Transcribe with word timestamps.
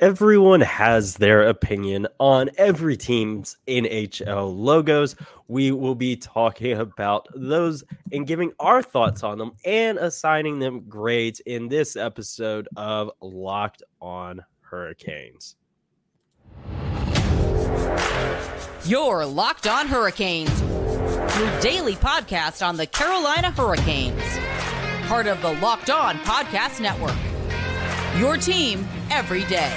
Everyone 0.00 0.60
has 0.60 1.16
their 1.16 1.42
opinion 1.48 2.06
on 2.20 2.50
every 2.56 2.96
team's 2.96 3.56
NHL 3.66 4.56
logos. 4.56 5.16
We 5.48 5.72
will 5.72 5.96
be 5.96 6.14
talking 6.14 6.74
about 6.74 7.26
those 7.34 7.82
and 8.12 8.24
giving 8.24 8.52
our 8.60 8.80
thoughts 8.80 9.24
on 9.24 9.38
them 9.38 9.54
and 9.64 9.98
assigning 9.98 10.60
them 10.60 10.88
grades 10.88 11.40
in 11.40 11.66
this 11.66 11.96
episode 11.96 12.68
of 12.76 13.10
Locked 13.20 13.82
On 14.00 14.44
Hurricanes. 14.60 15.56
Your 18.84 19.26
Locked 19.26 19.66
On 19.66 19.88
Hurricanes, 19.88 20.60
your 21.40 21.60
daily 21.60 21.96
podcast 21.96 22.64
on 22.64 22.76
the 22.76 22.86
Carolina 22.86 23.50
Hurricanes, 23.50 24.22
part 25.08 25.26
of 25.26 25.42
the 25.42 25.54
Locked 25.54 25.90
On 25.90 26.14
Podcast 26.18 26.80
Network. 26.80 27.16
Your 28.16 28.36
team 28.36 28.86
every 29.10 29.44
day. 29.44 29.72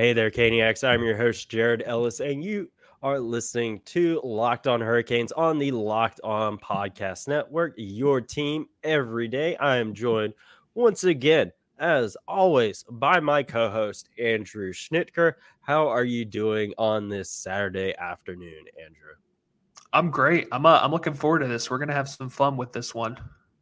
Hey 0.00 0.14
there, 0.14 0.30
Caniacs. 0.30 0.82
I'm 0.82 1.02
your 1.02 1.16
host, 1.16 1.50
Jared 1.50 1.82
Ellis, 1.84 2.20
and 2.20 2.42
you 2.42 2.70
are 3.02 3.18
listening 3.18 3.80
to 3.86 4.20
Locked 4.24 4.66
On 4.66 4.80
Hurricanes 4.80 5.32
on 5.32 5.58
the 5.58 5.72
Locked 5.72 6.20
On 6.22 6.56
Podcast 6.58 7.28
Network, 7.28 7.74
your 7.76 8.20
team 8.20 8.66
every 8.82 9.28
day. 9.28 9.56
I 9.56 9.76
am 9.76 9.92
joined 9.92 10.32
once 10.74 11.04
again, 11.04 11.52
as 11.78 12.16
always, 12.28 12.84
by 12.88 13.20
my 13.20 13.42
co 13.42 13.68
host, 13.68 14.08
Andrew 14.18 14.72
Schnittker. 14.72 15.34
How 15.70 15.86
are 15.86 16.02
you 16.02 16.24
doing 16.24 16.74
on 16.78 17.08
this 17.08 17.30
Saturday 17.30 17.94
afternoon, 17.96 18.64
Andrew? 18.76 19.14
I'm 19.92 20.10
great. 20.10 20.48
I'm 20.50 20.66
uh, 20.66 20.80
I'm 20.82 20.90
looking 20.90 21.14
forward 21.14 21.38
to 21.42 21.46
this. 21.46 21.70
We're 21.70 21.78
gonna 21.78 21.92
have 21.92 22.08
some 22.08 22.28
fun 22.28 22.56
with 22.56 22.72
this 22.72 22.92
one. 22.92 23.16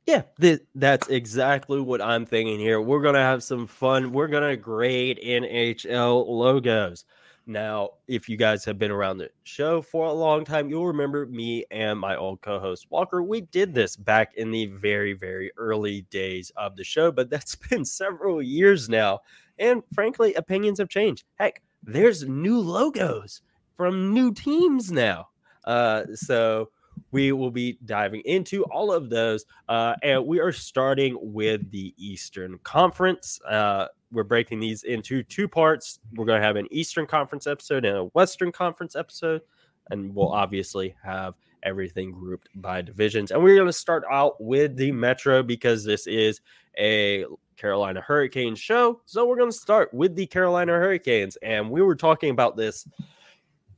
Yeah, 0.07 0.23
th- 0.41 0.63
that's 0.75 1.09
exactly 1.09 1.83
what 1.83 2.01
I'm 2.01 2.25
thinking 2.25 2.59
here. 2.59 2.81
We're 2.81 3.03
going 3.03 3.15
to 3.15 3.21
have 3.21 3.43
some 3.43 3.67
fun. 3.67 4.11
We're 4.11 4.27
going 4.27 4.49
to 4.49 4.57
grade 4.57 5.21
NHL 5.23 6.27
logos. 6.27 7.05
Now, 7.47 7.91
if 8.07 8.27
you 8.27 8.39
guys 8.39 8.65
have 8.65 8.79
been 8.79 8.91
around 8.91 9.19
the 9.19 9.29
show 9.43 9.83
for 9.83 10.07
a 10.07 10.13
long 10.13 10.47
time, 10.47 10.71
you'll 10.71 10.87
remember 10.87 11.27
me 11.27 11.67
and 11.71 12.01
my 12.01 12.17
old 12.17 12.41
co 12.41 12.59
host 12.59 12.87
Walker. 12.89 13.23
We 13.23 13.43
did 13.43 13.75
this 13.75 13.97
back 13.97 14.33
in 14.37 14.51
the 14.51 14.65
very, 14.65 15.13
very 15.13 15.53
early 15.59 16.07
days 16.09 16.51
of 16.57 16.75
the 16.75 16.85
show, 16.85 17.13
but 17.13 17.29
that's 17.29 17.55
been 17.69 17.85
several 17.85 18.41
years 18.41 18.89
now. 18.89 19.21
And 19.59 19.83
frankly, 19.93 20.33
opinions 20.33 20.79
have 20.79 20.89
changed. 20.89 21.25
Heck, 21.35 21.61
there's 21.83 22.25
new 22.25 22.59
logos 22.59 23.43
from 23.77 24.13
new 24.13 24.33
teams 24.33 24.91
now. 24.91 25.29
Uh, 25.65 26.05
so 26.15 26.71
we 27.11 27.33
will 27.33 27.51
be 27.51 27.79
diving 27.85 28.23
into 28.25 28.65
all 28.65 28.93
of 28.93 29.09
those. 29.09 29.45
Uh, 29.69 29.95
and 30.03 30.27
we 30.27 30.41
are 30.41 30.53
starting 30.53 31.17
with 31.21 31.71
the 31.71 31.95
Eastern 31.97 32.59
Conference. 32.65 33.41
Uh, 33.49 33.87
we're 34.11 34.25
breaking 34.25 34.61
these 34.61 34.83
into 34.85 35.23
two 35.23 35.49
parts. 35.49 36.01
We're 36.15 36.27
going 36.27 36.41
to 36.41 36.47
have 36.47 36.57
an 36.57 36.69
Eastern 36.71 37.07
Conference 37.07 37.47
episode 37.47 37.85
and 37.85 37.97
a 37.97 38.05
Western 38.05 38.53
Conference 38.53 38.97
episode. 38.97 39.43
And 39.91 40.15
we'll 40.15 40.33
obviously 40.33 40.95
have 41.03 41.35
everything 41.63 42.13
grouped 42.13 42.49
by 42.55 42.83
divisions. 42.83 43.31
And 43.31 43.43
we're 43.43 43.57
going 43.57 43.67
to 43.67 43.73
start 43.73 44.05
out 44.11 44.41
with 44.41 44.77
the 44.77 44.93
Metro 44.93 45.43
because 45.43 45.85
this 45.85 46.07
is 46.07 46.41
a 46.79 47.25
Carolina 47.59 48.01
Hurricanes 48.01 48.61
show. 48.61 49.01
So 49.05 49.27
we're 49.27 49.37
going 49.37 49.51
to 49.51 49.57
start 49.57 49.93
with 49.93 50.15
the 50.15 50.27
Carolina 50.27 50.73
Hurricanes. 50.73 51.37
And 51.43 51.71
we 51.71 51.83
were 51.83 51.97
talking 51.97 52.31
about 52.31 52.57
this 52.57 52.87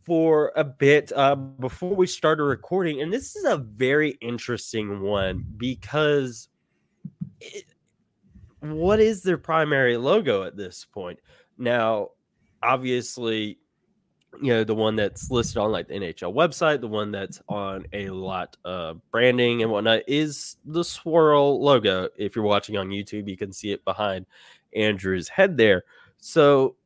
for 0.04 0.50
a 0.56 0.64
bit 0.64 1.12
uh, 1.14 1.36
before 1.36 1.94
we 1.94 2.04
started 2.04 2.42
recording, 2.42 3.00
and 3.00 3.12
this 3.12 3.36
is 3.36 3.44
a 3.44 3.58
very 3.58 4.18
interesting 4.20 5.02
one 5.02 5.46
because 5.56 6.48
it, 7.40 7.66
what 8.58 8.98
is 8.98 9.22
their 9.22 9.38
primary 9.38 9.96
logo 9.96 10.42
at 10.42 10.56
this 10.56 10.84
point? 10.84 11.20
Now, 11.58 12.08
obviously, 12.60 13.59
you 14.40 14.52
know 14.52 14.64
the 14.64 14.74
one 14.74 14.96
that's 14.96 15.30
listed 15.30 15.58
on 15.58 15.72
like 15.72 15.88
the 15.88 15.94
NHL 15.94 16.34
website, 16.34 16.80
the 16.80 16.88
one 16.88 17.10
that's 17.10 17.40
on 17.48 17.86
a 17.92 18.10
lot 18.10 18.56
of 18.64 19.00
branding 19.10 19.62
and 19.62 19.70
whatnot 19.70 20.02
is 20.06 20.56
the 20.64 20.84
swirl 20.84 21.62
logo. 21.62 22.08
If 22.16 22.36
you're 22.36 22.44
watching 22.44 22.76
on 22.76 22.88
YouTube, 22.88 23.28
you 23.28 23.36
can 23.36 23.52
see 23.52 23.72
it 23.72 23.84
behind 23.84 24.26
Andrew's 24.74 25.28
head 25.28 25.56
there. 25.56 25.84
So 26.18 26.76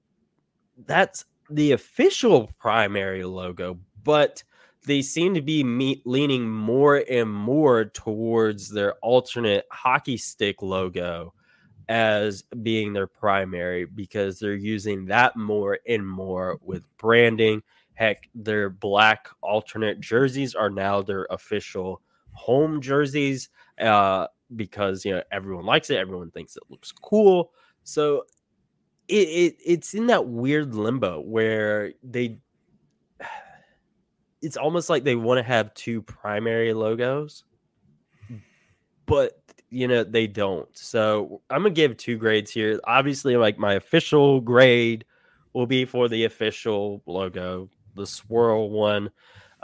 that's 0.86 1.24
the 1.50 1.72
official 1.72 2.50
primary 2.58 3.24
logo, 3.24 3.78
but 4.02 4.42
they 4.86 5.02
seem 5.02 5.34
to 5.34 5.42
be 5.42 6.02
leaning 6.04 6.50
more 6.50 7.04
and 7.10 7.32
more 7.32 7.86
towards 7.86 8.70
their 8.70 8.94
alternate 8.96 9.66
hockey 9.70 10.16
stick 10.16 10.62
logo 10.62 11.32
as 11.88 12.42
being 12.62 12.92
their 12.92 13.06
primary 13.06 13.84
because 13.84 14.38
they're 14.38 14.54
using 14.54 15.06
that 15.06 15.36
more 15.36 15.78
and 15.86 16.06
more 16.06 16.58
with 16.62 16.84
branding. 16.96 17.62
Heck, 17.94 18.28
their 18.34 18.70
black 18.70 19.28
alternate 19.40 20.00
jerseys 20.00 20.54
are 20.54 20.70
now 20.70 21.02
their 21.02 21.26
official 21.30 22.00
home 22.32 22.80
jerseys 22.80 23.48
uh, 23.80 24.26
because 24.56 25.04
you 25.04 25.12
know 25.12 25.22
everyone 25.30 25.64
likes 25.64 25.90
it, 25.90 25.98
everyone 25.98 26.30
thinks 26.30 26.56
it 26.56 26.64
looks 26.68 26.90
cool. 26.90 27.52
So 27.84 28.24
it, 29.08 29.28
it 29.28 29.56
it's 29.64 29.94
in 29.94 30.06
that 30.08 30.26
weird 30.26 30.74
limbo 30.74 31.20
where 31.20 31.92
they 32.02 32.38
it's 34.42 34.56
almost 34.56 34.90
like 34.90 35.04
they 35.04 35.16
want 35.16 35.38
to 35.38 35.44
have 35.44 35.72
two 35.74 36.02
primary 36.02 36.72
logos 36.74 37.44
but 39.06 39.42
you 39.70 39.88
know 39.88 40.04
they 40.04 40.26
don't 40.26 40.76
so 40.76 41.40
i'm 41.50 41.62
gonna 41.62 41.70
give 41.70 41.96
two 41.96 42.16
grades 42.16 42.50
here 42.50 42.78
obviously 42.84 43.36
like 43.36 43.58
my 43.58 43.74
official 43.74 44.40
grade 44.40 45.04
will 45.52 45.66
be 45.66 45.84
for 45.84 46.08
the 46.08 46.24
official 46.24 47.02
logo 47.06 47.68
the 47.94 48.06
swirl 48.06 48.70
one 48.70 49.10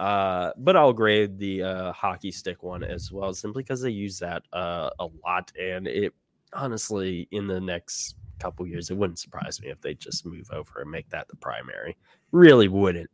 uh, 0.01 0.53
but 0.57 0.77
I'll 0.77 0.95
grade 0.95 1.39
the 1.39 1.63
uh, 1.63 1.93
hockey 1.93 2.31
stick 2.33 2.63
one 2.63 2.83
as 2.83 3.13
well, 3.13 3.35
simply 3.35 3.63
because 3.63 3.83
they 3.83 3.91
use 3.91 4.19
that 4.21 4.43
uh, 4.51 4.89
a 4.99 5.07
lot, 5.27 5.53
and 5.61 5.87
it 5.87 6.15
honestly 6.55 7.29
in 7.33 7.47
the 7.47 7.61
next 7.61 8.17
couple 8.39 8.67
years, 8.67 8.89
it 8.89 8.97
wouldn't 8.97 9.19
surprise 9.19 9.61
me 9.61 9.69
if 9.69 9.79
they 9.83 9.93
just 9.93 10.25
move 10.25 10.49
over 10.53 10.81
and 10.81 10.91
make 10.91 11.07
that 11.11 11.29
the 11.29 11.37
primary. 11.37 11.99
Really 12.33 12.69
wouldn't. 12.69 13.11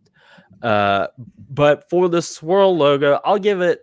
Uh, 0.63 1.09
but 1.51 1.91
for 1.91 2.09
the 2.09 2.23
swirl 2.23 2.77
logo, 2.77 3.21
I'll 3.25 3.41
give 3.41 3.63
it. 3.63 3.83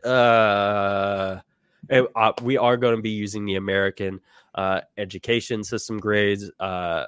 Uh, 1.91 2.03
uh, 2.15 2.33
we 2.41 2.57
are 2.57 2.77
going 2.77 2.95
to 2.95 3.01
be 3.01 3.09
using 3.09 3.45
the 3.45 3.55
American 3.55 4.19
uh, 4.55 4.81
education 4.97 5.63
system 5.63 5.99
grades 5.99 6.49
uh, 6.59 7.05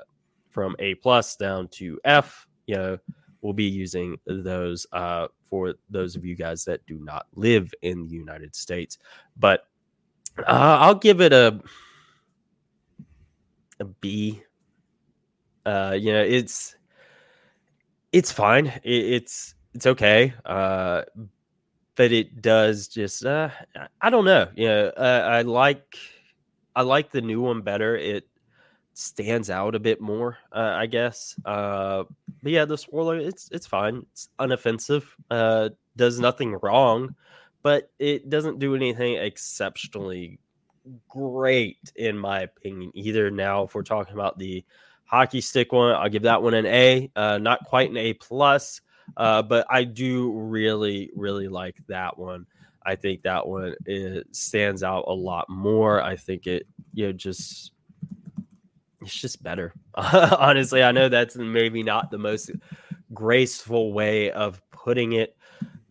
from 0.50 0.76
A 0.80 0.96
plus 0.96 1.36
down 1.36 1.68
to 1.70 2.00
F. 2.04 2.48
You 2.68 2.76
know, 2.76 2.98
we'll 3.42 3.54
be 3.54 3.66
using 3.66 4.18
those 4.26 4.88
uh, 4.92 5.28
for 5.44 5.76
those 5.90 6.16
of 6.16 6.26
you 6.26 6.36
guys 6.36 6.66
that 6.66 6.86
do 6.86 7.00
not 7.00 7.28
live 7.36 7.72
in 7.82 8.08
the 8.08 8.16
United 8.16 8.56
States. 8.56 8.98
But 9.38 9.68
uh, 10.40 10.78
I'll 10.82 10.96
give 10.96 11.22
it 11.22 11.32
a 11.32 11.62
a 13.80 13.86
B. 13.86 14.42
Uh, 15.66 15.98
you 16.00 16.12
know, 16.12 16.22
it's 16.22 16.76
it's 18.12 18.32
fine. 18.32 18.68
It, 18.84 19.06
it's 19.06 19.56
it's 19.74 19.86
okay. 19.86 20.34
Uh, 20.46 21.04
but 21.96 22.12
it 22.12 22.42
does 22.42 22.88
just 22.88 23.26
uh, 23.26 23.50
I 24.02 24.10
don't 24.10 24.26
know. 24.26 24.48
You 24.56 24.68
know, 24.68 24.88
uh, 24.96 25.28
I 25.30 25.42
like 25.42 25.98
I 26.76 26.82
like 26.82 27.12
the 27.12 27.22
new 27.22 27.42
one 27.42 27.62
better. 27.62 27.96
It 27.96 28.28
stands 28.94 29.50
out 29.50 29.76
a 29.76 29.80
bit 29.80 30.02
more, 30.02 30.38
uh, 30.52 30.74
I 30.78 30.86
guess. 30.86 31.36
Uh, 31.46 32.04
but 32.42 32.52
yeah, 32.52 32.66
the 32.66 32.76
swirler, 32.76 33.22
it's 33.22 33.50
it's 33.52 33.68
fine. 33.68 34.06
It's 34.12 34.30
unoffensive. 34.40 35.06
Uh, 35.30 35.70
does 35.96 36.20
nothing 36.20 36.58
wrong, 36.62 37.16
but 37.62 37.92
it 38.00 38.30
doesn't 38.30 38.60
do 38.60 38.76
anything 38.76 39.16
exceptionally 39.16 40.40
great 41.10 41.78
in 41.96 42.18
my 42.18 42.42
opinion 42.42 42.92
either. 42.94 43.32
Now, 43.32 43.64
if 43.64 43.76
we're 43.76 43.84
talking 43.84 44.14
about 44.14 44.38
the 44.38 44.64
hockey 45.06 45.42
stick 45.42 45.72
one, 45.72 45.96
I'll 45.96 46.10
give 46.10 46.24
that 46.24 46.42
one 46.42 46.54
an 46.54 46.66
A. 46.66 47.12
Uh, 47.16 47.38
not 47.38 47.66
quite 47.66 47.90
an 47.90 47.98
A 47.98 48.14
plus, 48.14 48.82
uh, 49.18 49.42
but 49.42 49.66
I 49.70 49.84
do 49.84 50.32
really, 50.32 51.12
really 51.16 51.48
like 51.48 51.78
that 51.88 52.18
one. 52.18 52.46
I 52.86 52.96
think 52.96 53.24
that 53.24 53.48
one 53.48 53.76
it 53.86 54.28
stands 54.36 54.84
out 54.84 55.06
a 55.08 55.14
lot 55.14 55.50
more. 55.50 56.02
I 56.02 56.16
think 56.16 56.46
it, 56.46 56.68
you 56.94 57.08
know, 57.08 57.12
just 57.14 57.72
it's 59.02 59.16
just 59.16 59.42
better. 59.42 59.74
Honestly, 59.96 60.84
I 60.84 60.92
know 60.92 61.10
that's 61.10 61.36
maybe 61.36 61.84
not 61.84 62.12
the 62.12 62.18
most 62.18 62.52
graceful 63.14 63.94
way 63.94 64.32
of 64.32 64.62
putting 64.72 65.14
it, 65.14 65.36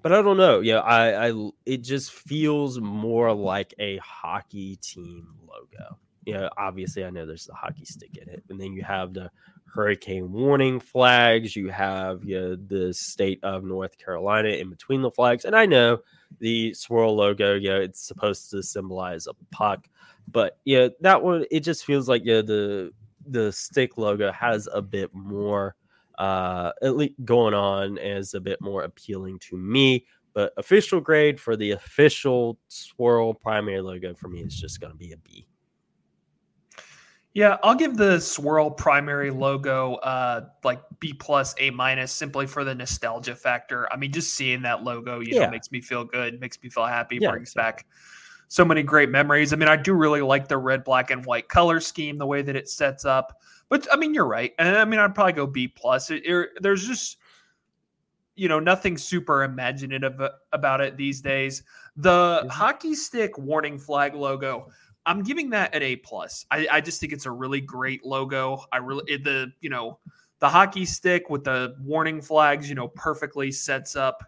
but 0.03 0.13
I 0.13 0.23
don't 0.23 0.37
know. 0.37 0.61
Yeah, 0.61 0.81
I, 0.81 1.31
I 1.31 1.51
it 1.67 1.79
just 1.79 2.13
feels 2.13 2.81
more 2.81 3.33
like 3.33 3.75
a 3.79 3.97
hockey 3.99 4.77
team 4.77 5.27
logo. 5.47 5.99
you 6.27 6.35
know, 6.35 6.49
obviously 6.59 7.05
I 7.05 7.11
know 7.11 7.27
there's 7.27 7.47
the 7.47 7.55
hockey 7.55 7.85
stick 7.85 8.17
in 8.21 8.29
it, 8.29 8.45
and 8.51 8.61
then 8.61 8.73
you 8.73 8.83
have 8.83 9.15
the 9.15 9.31
hurricane 9.73 10.33
warning 10.33 10.81
flags. 10.81 11.55
You 11.57 11.69
have 11.69 12.25
you 12.25 12.41
know, 12.41 12.57
the 12.57 12.93
state 12.95 13.41
of 13.43 13.65
North 13.65 13.99
Carolina 13.99 14.51
in 14.51 14.71
between 14.71 15.03
the 15.03 15.11
flags, 15.11 15.45
and 15.45 15.55
I 15.57 15.67
know 15.67 15.99
the 16.41 16.75
swirl 16.75 17.15
logo. 17.15 17.55
You 17.55 17.71
know, 17.71 17.81
it's 17.81 18.07
supposed 18.07 18.51
to 18.51 18.63
symbolize 18.63 19.27
a 19.27 19.35
puck, 19.51 19.89
but 20.29 20.59
yeah, 20.65 20.89
that 21.01 21.23
one 21.23 21.45
it 21.51 21.61
just 21.61 21.85
feels 21.85 22.09
like 22.09 22.23
yeah, 22.25 22.43
the 22.43 22.93
the 23.27 23.53
stick 23.53 23.97
logo 23.97 24.31
has 24.33 24.69
a 24.73 24.83
bit 24.83 25.11
more 25.15 25.75
uh 26.19 26.71
at 26.83 26.97
least 26.97 27.15
going 27.25 27.55
on 27.55 27.99
as 27.99 28.35
a 28.35 28.41
bit 28.41 28.61
more 28.61 28.85
appealing 28.85 29.39
to 29.41 29.57
me 29.57 30.05
but 30.33 30.53
official 30.57 31.01
grade 31.01 31.41
for 31.41 31.57
the 31.57 31.73
official 31.73 32.59
swirl 32.69 33.35
primary 33.35 33.81
logo 33.81 34.15
for 34.15 34.29
me 34.29 34.41
is 34.41 34.55
just 34.55 34.81
going 34.81 34.93
to 34.93 34.99
be 34.99 35.13
a 35.13 35.17
b 35.17 35.47
yeah 37.35 37.59
i'll 37.63 37.75
give 37.75 37.97
the 37.97 38.19
swirl 38.19 38.71
primary 38.71 39.31
logo 39.31 39.97
uh 39.97 40.47
like 40.63 40.81
b 41.01 41.13
plus 41.13 41.55
a 41.59 41.71
minus 41.71 42.11
simply 42.11 42.47
for 42.47 42.65
the 42.65 42.75
nostalgia 42.75 43.35
factor 43.35 43.93
i 43.93 43.97
mean 43.97 44.11
just 44.11 44.35
seeing 44.35 44.63
that 44.63 44.83
logo 44.83 45.21
you 45.21 45.35
yeah. 45.35 45.45
know 45.45 45.51
makes 45.51 45.71
me 45.71 45.81
feel 45.81 46.05
good 46.05 46.41
makes 46.41 46.61
me 46.63 46.71
feel 46.71 46.87
happy 46.87 47.19
yeah, 47.21 47.31
brings 47.31 47.51
exactly. 47.51 47.83
back 47.83 47.87
so 48.49 48.65
many 48.65 48.83
great 48.83 49.11
memories 49.11 49.53
i 49.53 49.57
mean 49.57 49.69
i 49.69 49.77
do 49.77 49.93
really 49.93 50.23
like 50.23 50.49
the 50.49 50.57
red 50.57 50.83
black 50.85 51.11
and 51.11 51.27
white 51.27 51.49
color 51.49 51.81
scheme 51.81 52.17
the 52.17 52.27
way 52.27 52.41
that 52.41 52.57
it 52.57 52.69
sets 52.69 53.05
up 53.05 53.41
but 53.69 53.87
I 53.93 53.97
mean, 53.97 54.15
you're 54.15 54.27
right. 54.27 54.53
And 54.59 54.77
I 54.77 54.85
mean, 54.85 55.01
I'd 55.01 55.15
probably 55.15 55.33
go 55.33 55.47
B 55.47 55.69
plus. 55.69 56.11
It, 56.11 56.25
it, 56.25 56.51
there's 56.61 56.87
just 56.87 57.19
you 58.37 58.49
know 58.49 58.59
nothing 58.59 58.99
super 58.99 59.45
imaginative 59.45 60.21
about 60.53 60.81
it 60.81 60.97
these 60.97 61.21
days. 61.21 61.63
The 61.97 62.47
hockey 62.51 62.95
stick 62.95 63.39
warning 63.39 63.79
flag 63.79 64.15
logo. 64.15 64.71
I'm 65.07 65.23
giving 65.23 65.51
that 65.51 65.75
an 65.75 65.83
A 65.83 65.97
plus. 65.97 66.47
I, 66.51 66.67
I 66.71 66.81
just 66.81 67.01
think 67.01 67.13
it's 67.13 67.27
a 67.27 67.31
really 67.31 67.61
great 67.61 68.05
logo. 68.05 68.65
I 68.73 68.79
really 68.79 69.05
it, 69.07 69.25
the 69.25 69.53
you 69.61 69.71
know 69.71 69.99
the 70.41 70.49
hockey 70.49 70.85
stick 70.85 71.31
with 71.31 71.45
the 71.45 71.77
warning 71.81 72.21
flags. 72.21 72.69
You 72.69 72.75
know, 72.75 72.89
perfectly 72.89 73.53
sets 73.53 73.97
up. 73.97 74.25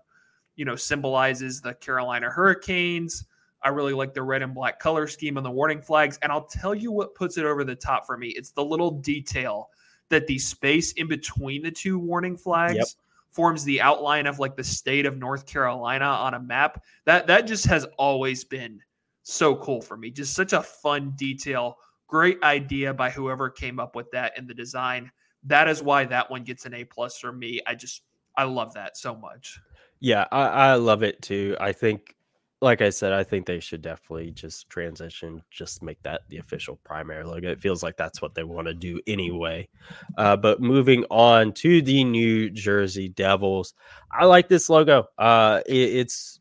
You 0.57 0.65
know, 0.65 0.77
symbolizes 0.77 1.61
the 1.61 1.75
Carolina 1.75 2.31
Hurricanes. 2.31 3.27
I 3.63 3.71
really 3.71 3.95
like 3.95 4.15
the 4.15 4.23
red 4.23 4.43
and 4.43 4.55
black 4.55 4.79
color 4.79 5.07
scheme 5.07 5.37
on 5.37 5.43
the 5.43 5.51
warning 5.51 5.83
flags. 5.83 6.19
And 6.23 6.31
I'll 6.31 6.47
tell 6.47 6.75
you 6.75 6.93
what 6.93 7.15
puts 7.15 7.37
it 7.37 7.45
over 7.45 7.65
the 7.65 7.75
top 7.75 8.07
for 8.07 8.17
me. 8.17 8.29
It's 8.29 8.53
the 8.53 8.65
little 8.65 8.93
detail 8.93 9.71
that 10.09 10.27
the 10.27 10.39
space 10.39 10.93
in 10.93 11.09
between 11.09 11.63
the 11.63 11.71
two 11.71 11.99
warning 11.99 12.37
flags 12.37 12.77
yep. 12.77 12.87
forms 13.31 13.65
the 13.65 13.81
outline 13.81 14.27
of 14.27 14.39
like 14.39 14.57
the 14.57 14.65
state 14.65 15.05
of 15.05 15.19
North 15.19 15.47
Carolina 15.47 16.05
on 16.05 16.35
a 16.35 16.41
map. 16.41 16.85
That 17.07 17.27
that 17.27 17.47
just 17.47 17.67
has 17.67 17.85
always 17.99 18.45
been 18.45 18.81
so 19.27 19.57
cool 19.57 19.81
for 19.81 19.97
me. 19.97 20.11
Just 20.11 20.35
such 20.35 20.53
a 20.53 20.63
fun 20.63 21.13
detail. 21.17 21.79
Great 22.07 22.41
idea 22.45 22.95
by 22.95 23.11
whoever 23.11 23.51
came 23.51 23.81
up 23.81 23.97
with 23.97 24.09
that 24.13 24.39
in 24.39 24.47
the 24.47 24.55
design. 24.55 25.11
That 25.43 25.69
is 25.69 25.83
why 25.83 26.05
that 26.05 26.31
one 26.31 26.45
gets 26.45 26.65
an 26.65 26.75
A 26.75 26.85
plus 26.85 27.19
for 27.19 27.33
me. 27.33 27.61
I 27.67 27.75
just 27.75 28.03
I 28.37 28.45
love 28.45 28.75
that 28.75 28.97
so 28.97 29.17
much. 29.17 29.59
Yeah, 29.99 30.27
I, 30.31 30.47
I 30.47 30.75
love 30.75 31.03
it 31.03 31.21
too. 31.23 31.57
I 31.59 31.73
think 31.73 32.15
like 32.63 32.81
I 32.81 32.91
said, 32.91 33.13
I 33.13 33.23
think 33.23 33.47
they 33.47 33.61
should 33.61 33.83
definitely 33.83 34.31
just 34.31 34.71
transition, 34.71 35.43
just 35.51 35.83
make 35.83 36.03
that 36.05 36.23
the 36.29 36.39
official 36.39 36.79
primary 36.85 37.25
logo. 37.25 37.51
It 37.51 37.61
feels 37.61 37.83
like 37.83 37.97
that's 37.97 38.23
what 38.23 38.35
they 38.35 38.45
want 38.45 38.69
to 38.69 38.75
do 38.75 39.01
anyway. 39.07 39.69
Uh, 40.17 40.37
but 40.37 40.61
moving 40.61 41.05
on 41.11 41.53
to 41.55 41.83
the 41.83 42.03
New 42.05 42.49
Jersey 42.51 43.09
Devils, 43.09 43.75
I 44.11 44.25
like 44.25 44.49
this 44.49 44.71
logo. 44.71 45.07
Uh, 45.19 45.61
it, 45.67 45.75
it's 45.75 46.41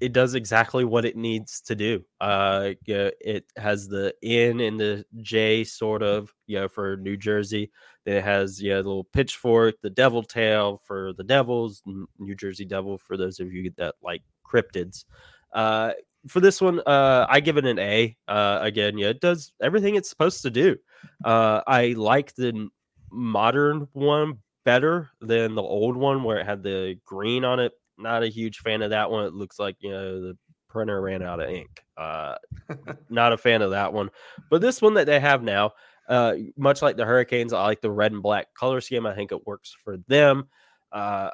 it 0.00 0.12
does 0.12 0.34
exactly 0.34 0.84
what 0.84 1.04
it 1.04 1.16
needs 1.16 1.60
to 1.62 1.74
do. 1.74 2.04
Uh, 2.20 2.70
yeah, 2.86 3.10
it 3.20 3.44
has 3.56 3.88
the 3.88 4.14
N 4.22 4.60
and 4.60 4.78
the 4.78 5.04
J 5.22 5.64
sort 5.64 6.02
of, 6.02 6.32
you 6.46 6.58
know, 6.58 6.68
for 6.68 6.96
New 6.96 7.16
Jersey. 7.16 7.70
Then 8.04 8.16
it 8.16 8.24
has 8.24 8.62
yeah, 8.62 8.76
the 8.76 8.82
little 8.88 9.08
pitchfork, 9.12 9.74
the 9.82 9.90
devil 9.90 10.22
tail 10.22 10.80
for 10.84 11.12
the 11.14 11.24
Devils, 11.24 11.82
New 12.18 12.34
Jersey 12.34 12.64
Devil 12.64 12.98
for 12.98 13.16
those 13.16 13.40
of 13.40 13.52
you 13.52 13.72
that 13.76 13.96
like 14.02 14.22
cryptids. 14.46 15.04
Uh, 15.52 15.92
for 16.28 16.40
this 16.40 16.60
one, 16.60 16.80
uh, 16.86 17.26
I 17.28 17.40
give 17.40 17.56
it 17.56 17.66
an 17.66 17.78
A. 17.78 18.16
Uh, 18.26 18.58
again, 18.62 18.98
yeah, 18.98 19.08
it 19.08 19.20
does 19.20 19.52
everything 19.60 19.96
it's 19.96 20.10
supposed 20.10 20.42
to 20.42 20.50
do. 20.50 20.76
Uh, 21.24 21.62
I 21.66 21.94
like 21.96 22.34
the 22.34 22.68
modern 23.10 23.88
one 23.92 24.38
better 24.64 25.10
than 25.20 25.54
the 25.54 25.62
old 25.62 25.96
one 25.96 26.22
where 26.22 26.38
it 26.38 26.46
had 26.46 26.62
the 26.62 26.96
green 27.04 27.44
on 27.44 27.58
it. 27.58 27.72
Not 27.98 28.22
a 28.22 28.28
huge 28.28 28.58
fan 28.58 28.82
of 28.82 28.90
that 28.90 29.10
one. 29.10 29.24
It 29.24 29.34
looks 29.34 29.58
like 29.58 29.76
you 29.80 29.90
know 29.90 30.20
the 30.20 30.38
printer 30.68 31.00
ran 31.00 31.22
out 31.22 31.40
of 31.40 31.50
ink. 31.50 31.84
Uh, 31.96 32.36
not 33.10 33.32
a 33.32 33.38
fan 33.38 33.62
of 33.62 33.70
that 33.72 33.92
one. 33.92 34.10
But 34.50 34.60
this 34.60 34.80
one 34.80 34.94
that 34.94 35.06
they 35.06 35.18
have 35.20 35.42
now, 35.42 35.72
uh, 36.08 36.34
much 36.56 36.82
like 36.82 36.96
the 36.96 37.04
Hurricanes, 37.04 37.52
I 37.52 37.62
like 37.64 37.80
the 37.80 37.90
red 37.90 38.12
and 38.12 38.22
black 38.22 38.54
color 38.54 38.80
scheme. 38.80 39.06
I 39.06 39.14
think 39.14 39.32
it 39.32 39.46
works 39.46 39.76
for 39.84 39.96
them. 40.08 40.48
Uh, 40.92 41.30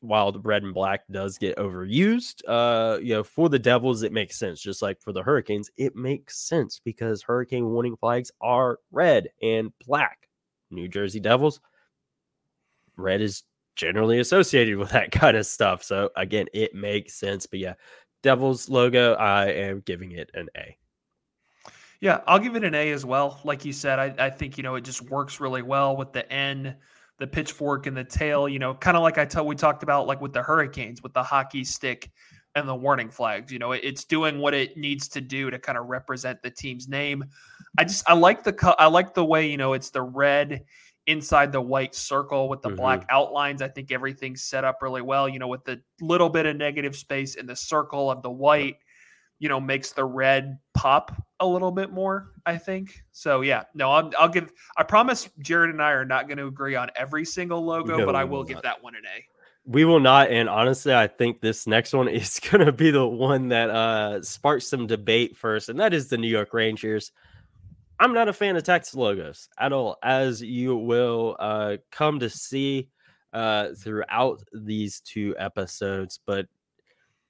while 0.00 0.30
the 0.30 0.40
red 0.40 0.62
and 0.62 0.74
black 0.74 1.02
does 1.10 1.38
get 1.38 1.56
overused, 1.56 2.42
uh, 2.46 2.98
you 3.00 3.14
know, 3.14 3.24
for 3.24 3.48
the 3.48 3.58
Devils, 3.58 4.02
it 4.02 4.12
makes 4.12 4.38
sense. 4.38 4.60
Just 4.60 4.80
like 4.80 5.00
for 5.00 5.12
the 5.12 5.22
Hurricanes, 5.22 5.70
it 5.76 5.96
makes 5.96 6.38
sense 6.38 6.80
because 6.84 7.22
hurricane 7.22 7.66
warning 7.66 7.96
flags 7.96 8.30
are 8.40 8.78
red 8.92 9.28
and 9.42 9.72
black. 9.86 10.28
New 10.70 10.86
Jersey 10.86 11.18
Devils, 11.18 11.60
red 12.96 13.20
is 13.20 13.42
generally 13.78 14.18
associated 14.18 14.76
with 14.76 14.90
that 14.90 15.10
kind 15.12 15.38
of 15.38 15.46
stuff. 15.46 15.82
So 15.82 16.10
again, 16.16 16.46
it 16.52 16.74
makes 16.74 17.14
sense. 17.14 17.46
But 17.46 17.60
yeah, 17.60 17.74
Devils 18.22 18.68
logo, 18.68 19.14
I 19.14 19.46
am 19.46 19.80
giving 19.86 20.12
it 20.12 20.30
an 20.34 20.48
A. 20.58 20.76
Yeah, 22.00 22.20
I'll 22.26 22.38
give 22.38 22.54
it 22.54 22.62
an 22.62 22.74
A 22.74 22.90
as 22.92 23.06
well. 23.06 23.40
Like 23.44 23.64
you 23.64 23.72
said, 23.72 23.98
I, 23.98 24.26
I 24.26 24.30
think 24.30 24.58
you 24.58 24.62
know 24.62 24.74
it 24.74 24.82
just 24.82 25.08
works 25.10 25.40
really 25.40 25.62
well 25.62 25.96
with 25.96 26.12
the 26.12 26.30
N 26.30 26.76
the 27.18 27.26
pitchfork 27.26 27.86
and 27.86 27.96
the 27.96 28.04
tail, 28.04 28.48
you 28.48 28.58
know, 28.58 28.74
kind 28.74 28.96
of 28.96 29.02
like 29.02 29.18
I 29.18 29.24
tell 29.24 29.44
we 29.44 29.56
talked 29.56 29.82
about 29.82 30.06
like 30.06 30.20
with 30.20 30.32
the 30.32 30.42
Hurricanes 30.42 31.02
with 31.02 31.12
the 31.12 31.22
hockey 31.22 31.64
stick 31.64 32.10
and 32.54 32.68
the 32.68 32.74
warning 32.74 33.10
flags. 33.10 33.52
You 33.52 33.58
know, 33.58 33.72
it, 33.72 33.80
it's 33.82 34.04
doing 34.04 34.38
what 34.38 34.54
it 34.54 34.76
needs 34.76 35.08
to 35.08 35.20
do 35.20 35.50
to 35.50 35.58
kind 35.58 35.76
of 35.76 35.86
represent 35.86 36.40
the 36.42 36.50
team's 36.50 36.88
name. 36.88 37.24
I 37.76 37.84
just 37.84 38.08
I 38.08 38.14
like 38.14 38.44
the 38.44 38.74
I 38.78 38.86
like 38.86 39.14
the 39.14 39.24
way 39.24 39.50
you 39.50 39.56
know 39.56 39.72
it's 39.72 39.90
the 39.90 40.02
red 40.02 40.64
inside 41.08 41.50
the 41.50 41.60
white 41.60 41.94
circle 41.94 42.48
with 42.48 42.62
the 42.62 42.68
mm-hmm. 42.68 42.76
black 42.76 43.06
outlines. 43.10 43.62
I 43.62 43.68
think 43.68 43.90
everything's 43.90 44.42
set 44.42 44.62
up 44.62 44.78
really 44.82 45.02
well. 45.02 45.28
You 45.28 45.40
know, 45.40 45.48
with 45.48 45.64
the 45.64 45.80
little 46.00 46.28
bit 46.28 46.46
of 46.46 46.56
negative 46.56 46.94
space 46.94 47.34
in 47.34 47.46
the 47.46 47.56
circle 47.56 48.10
of 48.10 48.22
the 48.22 48.30
white 48.30 48.76
you 49.38 49.48
know 49.48 49.60
makes 49.60 49.92
the 49.92 50.04
red 50.04 50.58
pop 50.74 51.12
a 51.40 51.46
little 51.46 51.70
bit 51.70 51.92
more 51.92 52.32
i 52.46 52.56
think 52.56 53.02
so 53.12 53.40
yeah 53.40 53.62
no 53.74 53.90
i'll, 53.90 54.10
I'll 54.18 54.28
give 54.28 54.52
i 54.76 54.82
promise 54.82 55.28
jared 55.40 55.70
and 55.70 55.82
i 55.82 55.92
are 55.92 56.04
not 56.04 56.26
going 56.26 56.38
to 56.38 56.46
agree 56.46 56.74
on 56.74 56.90
every 56.96 57.24
single 57.24 57.64
logo 57.64 57.98
no, 57.98 58.06
but 58.06 58.16
i 58.16 58.24
will 58.24 58.44
give 58.44 58.62
that 58.62 58.82
one 58.82 58.94
an 58.94 59.02
a 59.04 59.24
we 59.64 59.84
will 59.84 60.00
not 60.00 60.30
and 60.30 60.48
honestly 60.48 60.94
i 60.94 61.06
think 61.06 61.40
this 61.40 61.66
next 61.66 61.92
one 61.92 62.08
is 62.08 62.40
going 62.40 62.64
to 62.64 62.72
be 62.72 62.90
the 62.90 63.06
one 63.06 63.48
that 63.48 63.70
uh 63.70 64.20
sparks 64.22 64.66
some 64.66 64.86
debate 64.86 65.36
first 65.36 65.68
and 65.68 65.78
that 65.78 65.94
is 65.94 66.08
the 66.08 66.18
new 66.18 66.28
york 66.28 66.52
rangers 66.52 67.12
i'm 68.00 68.12
not 68.12 68.28
a 68.28 68.32
fan 68.32 68.56
of 68.56 68.62
text 68.62 68.94
logos 68.94 69.48
at 69.58 69.72
all 69.72 69.96
as 70.02 70.40
you 70.40 70.76
will 70.76 71.36
uh 71.40 71.76
come 71.90 72.18
to 72.18 72.30
see 72.30 72.88
uh 73.32 73.68
throughout 73.76 74.42
these 74.52 75.00
two 75.00 75.34
episodes 75.38 76.20
but 76.26 76.46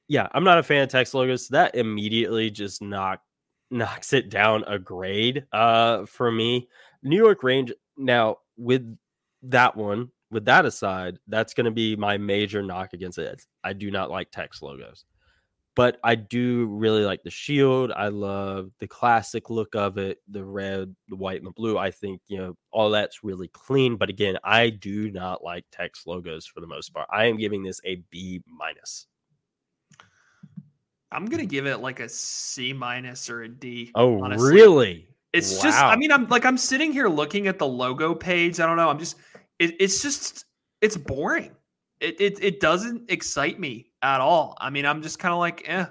yeah, 0.08 0.26
I'm 0.32 0.44
not 0.44 0.58
a 0.58 0.62
fan 0.62 0.82
of 0.82 0.88
text 0.88 1.14
logos. 1.14 1.48
That 1.48 1.74
immediately 1.74 2.50
just 2.50 2.82
knock 2.82 3.20
knocks 3.70 4.14
it 4.14 4.30
down 4.30 4.64
a 4.66 4.78
grade 4.78 5.44
uh 5.52 6.06
for 6.06 6.32
me. 6.32 6.68
New 7.02 7.16
York 7.16 7.42
Range 7.42 7.72
now 7.96 8.38
with 8.56 8.96
that 9.42 9.76
one, 9.76 10.10
with 10.30 10.46
that 10.46 10.64
aside, 10.64 11.18
that's 11.28 11.54
going 11.54 11.66
to 11.66 11.70
be 11.70 11.94
my 11.94 12.16
major 12.16 12.62
knock 12.62 12.92
against 12.94 13.18
it. 13.18 13.44
I 13.62 13.74
do 13.74 13.90
not 13.90 14.10
like 14.10 14.30
text 14.30 14.62
logos. 14.62 15.04
But 15.78 16.00
I 16.02 16.16
do 16.16 16.66
really 16.66 17.04
like 17.04 17.22
the 17.22 17.30
shield. 17.30 17.92
I 17.92 18.08
love 18.08 18.72
the 18.80 18.88
classic 18.88 19.48
look 19.48 19.76
of 19.76 19.96
it, 19.96 20.18
the 20.26 20.44
red, 20.44 20.92
the 21.08 21.14
white, 21.14 21.36
and 21.36 21.46
the 21.46 21.52
blue. 21.52 21.78
I 21.78 21.92
think, 21.92 22.20
you 22.26 22.36
know, 22.36 22.56
all 22.72 22.90
that's 22.90 23.22
really 23.22 23.46
clean. 23.46 23.94
But 23.94 24.08
again, 24.10 24.38
I 24.42 24.70
do 24.70 25.08
not 25.12 25.44
like 25.44 25.64
text 25.70 26.04
logos 26.08 26.46
for 26.46 26.60
the 26.60 26.66
most 26.66 26.92
part. 26.92 27.06
I 27.12 27.26
am 27.26 27.36
giving 27.36 27.62
this 27.62 27.80
a 27.84 28.02
B 28.10 28.42
minus. 28.48 29.06
I'm 31.12 31.26
gonna 31.26 31.46
give 31.46 31.68
it 31.68 31.76
like 31.76 32.00
a 32.00 32.08
C 32.08 32.72
minus 32.72 33.30
or 33.30 33.42
a 33.44 33.48
D. 33.48 33.92
Oh, 33.94 34.20
honestly. 34.20 34.52
really? 34.52 35.08
It's 35.32 35.58
wow. 35.58 35.62
just. 35.62 35.78
I 35.80 35.94
mean, 35.94 36.10
I'm 36.10 36.26
like 36.26 36.44
I'm 36.44 36.58
sitting 36.58 36.90
here 36.90 37.06
looking 37.06 37.46
at 37.46 37.60
the 37.60 37.68
logo 37.68 38.16
page. 38.16 38.58
I 38.58 38.66
don't 38.66 38.78
know. 38.78 38.88
I'm 38.88 38.98
just. 38.98 39.14
It, 39.60 39.76
it's 39.78 40.02
just. 40.02 40.44
It's 40.80 40.96
boring. 40.96 41.52
It, 42.00 42.20
it 42.20 42.42
it 42.42 42.58
doesn't 42.58 43.12
excite 43.12 43.60
me 43.60 43.87
at 44.02 44.20
all. 44.20 44.56
I 44.60 44.70
mean, 44.70 44.86
I'm 44.86 45.02
just 45.02 45.18
kind 45.18 45.32
of 45.32 45.38
like, 45.38 45.62
eh. 45.66 45.86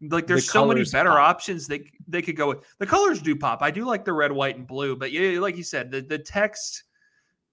Like 0.00 0.26
there's 0.26 0.46
the 0.46 0.50
so 0.52 0.66
many 0.66 0.84
better 0.84 1.10
pop. 1.10 1.36
options 1.36 1.68
they 1.68 1.84
they 2.08 2.22
could 2.22 2.36
go 2.36 2.48
with. 2.48 2.58
The 2.78 2.86
colors 2.86 3.22
do 3.22 3.36
pop. 3.36 3.62
I 3.62 3.70
do 3.70 3.84
like 3.84 4.04
the 4.04 4.12
red, 4.12 4.32
white, 4.32 4.56
and 4.56 4.66
blue, 4.66 4.96
but 4.96 5.12
yeah, 5.12 5.38
like 5.38 5.56
you 5.56 5.62
said, 5.62 5.92
the 5.92 6.00
the 6.00 6.18
text, 6.18 6.82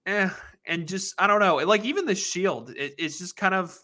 eh, 0.06 0.30
and 0.66 0.88
just 0.88 1.14
I 1.16 1.28
don't 1.28 1.38
know. 1.38 1.56
Like 1.58 1.84
even 1.84 2.06
the 2.06 2.16
shield, 2.16 2.70
it, 2.70 2.94
it's 2.98 3.20
just 3.20 3.36
kind 3.36 3.54
of 3.54 3.78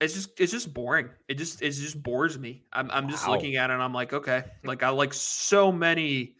it's 0.00 0.14
just 0.14 0.40
it's 0.40 0.52
just 0.52 0.72
boring. 0.72 1.08
It 1.28 1.34
just 1.34 1.62
it 1.62 1.70
just 1.70 2.02
bores 2.02 2.38
me. 2.38 2.64
I'm 2.72 2.90
I'm 2.90 3.08
just 3.08 3.26
wow. 3.26 3.34
looking 3.34 3.56
at 3.56 3.70
it 3.70 3.74
and 3.74 3.82
I'm 3.82 3.94
like, 3.94 4.12
okay, 4.12 4.44
like 4.64 4.82
I 4.82 4.90
like 4.90 5.14
so 5.14 5.70
many. 5.70 6.34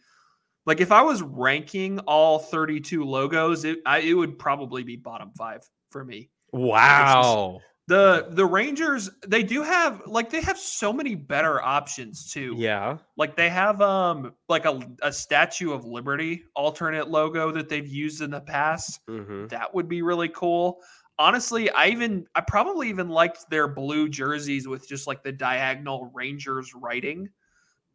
Like 0.65 0.81
if 0.81 0.91
I 0.91 1.03
was 1.03 1.21
ranking 1.21 1.99
all 1.99 2.39
32 2.39 3.03
logos, 3.03 3.65
it 3.65 3.79
I, 3.85 3.99
it 3.99 4.13
would 4.13 4.37
probably 4.39 4.83
be 4.83 4.95
bottom 4.95 5.31
five 5.37 5.61
for 5.89 6.03
me. 6.03 6.29
Wow. 6.55 7.59
The 7.87 8.29
the 8.31 8.45
Rangers 8.45 9.11
they 9.27 9.43
do 9.43 9.61
have 9.61 10.01
like 10.07 10.31
they 10.31 10.41
have 10.41 10.57
so 10.57 10.91
many 10.91 11.13
better 11.13 11.61
options 11.61 12.31
too. 12.31 12.55
Yeah. 12.57 12.97
Like 13.17 13.35
they 13.35 13.49
have 13.49 13.81
um 13.81 14.33
like 14.49 14.65
a, 14.65 14.79
a 15.03 15.11
Statue 15.11 15.71
of 15.71 15.85
Liberty 15.85 16.43
alternate 16.55 17.09
logo 17.09 17.51
that 17.51 17.69
they've 17.69 17.87
used 17.87 18.21
in 18.21 18.31
the 18.31 18.41
past. 18.41 19.01
Mm-hmm. 19.07 19.47
That 19.47 19.75
would 19.75 19.87
be 19.87 20.01
really 20.01 20.29
cool. 20.29 20.79
Honestly, 21.19 21.69
I 21.69 21.87
even 21.87 22.25
I 22.33 22.41
probably 22.41 22.89
even 22.89 23.09
liked 23.09 23.49
their 23.49 23.67
blue 23.67 24.09
jerseys 24.09 24.67
with 24.67 24.87
just 24.87 25.07
like 25.07 25.23
the 25.23 25.33
diagonal 25.33 26.09
Rangers 26.13 26.73
writing 26.73 27.29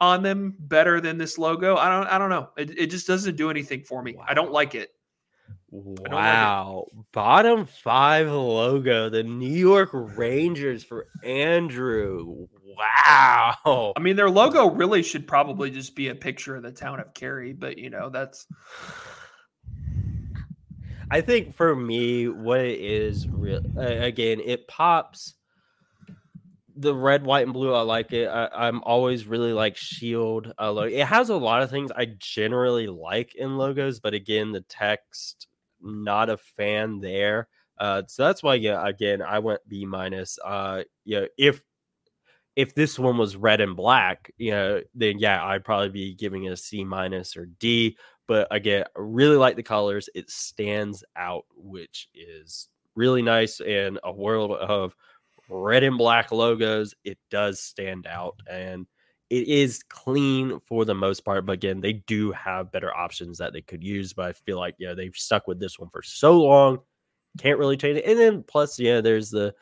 on 0.01 0.23
them 0.23 0.55
better 0.59 1.01
than 1.01 1.19
this 1.19 1.37
logo. 1.39 1.77
I 1.77 1.89
don't 1.89 2.07
I 2.07 2.19
don't 2.19 2.31
know. 2.31 2.51
It, 2.59 2.79
it 2.79 2.87
just 2.91 3.07
doesn't 3.07 3.37
do 3.37 3.51
anything 3.51 3.83
for 3.83 4.03
me. 4.03 4.15
Wow. 4.15 4.27
I 4.29 4.35
don't 4.35 4.53
like 4.53 4.75
it. 4.75 4.91
Wow. 5.71 6.87
Bottom 7.13 7.67
five 7.67 8.29
logo, 8.29 9.09
the 9.09 9.23
New 9.23 9.49
York 9.49 9.91
Rangers 9.93 10.83
for 10.83 11.07
Andrew. 11.23 12.49
Wow. 12.77 13.93
I 13.97 14.01
mean, 14.01 14.17
their 14.17 14.31
logo 14.31 14.71
really 14.71 15.03
should 15.03 15.29
probably 15.29 15.71
just 15.71 15.95
be 15.95 16.09
a 16.09 16.15
picture 16.15 16.57
of 16.57 16.63
the 16.63 16.73
town 16.73 16.99
of 16.99 17.15
Cary, 17.15 17.53
but 17.53 17.79
you 17.79 17.91
know, 17.91 18.11
that's. 18.11 18.47
I 21.13 21.21
think 21.21 21.57
for 21.57 21.75
me, 21.75 22.29
what 22.29 22.61
it 22.61 22.81
is, 22.81 23.29
real 23.29 23.61
again, 23.77 24.41
it 24.45 24.67
pops. 24.67 25.35
The 26.77 26.95
red, 26.95 27.25
white, 27.27 27.45
and 27.45 27.53
blue, 27.53 27.75
I 27.75 27.83
like 27.83 28.13
it. 28.13 28.27
I, 28.27 28.69
am 28.69 28.81
always 28.85 29.27
really 29.27 29.53
like 29.53 29.77
Shield. 29.77 30.55
Uh, 30.59 30.89
it 30.91 31.05
has 31.05 31.29
a 31.29 31.37
lot 31.37 31.63
of 31.63 31.69
things 31.69 31.91
I 31.95 32.07
generally 32.19 32.87
like 32.87 33.35
in 33.35 33.59
logos, 33.59 34.01
but 34.01 34.15
again, 34.15 34.53
the 34.53 34.63
text 34.63 35.49
not 35.83 36.31
a 36.31 36.37
fan 36.37 37.01
there. 37.01 37.49
Uh, 37.79 38.03
so 38.07 38.25
that's 38.25 38.43
why, 38.43 38.55
yeah, 38.57 38.87
again, 38.87 39.23
I 39.23 39.39
went 39.39 39.67
B 39.67 39.87
minus. 39.87 40.39
Uh, 40.45 40.83
you 41.05 41.21
know, 41.21 41.27
if 41.39 41.63
if 42.57 42.75
this 42.75 42.99
one 42.99 43.17
was 43.17 43.37
red 43.37 43.61
and 43.61 43.77
black, 43.77 44.31
you 44.37 44.51
know, 44.51 44.83
then 44.95 45.19
yeah, 45.19 45.45
I'd 45.45 45.65
probably 45.65 45.89
be 45.89 46.15
giving 46.15 46.45
it 46.45 46.53
a 46.53 46.57
C 46.57 46.85
minus 46.85 47.37
or 47.37 47.47
D. 47.47 47.97
But 48.29 48.49
again, 48.51 48.85
I 48.85 49.01
really 49.01 49.37
like 49.37 49.57
the 49.57 49.63
colors. 49.63 50.09
It 50.15 50.31
stands 50.31 51.03
out, 51.17 51.47
which 51.57 52.09
is 52.15 52.69
really 52.95 53.23
nice 53.23 53.61
in 53.61 53.99
a 54.05 54.13
world 54.13 54.53
of 54.53 54.95
red 55.49 55.83
and 55.85 55.97
black 55.97 56.33
logos. 56.33 56.95
It 57.03 57.19
does 57.31 57.61
stand 57.61 58.07
out, 58.07 58.37
and 58.49 58.87
it 59.31 59.49
is 59.49 59.83
clean 59.85 60.61
for 60.67 60.85
the 60.85 60.95
most 60.95 61.25
part, 61.25 61.47
but 61.47 61.53
again, 61.53 61.81
they 61.81 61.95
do 61.95 62.33
have 62.33 62.73
better 62.73 62.95
options 62.95 63.39
that 63.39 63.53
they 63.53 63.63
could 63.63 63.83
use. 63.83 64.13
But 64.13 64.27
I 64.27 64.33
feel 64.33 64.59
like 64.59 64.75
yeah, 64.79 64.95
they've 64.95 65.15
stuck 65.15 65.47
with 65.47 65.61
this 65.61 65.79
one 65.79 65.89
for 65.91 66.03
so 66.03 66.41
long, 66.41 66.81
can't 67.39 67.59
really 67.59 67.77
change 67.77 67.99
it. 67.99 68.05
And 68.07 68.19
then 68.19 68.45
plus, 68.47 68.79
yeah, 68.79 69.01
there's 69.01 69.31
the 69.31 69.55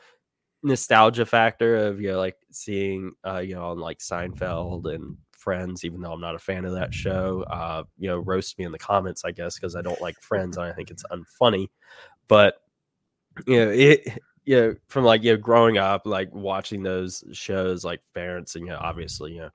nostalgia 0.61 1.25
factor 1.25 1.77
of 1.77 2.01
you 2.01 2.11
know 2.11 2.17
like 2.17 2.35
seeing 2.51 3.13
uh 3.23 3.37
you 3.37 3.55
know 3.55 3.69
on 3.69 3.79
like 3.79 3.99
Seinfeld 3.99 4.93
and 4.93 5.15
Friends, 5.31 5.85
even 5.85 6.01
though 6.01 6.11
I'm 6.11 6.19
not 6.19 6.35
a 6.35 6.39
fan 6.39 6.65
of 6.65 6.73
that 6.73 6.93
show. 6.93 7.43
Uh, 7.49 7.83
you 7.97 8.09
know, 8.09 8.17
roast 8.19 8.59
me 8.59 8.65
in 8.65 8.73
the 8.73 8.77
comments, 8.77 9.23
I 9.23 9.31
guess, 9.31 9.55
because 9.55 9.75
I 9.75 9.81
don't 9.81 10.01
like 10.01 10.19
Friends 10.19 10.57
and 10.57 10.65
I 10.65 10.73
think 10.73 10.91
it's 10.91 11.05
unfunny. 11.11 11.69
But 12.27 12.55
you 13.47 13.65
know, 13.65 13.71
it 13.71 14.19
you 14.49 14.55
know, 14.55 14.75
from 14.87 15.03
like 15.03 15.21
you 15.21 15.33
know, 15.33 15.37
growing 15.37 15.77
up, 15.77 16.07
like 16.07 16.33
watching 16.33 16.81
those 16.81 17.23
shows, 17.33 17.85
like 17.85 18.01
parents, 18.15 18.55
and 18.55 18.65
you 18.65 18.71
know, 18.71 18.79
obviously, 18.81 19.33
you 19.33 19.41
know, 19.41 19.49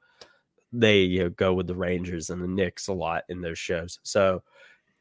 they 0.72 1.00
you 1.00 1.24
know 1.24 1.30
go 1.30 1.52
with 1.52 1.66
the 1.66 1.74
Rangers 1.74 2.30
and 2.30 2.40
the 2.40 2.46
Knicks 2.46 2.86
a 2.86 2.92
lot 2.92 3.24
in 3.28 3.40
those 3.40 3.58
shows. 3.58 3.98
So 4.04 4.44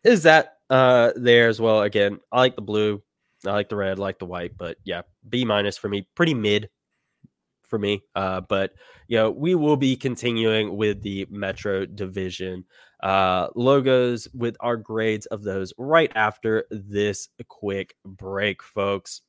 is 0.04 0.24
that 0.24 0.58
uh 0.72 1.12
there 1.16 1.48
as 1.48 1.62
well? 1.62 1.84
Again, 1.84 2.20
I 2.32 2.40
like 2.40 2.56
the 2.56 2.64
blue, 2.64 3.04
I 3.46 3.52
like 3.52 3.70
the 3.70 3.76
red, 3.76 4.00
I 4.00 4.02
like 4.02 4.18
the 4.18 4.26
white, 4.26 4.58
but 4.58 4.78
yeah, 4.84 5.04
B 5.30 5.46
minus 5.46 5.78
for 5.78 5.90
me, 5.90 6.08
pretty 6.16 6.34
mid 6.34 6.70
for 7.62 7.78
me. 7.78 8.02
Uh, 8.16 8.42
but 8.42 8.74
you 9.08 9.18
know, 9.18 9.30
we 9.30 9.54
will 9.54 9.78
be 9.78 9.96
continuing 9.96 10.76
with 10.76 11.04
the 11.04 11.28
Metro 11.30 11.86
Division 11.86 12.66
uh, 13.04 13.50
logos 13.54 14.28
with 14.34 14.58
our 14.60 14.76
grades 14.76 15.28
of 15.28 15.44
those 15.44 15.72
right 15.78 16.12
after 16.16 16.66
this 16.72 17.30
quick 17.48 17.94
break, 18.04 18.64
folks. 18.64 19.22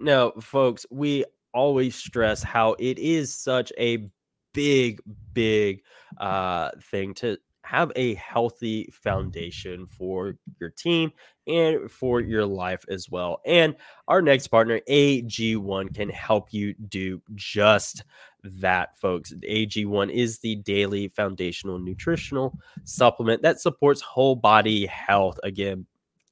Now, 0.00 0.32
folks, 0.40 0.86
we 0.90 1.26
always 1.52 1.94
stress 1.94 2.42
how 2.42 2.74
it 2.78 2.98
is 2.98 3.34
such 3.34 3.70
a 3.78 4.08
big, 4.54 5.00
big 5.34 5.82
uh, 6.18 6.70
thing 6.90 7.12
to 7.14 7.36
have 7.62 7.92
a 7.94 8.14
healthy 8.14 8.90
foundation 8.92 9.86
for 9.86 10.36
your 10.58 10.70
team 10.70 11.12
and 11.46 11.90
for 11.90 12.20
your 12.20 12.46
life 12.46 12.82
as 12.88 13.10
well. 13.10 13.40
And 13.44 13.76
our 14.08 14.22
next 14.22 14.48
partner, 14.48 14.80
AG1, 14.88 15.94
can 15.94 16.08
help 16.08 16.52
you 16.52 16.74
do 16.88 17.20
just 17.34 18.02
that, 18.42 18.98
folks. 18.98 19.34
AG1 19.46 20.10
is 20.10 20.38
the 20.38 20.56
daily 20.56 21.08
foundational 21.08 21.78
nutritional 21.78 22.58
supplement 22.84 23.42
that 23.42 23.60
supports 23.60 24.00
whole 24.00 24.34
body 24.34 24.86
health. 24.86 25.38
Again, 25.44 25.86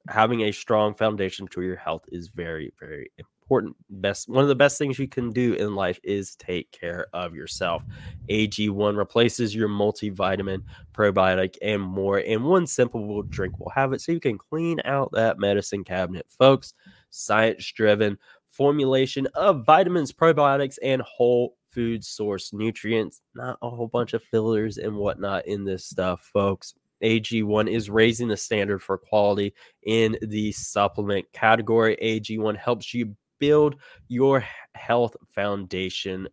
having 0.07 0.41
a 0.41 0.51
strong 0.51 0.95
foundation 0.95 1.47
to 1.49 1.61
your 1.61 1.75
health 1.75 2.03
is 2.11 2.29
very, 2.29 2.73
very 2.79 3.11
important 3.17 3.38
important 3.49 3.75
best 3.89 4.29
one 4.29 4.43
of 4.43 4.47
the 4.47 4.53
best 4.53 4.77
things 4.77 4.99
you 4.99 5.07
can 5.07 5.31
do 5.31 5.53
in 5.53 5.73
life 5.73 5.99
is 6.03 6.35
take 6.35 6.71
care 6.71 7.07
of 7.13 7.33
yourself. 7.33 7.81
AG1 8.29 8.95
replaces 8.95 9.55
your 9.55 9.67
multivitamin, 9.67 10.61
probiotic, 10.93 11.55
and 11.63 11.81
more 11.81 12.19
in 12.19 12.43
one 12.43 12.67
simple 12.67 13.23
drink. 13.23 13.59
will 13.59 13.71
have 13.71 13.91
it 13.91 14.01
so 14.01 14.11
you 14.11 14.19
can 14.19 14.37
clean 14.37 14.79
out 14.85 15.09
that 15.13 15.39
medicine 15.39 15.83
cabinet, 15.83 16.27
folks. 16.29 16.75
Science 17.09 17.71
driven 17.71 18.19
formulation 18.51 19.27
of 19.33 19.65
vitamins, 19.65 20.11
probiotics, 20.11 20.77
and 20.83 21.01
whole 21.01 21.55
food 21.71 22.03
source 22.05 22.53
nutrients, 22.53 23.21
not 23.33 23.57
a 23.63 23.69
whole 23.69 23.87
bunch 23.87 24.13
of 24.13 24.21
fillers 24.23 24.77
and 24.77 24.95
whatnot 24.95 25.47
in 25.47 25.65
this 25.65 25.85
stuff, 25.85 26.29
folks. 26.31 26.75
AG1 27.03 27.67
is 27.67 27.89
raising 27.89 28.27
the 28.27 28.37
standard 28.37 28.83
for 28.83 28.97
quality 28.97 29.53
in 29.83 30.17
the 30.21 30.51
supplement 30.51 31.25
category. 31.33 31.97
AG1 31.99 32.57
helps 32.57 32.93
you 32.93 33.15
build 33.39 33.75
your 34.07 34.43
health 34.75 35.15
foundation 35.33 36.27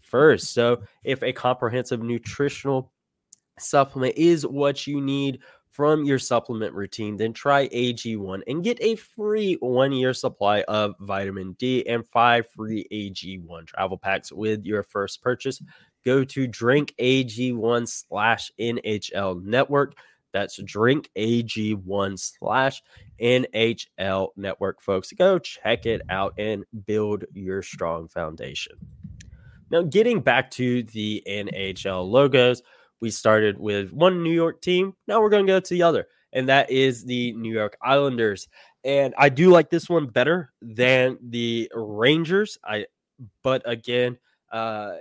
first. 0.00 0.52
So, 0.52 0.82
if 1.04 1.22
a 1.22 1.32
comprehensive 1.32 2.02
nutritional 2.02 2.92
supplement 3.58 4.16
is 4.16 4.46
what 4.46 4.86
you 4.86 5.00
need 5.00 5.40
from 5.72 6.04
your 6.04 6.18
supplement 6.18 6.74
routine, 6.74 7.16
then 7.16 7.32
try 7.32 7.66
AG1 7.68 8.42
and 8.46 8.62
get 8.62 8.78
a 8.82 8.94
free 8.94 9.54
one 9.60 9.92
year 9.92 10.12
supply 10.12 10.62
of 10.68 10.94
vitamin 11.00 11.54
D 11.58 11.86
and 11.88 12.06
five 12.08 12.46
free 12.48 12.86
AG1 12.92 13.66
travel 13.66 13.96
packs 13.96 14.30
with 14.30 14.64
your 14.64 14.82
first 14.82 15.22
purchase. 15.22 15.62
Go 16.04 16.24
to 16.24 16.46
drinkag1 16.46 17.88
slash 17.88 18.50
NHL 18.60 19.42
network. 19.42 19.94
That's 20.32 20.60
drink 20.62 21.10
AG1 21.16 22.18
slash 22.18 22.82
NHL 23.20 24.28
network, 24.36 24.82
folks. 24.82 25.12
Go 25.12 25.38
check 25.38 25.86
it 25.86 26.02
out 26.08 26.34
and 26.38 26.64
build 26.86 27.24
your 27.32 27.62
strong 27.62 28.08
foundation. 28.08 28.76
Now, 29.70 29.82
getting 29.82 30.20
back 30.20 30.50
to 30.52 30.82
the 30.82 31.22
NHL 31.26 32.08
logos, 32.08 32.62
we 33.00 33.10
started 33.10 33.58
with 33.58 33.92
one 33.92 34.22
New 34.22 34.32
York 34.32 34.60
team. 34.60 34.94
Now 35.06 35.20
we're 35.20 35.30
going 35.30 35.46
to 35.46 35.52
go 35.52 35.60
to 35.60 35.74
the 35.74 35.82
other, 35.82 36.06
and 36.32 36.48
that 36.48 36.70
is 36.70 37.04
the 37.04 37.32
New 37.32 37.52
York 37.52 37.76
Islanders. 37.82 38.48
And 38.84 39.14
I 39.16 39.28
do 39.28 39.50
like 39.50 39.70
this 39.70 39.88
one 39.88 40.06
better 40.06 40.52
than 40.60 41.18
the 41.20 41.70
Rangers. 41.74 42.58
I, 42.64 42.86
but 43.42 43.62
again, 43.64 44.18
uh, 44.52 44.96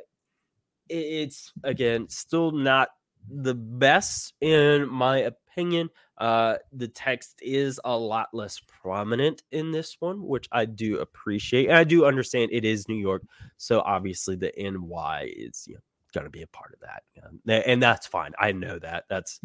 it's 0.88 1.54
again 1.64 2.10
still 2.10 2.52
not 2.52 2.90
the 3.32 3.56
best 3.56 4.34
in 4.42 4.90
my 4.90 5.20
opinion. 5.20 5.90
Uh, 6.18 6.58
the 6.72 6.88
text 6.88 7.40
is 7.42 7.80
a 7.84 7.98
lot 7.98 8.28
less 8.34 8.62
prominent 8.82 9.42
in 9.52 9.72
this 9.72 9.98
one, 10.00 10.22
which 10.28 10.48
I 10.52 10.66
do 10.66 11.00
appreciate. 11.00 11.68
And 11.68 11.78
I 11.78 11.84
do 11.84 12.06
understand 12.06 12.52
it 12.54 12.64
is 12.64 12.88
New 12.88 12.96
York, 12.96 13.24
so 13.58 13.82
obviously 13.82 14.36
the 14.36 14.52
NY 14.56 15.34
is 15.36 15.66
you 15.68 15.76
know, 15.76 15.82
going 16.14 16.26
to 16.26 16.30
be 16.30 16.44
a 16.44 16.48
part 16.48 16.74
of 16.74 16.82
that, 16.82 17.68
and 17.68 17.82
that's 17.82 18.06
fine. 18.06 18.34
I 18.38 18.52
know 18.52 18.78
that. 18.80 19.06
That's 19.10 19.40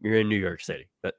you're 0.00 0.20
in 0.20 0.28
New 0.28 0.38
York 0.38 0.60
City, 0.60 0.88
but 1.02 1.14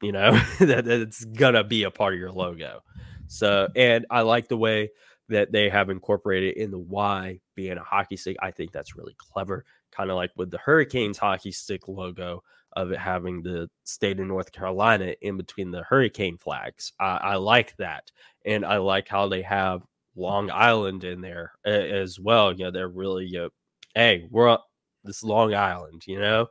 you 0.00 0.12
know 0.12 0.32
that 0.60 0.86
it's 0.86 1.24
gonna 1.24 1.64
be 1.64 1.82
a 1.82 1.90
part 1.90 2.14
of 2.14 2.20
your 2.20 2.32
logo. 2.32 2.82
So, 3.26 3.68
and 3.74 4.06
I 4.10 4.20
like 4.20 4.48
the 4.48 4.56
way 4.56 4.90
that 5.28 5.50
they 5.50 5.70
have 5.70 5.90
incorporated 5.90 6.56
in 6.56 6.70
the 6.70 6.78
Y 6.78 7.40
being 7.54 7.78
a 7.78 7.82
hockey 7.82 8.16
stick. 8.16 8.36
I 8.40 8.50
think 8.50 8.72
that's 8.72 8.96
really 8.96 9.14
clever 9.16 9.64
kind 9.94 10.10
of 10.10 10.16
like 10.16 10.30
with 10.36 10.50
the 10.50 10.58
Hurricanes 10.58 11.18
hockey 11.18 11.52
stick 11.52 11.88
logo 11.88 12.42
of 12.76 12.90
it 12.90 12.98
having 12.98 13.42
the 13.42 13.68
state 13.84 14.18
of 14.18 14.26
North 14.26 14.50
Carolina 14.50 15.14
in 15.22 15.36
between 15.36 15.70
the 15.70 15.84
hurricane 15.84 16.36
flags. 16.36 16.92
I 16.98 17.36
like 17.36 17.76
that. 17.76 18.10
And 18.44 18.64
I 18.64 18.78
like 18.78 19.08
how 19.08 19.28
they 19.28 19.42
have 19.42 19.82
Long 20.16 20.50
Island 20.50 21.04
in 21.04 21.20
there 21.20 21.52
as 21.64 22.18
well. 22.18 22.52
You 22.52 22.64
know, 22.64 22.70
they're 22.70 22.88
really, 22.88 23.26
you 23.26 23.38
know, 23.38 23.48
hey, 23.94 24.26
we're 24.30 24.48
up 24.48 24.66
this 25.04 25.22
Long 25.22 25.54
Island, 25.54 26.02
you 26.06 26.18
know, 26.18 26.48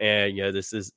and 0.00 0.36
you 0.36 0.42
know 0.42 0.52
this 0.52 0.72
is, 0.72 0.92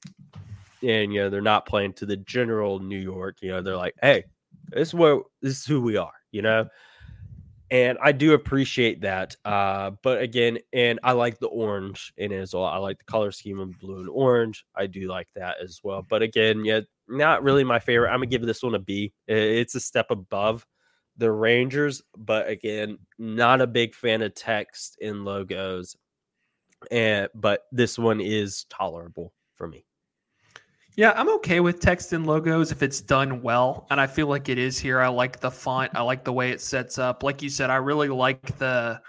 and 0.81 1.13
you 1.13 1.21
know 1.21 1.29
they're 1.29 1.41
not 1.41 1.65
playing 1.65 1.93
to 1.93 2.05
the 2.05 2.17
general 2.17 2.79
New 2.79 2.99
York. 2.99 3.37
You 3.41 3.51
know, 3.51 3.61
they're 3.61 3.77
like, 3.77 3.95
hey, 4.01 4.23
this 4.69 4.89
is 4.89 4.93
where 4.93 5.19
this 5.41 5.59
is 5.59 5.65
who 5.65 5.81
we 5.81 5.97
are, 5.97 6.13
you 6.31 6.41
know. 6.41 6.67
And 7.75 7.97
I 8.01 8.13
do 8.13 8.31
appreciate 8.31 9.01
that. 9.01 9.35
Uh, 9.43 9.91
but 10.01 10.21
again, 10.21 10.59
and 10.71 10.97
I 11.03 11.11
like 11.11 11.39
the 11.39 11.47
orange 11.47 12.13
in 12.15 12.31
it 12.31 12.39
as 12.39 12.53
well. 12.53 12.63
I 12.63 12.77
like 12.77 12.99
the 12.99 13.03
color 13.03 13.31
scheme 13.31 13.59
of 13.59 13.77
blue 13.79 13.99
and 13.99 14.07
orange. 14.07 14.65
I 14.73 14.87
do 14.87 15.09
like 15.09 15.27
that 15.35 15.57
as 15.61 15.81
well. 15.83 16.01
But 16.09 16.21
again, 16.21 16.63
yeah, 16.63 16.79
not 17.09 17.43
really 17.43 17.65
my 17.65 17.79
favorite. 17.79 18.11
I'm 18.11 18.19
gonna 18.19 18.27
give 18.27 18.43
this 18.43 18.63
one 18.63 18.75
a 18.75 18.79
B. 18.79 19.11
It's 19.27 19.75
a 19.75 19.81
step 19.81 20.09
above 20.09 20.65
the 21.17 21.29
Rangers, 21.29 22.01
but 22.17 22.47
again, 22.47 22.97
not 23.19 23.59
a 23.59 23.67
big 23.67 23.93
fan 23.93 24.21
of 24.21 24.33
text 24.35 24.97
in 25.01 25.25
logos. 25.25 25.97
And 26.91 27.27
but 27.35 27.63
this 27.73 27.99
one 27.99 28.21
is 28.21 28.65
tolerable 28.69 29.33
for 29.55 29.67
me. 29.67 29.85
Yeah, 30.97 31.11
I'm 31.17 31.27
okay 31.35 31.59
with 31.59 31.81
text 31.81 32.13
and 32.13 32.25
logos 32.25 32.71
if 32.71 32.81
it's 32.81 33.01
done 33.01 33.41
well, 33.41 33.85
and 33.89 33.99
I 33.99 34.07
feel 34.07 34.27
like 34.27 34.47
it 34.47 34.57
is 34.57 34.77
here. 34.79 35.01
I 35.01 35.09
like 35.09 35.41
the 35.41 35.51
font. 35.51 35.91
I 35.93 36.01
like 36.01 36.23
the 36.23 36.31
way 36.31 36.51
it 36.51 36.61
sets 36.61 36.97
up. 36.97 37.21
Like 37.21 37.41
you 37.41 37.49
said, 37.49 37.69
I 37.69 37.75
really 37.75 38.07
like 38.07 38.57
the, 38.59 39.01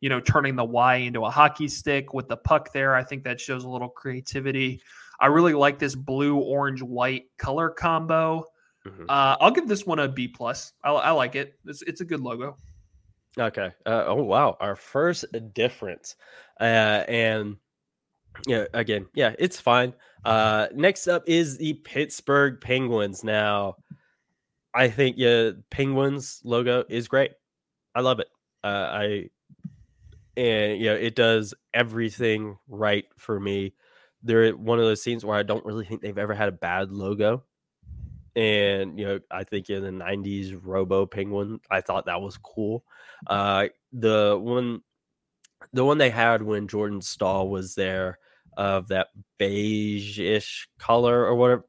you 0.00 0.08
know, 0.08 0.20
turning 0.20 0.56
the 0.56 0.64
Y 0.64 0.96
into 0.96 1.26
a 1.26 1.30
hockey 1.30 1.68
stick 1.68 2.14
with 2.14 2.28
the 2.28 2.38
puck 2.38 2.72
there. 2.72 2.94
I 2.94 3.04
think 3.04 3.24
that 3.24 3.38
shows 3.38 3.64
a 3.64 3.68
little 3.68 3.90
creativity. 3.90 4.80
I 5.20 5.26
really 5.26 5.52
like 5.52 5.78
this 5.78 5.94
blue, 5.94 6.36
orange, 6.36 6.80
white 6.80 7.24
color 7.36 7.68
combo. 7.68 8.46
Mm-hmm. 8.86 9.04
Uh, 9.08 9.36
I'll 9.38 9.50
give 9.50 9.68
this 9.68 9.84
one 9.84 9.98
a 9.98 10.08
B 10.08 10.28
plus. 10.28 10.72
I, 10.82 10.92
I 10.92 11.10
like 11.10 11.34
it. 11.34 11.58
It's, 11.66 11.82
it's 11.82 12.00
a 12.00 12.06
good 12.06 12.20
logo. 12.20 12.56
Okay. 13.38 13.70
Uh, 13.84 14.04
oh 14.06 14.22
wow, 14.22 14.56
our 14.60 14.76
first 14.76 15.26
difference, 15.52 16.16
uh, 16.60 17.04
and 17.08 17.56
yeah, 18.46 18.64
again, 18.72 19.06
yeah, 19.14 19.34
it's 19.38 19.60
fine. 19.60 19.92
Uh, 20.24 20.68
next 20.74 21.06
up 21.06 21.24
is 21.26 21.58
the 21.58 21.74
Pittsburgh 21.74 22.60
Penguins. 22.60 23.22
Now, 23.24 23.76
I 24.74 24.88
think 24.88 25.16
yeah, 25.18 25.50
Penguins 25.70 26.40
logo 26.44 26.84
is 26.88 27.08
great. 27.08 27.32
I 27.94 28.00
love 28.00 28.20
it. 28.20 28.28
Uh, 28.62 28.88
I 28.90 29.30
and 30.36 30.78
you 30.80 30.86
know 30.86 30.94
it 30.94 31.14
does 31.14 31.54
everything 31.72 32.56
right 32.68 33.04
for 33.16 33.38
me. 33.38 33.74
They're 34.22 34.52
one 34.52 34.78
of 34.78 34.84
those 34.84 35.02
scenes 35.02 35.24
where 35.24 35.38
I 35.38 35.42
don't 35.42 35.64
really 35.64 35.84
think 35.84 36.00
they've 36.00 36.16
ever 36.16 36.34
had 36.34 36.48
a 36.48 36.52
bad 36.52 36.90
logo 36.90 37.44
and 38.36 38.98
you 38.98 39.06
know 39.06 39.20
i 39.30 39.44
think 39.44 39.70
in 39.70 39.82
the 39.82 40.04
90s 40.04 40.58
robo 40.62 41.06
penguin 41.06 41.60
i 41.70 41.80
thought 41.80 42.06
that 42.06 42.20
was 42.20 42.36
cool 42.38 42.84
uh 43.28 43.66
the 43.92 44.38
one 44.40 44.80
the 45.72 45.84
one 45.84 45.98
they 45.98 46.10
had 46.10 46.42
when 46.42 46.66
jordan 46.66 47.00
staal 47.00 47.48
was 47.48 47.74
there 47.74 48.18
of 48.56 48.88
that 48.88 49.08
beige-ish 49.38 50.68
color 50.78 51.24
or 51.26 51.34
whatever. 51.34 51.64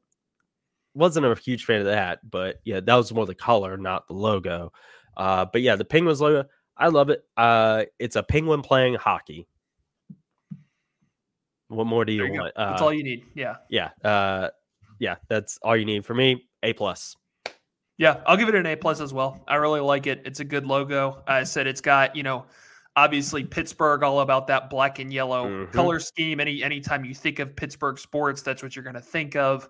Wasn't 0.94 1.26
a 1.26 1.34
huge 1.34 1.64
fan 1.64 1.80
of 1.80 1.86
that 1.86 2.20
but 2.28 2.56
yeah 2.64 2.80
that 2.80 2.94
was 2.94 3.12
more 3.12 3.26
the 3.26 3.34
color 3.34 3.76
not 3.76 4.06
the 4.08 4.14
logo. 4.14 4.72
Uh 5.16 5.46
but 5.52 5.62
yeah 5.62 5.76
the 5.76 5.84
penguins 5.84 6.20
logo 6.20 6.48
i 6.76 6.88
love 6.88 7.10
it. 7.10 7.22
Uh 7.36 7.84
it's 7.98 8.16
a 8.16 8.22
penguin 8.22 8.62
playing 8.62 8.94
hockey. 8.94 9.46
What 11.68 11.86
more 11.86 12.04
do 12.04 12.12
you, 12.12 12.24
you 12.24 12.32
want? 12.32 12.52
That's 12.56 12.80
uh, 12.80 12.84
all 12.84 12.92
you 12.92 13.02
need. 13.02 13.24
Yeah. 13.34 13.56
yeah 13.68 13.90
uh 14.04 14.50
yeah 14.98 15.16
that's 15.28 15.58
all 15.62 15.76
you 15.76 15.84
need 15.84 16.04
for 16.04 16.14
me. 16.14 16.46
A 16.62 16.72
plus. 16.72 17.16
Yeah, 17.98 18.20
I'll 18.26 18.36
give 18.36 18.48
it 18.48 18.54
an 18.54 18.66
A 18.66 18.76
plus 18.76 19.00
as 19.00 19.14
well. 19.14 19.42
I 19.48 19.54
really 19.54 19.80
like 19.80 20.06
it. 20.06 20.22
It's 20.26 20.40
a 20.40 20.44
good 20.44 20.66
logo. 20.66 21.22
I 21.26 21.44
said 21.44 21.66
it's 21.66 21.80
got 21.80 22.14
you 22.14 22.22
know 22.22 22.44
obviously 22.96 23.44
Pittsburgh 23.44 24.02
all 24.02 24.20
about 24.20 24.46
that 24.48 24.70
black 24.70 24.98
and 24.98 25.12
yellow 25.12 25.46
mm-hmm. 25.46 25.72
color 25.72 26.00
scheme. 26.00 26.40
Any 26.40 26.62
anytime 26.62 27.04
you 27.04 27.14
think 27.14 27.38
of 27.38 27.54
Pittsburgh 27.54 27.98
sports, 27.98 28.42
that's 28.42 28.62
what 28.62 28.74
you're 28.74 28.82
going 28.82 28.94
to 28.94 29.00
think 29.00 29.36
of. 29.36 29.68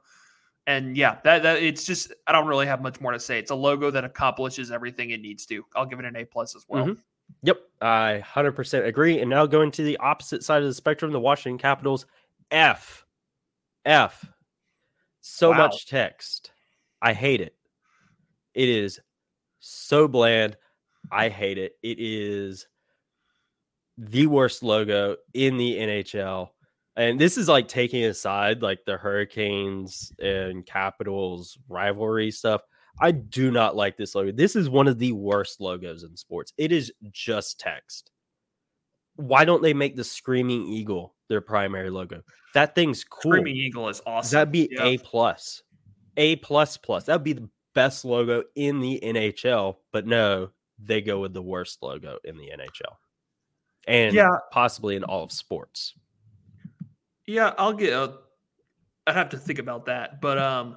And 0.68 0.96
yeah, 0.96 1.18
that, 1.24 1.42
that 1.42 1.62
it's 1.62 1.84
just 1.84 2.12
I 2.26 2.32
don't 2.32 2.46
really 2.46 2.66
have 2.66 2.80
much 2.80 3.00
more 3.00 3.12
to 3.12 3.20
say. 3.20 3.38
It's 3.38 3.50
a 3.50 3.54
logo 3.54 3.90
that 3.90 4.04
accomplishes 4.04 4.70
everything 4.70 5.10
it 5.10 5.20
needs 5.20 5.44
to. 5.46 5.64
I'll 5.74 5.86
give 5.86 5.98
it 5.98 6.04
an 6.04 6.16
A 6.16 6.24
plus 6.24 6.56
as 6.56 6.64
well. 6.68 6.84
Mm-hmm. 6.84 7.00
Yep, 7.42 7.58
I 7.80 8.22
100% 8.24 8.86
agree. 8.86 9.20
And 9.20 9.28
now 9.28 9.46
going 9.46 9.72
to 9.72 9.82
the 9.82 9.96
opposite 9.98 10.44
side 10.44 10.62
of 10.62 10.68
the 10.68 10.74
spectrum, 10.74 11.12
the 11.12 11.20
Washington 11.20 11.58
Capitals, 11.58 12.06
F, 12.52 13.04
F, 13.84 14.24
so 15.20 15.50
wow. 15.50 15.58
much 15.58 15.86
text. 15.86 16.52
I 17.02 17.12
hate 17.12 17.40
it. 17.40 17.54
It 18.54 18.68
is 18.68 19.00
so 19.58 20.06
bland. 20.08 20.56
I 21.10 21.28
hate 21.28 21.58
it. 21.58 21.72
It 21.82 21.98
is 21.98 22.66
the 23.98 24.26
worst 24.26 24.62
logo 24.62 25.16
in 25.34 25.56
the 25.56 25.76
NHL. 25.76 26.50
And 26.96 27.20
this 27.20 27.36
is 27.36 27.48
like 27.48 27.68
taking 27.68 28.04
aside 28.04 28.62
like 28.62 28.80
the 28.86 28.96
Hurricanes 28.96 30.12
and 30.18 30.64
Capitals 30.64 31.58
rivalry 31.68 32.30
stuff. 32.30 32.62
I 32.98 33.10
do 33.10 33.50
not 33.50 33.76
like 33.76 33.96
this 33.96 34.14
logo. 34.14 34.32
This 34.32 34.56
is 34.56 34.70
one 34.70 34.88
of 34.88 34.98
the 34.98 35.12
worst 35.12 35.60
logos 35.60 36.02
in 36.02 36.16
sports. 36.16 36.52
It 36.56 36.72
is 36.72 36.92
just 37.10 37.60
text. 37.60 38.10
Why 39.16 39.44
don't 39.44 39.62
they 39.62 39.74
make 39.74 39.96
the 39.96 40.04
Screaming 40.04 40.66
Eagle 40.66 41.14
their 41.28 41.42
primary 41.42 41.90
logo? 41.90 42.22
That 42.54 42.74
thing's 42.74 43.04
cool. 43.04 43.32
Screaming 43.32 43.56
Eagle 43.56 43.88
is 43.88 44.00
awesome. 44.06 44.36
That'd 44.36 44.52
be 44.52 44.68
yeah. 44.70 44.84
A 44.84 44.98
plus. 44.98 45.62
A 46.16 46.36
plus 46.36 46.78
plus. 46.78 47.04
That 47.04 47.14
would 47.16 47.24
be 47.24 47.34
the 47.34 47.48
best 47.74 48.06
logo 48.06 48.44
in 48.54 48.80
the 48.80 48.98
NHL, 49.02 49.76
but 49.92 50.06
no, 50.06 50.50
they 50.78 51.02
go 51.02 51.20
with 51.20 51.34
the 51.34 51.42
worst 51.42 51.82
logo 51.82 52.18
in 52.24 52.38
the 52.38 52.50
NHL. 52.56 52.96
And 53.86 54.14
yeah, 54.14 54.36
possibly 54.50 54.96
in 54.96 55.04
all 55.04 55.22
of 55.22 55.32
sports. 55.32 55.94
Yeah, 57.26 57.54
I'll 57.58 57.72
get 57.72 57.92
uh, 57.92 58.12
I'd 59.06 59.16
have 59.16 59.28
to 59.30 59.38
think 59.38 59.58
about 59.58 59.86
that. 59.86 60.20
But 60.20 60.38
um 60.38 60.76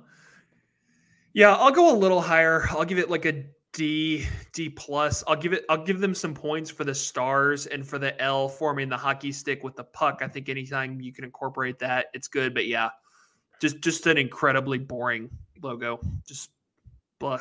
yeah, 1.33 1.53
I'll 1.55 1.71
go 1.71 1.93
a 1.93 1.97
little 1.97 2.21
higher. 2.21 2.67
I'll 2.71 2.85
give 2.85 2.97
it 2.99 3.09
like 3.09 3.25
a 3.25 3.45
D, 3.71 4.25
D 4.51 4.69
plus. 4.69 5.23
I'll 5.27 5.35
give 5.35 5.53
it 5.53 5.63
I'll 5.69 5.83
give 5.83 5.99
them 5.99 6.15
some 6.15 6.33
points 6.33 6.69
for 6.71 6.83
the 6.83 6.95
stars 6.95 7.67
and 7.67 7.87
for 7.87 7.99
the 7.99 8.19
L 8.21 8.49
forming 8.49 8.89
the 8.89 8.97
hockey 8.97 9.31
stick 9.31 9.63
with 9.63 9.75
the 9.75 9.83
puck. 9.83 10.19
I 10.21 10.27
think 10.27 10.49
anytime 10.49 10.99
you 11.01 11.13
can 11.13 11.23
incorporate 11.23 11.79
that, 11.79 12.07
it's 12.13 12.27
good. 12.27 12.53
But 12.53 12.67
yeah, 12.67 12.89
just 13.61 13.79
just 13.81 14.07
an 14.07 14.17
incredibly 14.17 14.79
boring 14.79 15.29
logo. 15.61 15.99
Just 16.27 16.49
blah. 17.19 17.39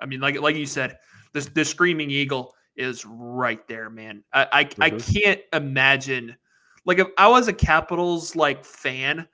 I 0.00 0.06
mean, 0.06 0.20
like 0.20 0.40
like 0.40 0.56
you 0.56 0.66
said, 0.66 0.98
the 1.32 1.40
the 1.54 1.64
screaming 1.64 2.10
eagle 2.10 2.54
is 2.76 3.04
right 3.06 3.66
there, 3.68 3.90
man. 3.90 4.22
I 4.32 4.48
I, 4.52 4.64
mm-hmm. 4.64 4.82
I 4.82 4.90
can't 4.90 5.40
imagine 5.52 6.36
like 6.84 6.98
if 6.98 7.08
I 7.18 7.28
was 7.28 7.48
a 7.48 7.52
Capitals 7.52 8.36
like 8.36 8.64
fan, 8.64 9.26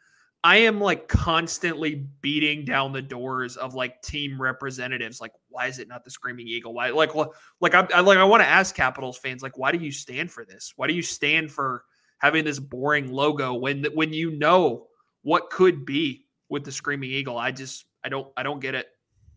I 0.44 0.56
am 0.56 0.80
like 0.80 1.08
constantly 1.08 2.06
beating 2.20 2.64
down 2.64 2.92
the 2.92 3.02
doors 3.02 3.56
of 3.56 3.74
like 3.74 4.00
team 4.02 4.40
representatives. 4.40 5.20
Like, 5.20 5.32
why 5.48 5.66
is 5.66 5.78
it 5.78 5.88
not 5.88 6.04
the 6.04 6.10
Screaming 6.10 6.48
Eagle? 6.48 6.74
Why, 6.74 6.90
like, 6.90 7.14
like 7.60 7.74
I, 7.74 7.86
I 7.94 8.00
like 8.00 8.18
I 8.18 8.24
want 8.24 8.42
to 8.42 8.48
ask 8.48 8.74
Capitals 8.74 9.18
fans, 9.18 9.42
like, 9.42 9.58
why 9.58 9.70
do 9.70 9.78
you 9.78 9.92
stand 9.92 10.30
for 10.30 10.44
this? 10.44 10.72
Why 10.76 10.86
do 10.86 10.94
you 10.94 11.02
stand 11.02 11.52
for 11.52 11.84
having 12.22 12.44
this 12.44 12.58
boring 12.58 13.12
logo 13.12 13.54
when 13.54 13.84
when 13.94 14.12
you 14.12 14.30
know 14.30 14.86
what 15.22 15.50
could 15.50 15.84
be 15.84 16.26
with 16.48 16.64
the 16.64 16.72
screaming 16.72 17.10
eagle. 17.10 17.36
I 17.36 17.50
just 17.50 17.86
I 18.04 18.08
don't 18.08 18.28
I 18.36 18.42
don't 18.42 18.60
get 18.60 18.74
it. 18.74 18.86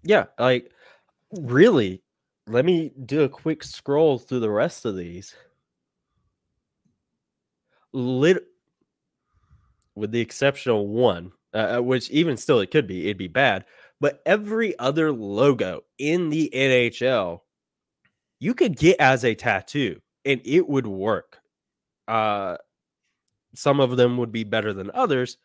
Yeah, 0.03 0.25
like 0.39 0.71
really. 1.31 2.01
Let 2.47 2.65
me 2.65 2.91
do 3.05 3.23
a 3.23 3.29
quick 3.29 3.63
scroll 3.63 4.19
through 4.19 4.41
the 4.41 4.51
rest 4.51 4.85
of 4.85 4.95
these. 4.95 5.35
Lit 7.91 8.45
with 9.95 10.11
the 10.11 10.19
exception 10.19 10.73
of 10.73 10.85
one, 10.85 11.31
uh, 11.53 11.77
uh, 11.77 11.81
which 11.81 12.09
even 12.11 12.37
still 12.37 12.59
it 12.59 12.71
could 12.71 12.87
be, 12.87 13.05
it'd 13.05 13.17
be 13.17 13.27
bad. 13.27 13.65
But 13.99 14.21
every 14.25 14.77
other 14.77 15.11
logo 15.11 15.81
in 15.97 16.29
the 16.29 16.51
NHL, 16.53 17.39
you 18.39 18.53
could 18.53 18.77
get 18.77 18.99
as 18.99 19.23
a 19.23 19.33
tattoo 19.33 20.01
and 20.25 20.41
it 20.43 20.67
would 20.67 20.85
work. 20.85 21.39
Uh, 22.07 22.57
some 23.55 23.79
of 23.79 23.95
them 23.95 24.17
would 24.17 24.33
be 24.33 24.43
better 24.43 24.73
than 24.73 24.91
others, 24.93 25.37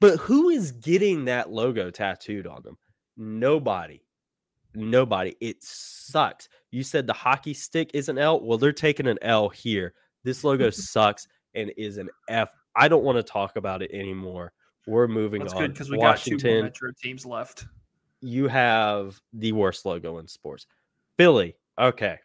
but 0.00 0.18
who 0.18 0.50
is 0.50 0.72
getting 0.72 1.26
that 1.26 1.50
logo 1.50 1.90
tattooed 1.90 2.46
on 2.46 2.62
them? 2.62 2.76
Nobody. 3.16 4.02
Nobody. 4.76 5.34
It 5.40 5.62
sucks. 5.62 6.48
You 6.70 6.82
said 6.82 7.06
the 7.06 7.12
hockey 7.12 7.54
stick 7.54 7.90
is 7.94 8.08
an 8.08 8.18
L. 8.18 8.40
Well, 8.40 8.58
they're 8.58 8.72
taking 8.72 9.06
an 9.06 9.18
L 9.22 9.48
here. 9.48 9.94
This 10.22 10.44
logo 10.44 10.70
sucks 10.70 11.26
and 11.54 11.72
is 11.76 11.96
an 11.96 12.08
F. 12.28 12.50
I 12.76 12.88
don't 12.88 13.04
want 13.04 13.16
to 13.16 13.22
talk 13.22 13.56
about 13.56 13.82
it 13.82 13.90
anymore. 13.92 14.52
We're 14.86 15.08
moving 15.08 15.40
That's 15.40 15.54
on. 15.54 15.62
good 15.62 15.72
because 15.72 15.90
we 15.90 15.96
Washington, 15.96 16.38
got 16.38 16.52
two 16.58 16.62
Metro 16.62 16.90
teams 17.02 17.26
left. 17.26 17.66
You 18.20 18.46
have 18.48 19.20
the 19.32 19.52
worst 19.52 19.84
logo 19.84 20.18
in 20.18 20.28
sports. 20.28 20.66
Philly. 21.16 21.56
Okay. 21.78 22.18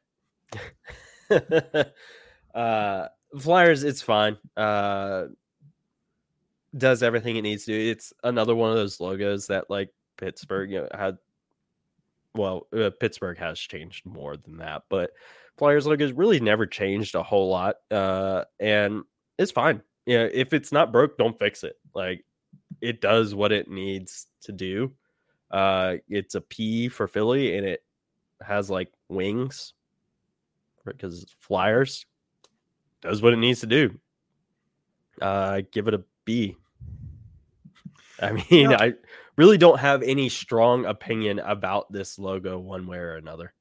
uh 2.53 3.07
Flyers, 3.39 3.83
it's 3.83 4.01
fine. 4.01 4.37
Uh 4.57 5.27
does 6.77 7.03
everything 7.03 7.35
it 7.37 7.41
needs 7.41 7.65
to. 7.65 7.73
It's 7.73 8.13
another 8.23 8.55
one 8.55 8.69
of 8.69 8.75
those 8.75 8.99
logos 8.99 9.47
that 9.47 9.69
like 9.69 9.89
Pittsburgh, 10.17 10.71
you 10.71 10.81
know, 10.81 10.87
had 10.93 11.17
well, 12.35 12.67
uh, 12.75 12.91
Pittsburgh 12.99 13.37
has 13.37 13.59
changed 13.59 14.05
more 14.05 14.37
than 14.37 14.57
that, 14.57 14.83
but 14.89 15.11
Flyers 15.57 15.85
logo 15.85 16.05
has 16.05 16.13
really 16.13 16.39
never 16.39 16.65
changed 16.65 17.15
a 17.15 17.23
whole 17.23 17.49
lot, 17.49 17.75
uh, 17.91 18.45
and 18.59 19.03
it's 19.37 19.51
fine. 19.51 19.81
Yeah, 20.05 20.27
if 20.31 20.53
it's 20.53 20.71
not 20.71 20.91
broke, 20.91 21.17
don't 21.17 21.37
fix 21.37 21.63
it. 21.63 21.77
Like 21.93 22.25
it 22.81 23.01
does 23.01 23.35
what 23.35 23.51
it 23.51 23.69
needs 23.69 24.27
to 24.43 24.51
do. 24.51 24.91
Uh, 25.51 25.97
it's 26.07 26.35
a 26.35 26.41
P 26.41 26.89
for 26.89 27.07
Philly, 27.07 27.57
and 27.57 27.65
it 27.65 27.83
has 28.41 28.69
like 28.69 28.91
wings 29.09 29.73
because 30.85 31.25
Flyers 31.39 32.05
does 33.01 33.21
what 33.21 33.33
it 33.33 33.37
needs 33.37 33.59
to 33.61 33.67
do. 33.67 33.99
Uh, 35.21 35.61
give 35.71 35.87
it 35.87 35.93
a 35.93 36.03
B. 36.25 36.55
I 38.21 38.31
mean, 38.49 38.71
yeah. 38.71 38.77
I 38.79 38.93
really 39.35 39.57
don't 39.57 39.79
have 39.79 40.03
any 40.03 40.29
strong 40.29 40.85
opinion 40.85 41.39
about 41.39 41.91
this 41.91 42.19
logo 42.19 42.59
one 42.59 42.87
way 42.87 42.97
or 42.97 43.15
another. 43.15 43.53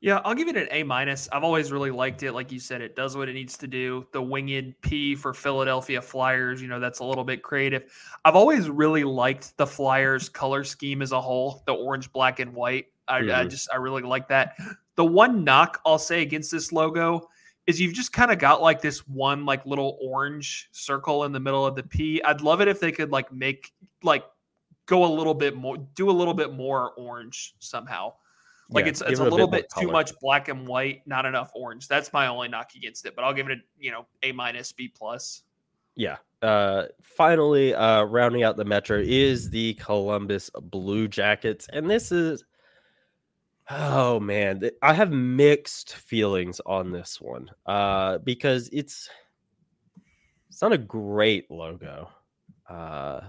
Yeah, 0.00 0.20
I'll 0.24 0.34
give 0.34 0.46
it 0.46 0.56
an 0.56 0.68
A 0.70 0.84
minus. 0.84 1.28
I've 1.32 1.42
always 1.42 1.72
really 1.72 1.90
liked 1.90 2.22
it. 2.22 2.32
Like 2.32 2.52
you 2.52 2.60
said, 2.60 2.82
it 2.82 2.94
does 2.94 3.16
what 3.16 3.28
it 3.28 3.32
needs 3.32 3.58
to 3.58 3.66
do. 3.66 4.06
The 4.12 4.22
winged 4.22 4.74
P 4.80 5.16
for 5.16 5.34
Philadelphia 5.34 6.00
Flyers, 6.00 6.62
you 6.62 6.68
know, 6.68 6.78
that's 6.78 7.00
a 7.00 7.04
little 7.04 7.24
bit 7.24 7.42
creative. 7.42 7.90
I've 8.24 8.36
always 8.36 8.70
really 8.70 9.02
liked 9.02 9.56
the 9.56 9.66
Flyers 9.66 10.28
color 10.28 10.62
scheme 10.62 11.02
as 11.02 11.10
a 11.10 11.20
whole, 11.20 11.64
the 11.66 11.72
orange, 11.72 12.12
black, 12.12 12.38
and 12.38 12.54
white. 12.54 12.86
I, 13.08 13.22
mm-hmm. 13.22 13.40
I 13.40 13.44
just, 13.46 13.68
I 13.72 13.78
really 13.78 14.02
like 14.02 14.28
that. 14.28 14.56
The 14.94 15.04
one 15.04 15.42
knock 15.42 15.80
I'll 15.84 15.98
say 15.98 16.22
against 16.22 16.52
this 16.52 16.70
logo 16.70 17.28
is 17.68 17.78
you've 17.78 17.92
just 17.92 18.14
kind 18.14 18.32
of 18.32 18.38
got 18.38 18.62
like 18.62 18.80
this 18.80 19.06
one 19.06 19.44
like 19.44 19.64
little 19.66 19.98
orange 20.00 20.70
circle 20.72 21.24
in 21.24 21.32
the 21.32 21.38
middle 21.38 21.66
of 21.66 21.76
the 21.76 21.82
P. 21.82 22.20
I'd 22.22 22.40
love 22.40 22.62
it 22.62 22.66
if 22.66 22.80
they 22.80 22.90
could 22.90 23.12
like 23.12 23.30
make 23.30 23.74
like 24.02 24.24
go 24.86 25.04
a 25.04 25.12
little 25.12 25.34
bit 25.34 25.54
more, 25.54 25.76
do 25.94 26.08
a 26.08 26.10
little 26.10 26.32
bit 26.32 26.54
more 26.54 26.94
orange 26.94 27.54
somehow. 27.58 28.14
Like 28.70 28.86
yeah, 28.86 28.90
it's 28.90 29.02
it's 29.02 29.20
a 29.20 29.24
little 29.24 29.46
bit, 29.46 29.68
bit 29.74 29.82
too 29.82 29.92
much 29.92 30.18
black 30.18 30.48
and 30.48 30.66
white, 30.66 31.02
not 31.06 31.26
enough 31.26 31.50
orange. 31.54 31.88
That's 31.88 32.10
my 32.10 32.28
only 32.28 32.48
knock 32.48 32.70
against 32.74 33.04
it, 33.04 33.14
but 33.14 33.22
I'll 33.22 33.34
give 33.34 33.48
it 33.50 33.58
a 33.58 33.60
you 33.78 33.90
know 33.90 34.06
A 34.22 34.32
minus 34.32 34.72
B 34.72 34.88
plus. 34.88 35.42
Yeah. 35.94 36.16
Uh 36.40 36.84
finally 37.02 37.74
uh 37.74 38.04
rounding 38.04 38.44
out 38.44 38.56
the 38.56 38.64
metro 38.64 38.98
is 38.98 39.50
the 39.50 39.74
Columbus 39.74 40.50
Blue 40.54 41.06
Jackets 41.06 41.66
and 41.72 41.90
this 41.90 42.12
is 42.12 42.44
oh 43.70 44.20
man, 44.20 44.62
I 44.82 44.92
have 44.92 45.10
mixed 45.10 45.94
feelings 45.94 46.60
on 46.64 46.90
this 46.90 47.20
one. 47.20 47.50
Uh 47.66 48.18
because 48.18 48.68
it's 48.72 49.08
it's 50.48 50.62
not 50.62 50.72
a 50.72 50.78
great 50.78 51.50
logo. 51.50 52.10
Uh 52.68 53.20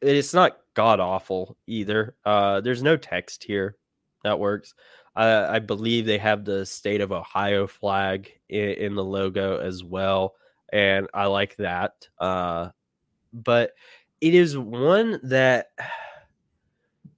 it's 0.00 0.34
not 0.34 0.58
god 0.74 1.00
awful 1.00 1.56
either. 1.66 2.14
Uh, 2.24 2.60
there's 2.60 2.82
no 2.82 2.96
text 2.96 3.44
here 3.44 3.76
that 4.22 4.38
works. 4.38 4.74
I 5.16 5.60
believe 5.60 6.06
they 6.06 6.18
have 6.18 6.44
the 6.44 6.66
state 6.66 7.00
of 7.00 7.12
Ohio 7.12 7.68
flag 7.68 8.32
in, 8.48 8.70
in, 8.70 8.94
the 8.96 9.04
logo 9.04 9.58
as 9.58 9.84
well, 9.84 10.34
and 10.72 11.06
I 11.14 11.26
like 11.26 11.54
that. 11.58 12.08
Uh, 12.18 12.70
but 13.32 13.74
it 14.20 14.34
is 14.34 14.58
one 14.58 15.20
that 15.22 15.68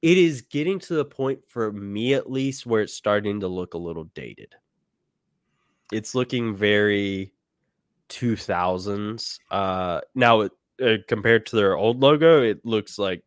it 0.02 0.18
is 0.18 0.42
getting 0.42 0.78
to 0.80 0.94
the 0.94 1.04
point 1.04 1.40
for 1.48 1.72
me 1.72 2.14
at 2.14 2.30
least 2.30 2.66
where 2.66 2.82
it's 2.82 2.94
starting 2.94 3.40
to 3.40 3.48
look 3.48 3.74
a 3.74 3.78
little 3.78 4.04
dated. 4.14 4.54
It's 5.92 6.14
looking 6.14 6.56
very 6.56 7.32
2000s. 8.08 9.38
Uh, 9.50 10.00
now, 10.14 10.42
uh, 10.42 10.96
compared 11.08 11.46
to 11.46 11.56
their 11.56 11.76
old 11.76 12.00
logo, 12.00 12.42
it 12.42 12.64
looks 12.64 12.98
like 12.98 13.22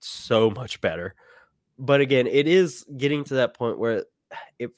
so 0.00 0.50
much 0.50 0.80
better. 0.80 1.14
But 1.78 2.00
again, 2.00 2.26
it 2.26 2.46
is 2.46 2.84
getting 2.96 3.24
to 3.24 3.34
that 3.34 3.54
point 3.54 3.78
where 3.78 4.04
it 4.58 4.70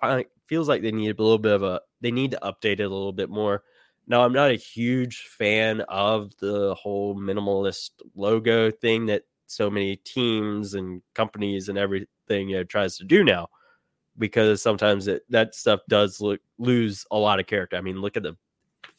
feels 0.46 0.68
like 0.68 0.83
they 0.83 0.92
need 0.92 1.18
a 1.18 1.22
little 1.22 1.38
bit 1.38 1.53
of 1.53 1.62
a 1.62 1.81
they 2.01 2.11
need 2.11 2.31
to 2.31 2.38
update 2.42 2.81
it 2.81 2.81
a 2.81 2.88
little 2.88 3.12
bit 3.12 3.29
more. 3.29 3.62
Now, 4.07 4.25
I'm 4.25 4.33
not 4.33 4.51
a 4.51 4.57
huge 4.57 5.27
fan 5.37 5.81
of 5.83 6.31
the 6.38 6.75
whole 6.75 7.16
minimalist 7.16 7.90
logo 8.14 8.70
thing 8.70 9.07
that 9.07 9.25
so 9.46 9.70
many 9.70 9.96
teams 9.96 10.74
and 10.74 11.02
companies 11.14 11.68
and 11.68 11.78
everything 11.78 12.48
you 12.48 12.56
know, 12.56 12.64
tries 12.64 12.96
to 12.98 13.04
do 13.04 13.24
now, 13.24 13.48
because 14.18 14.62
sometimes 14.62 15.06
it, 15.06 15.22
that 15.30 15.54
stuff 15.54 15.80
does 15.88 16.20
look 16.20 16.40
lose 16.59 17.06
a 17.11 17.16
lot 17.16 17.40
of 17.40 17.46
character. 17.46 17.76
I 17.76 17.80
mean, 17.80 18.00
look 18.00 18.16
at 18.16 18.22
the 18.22 18.37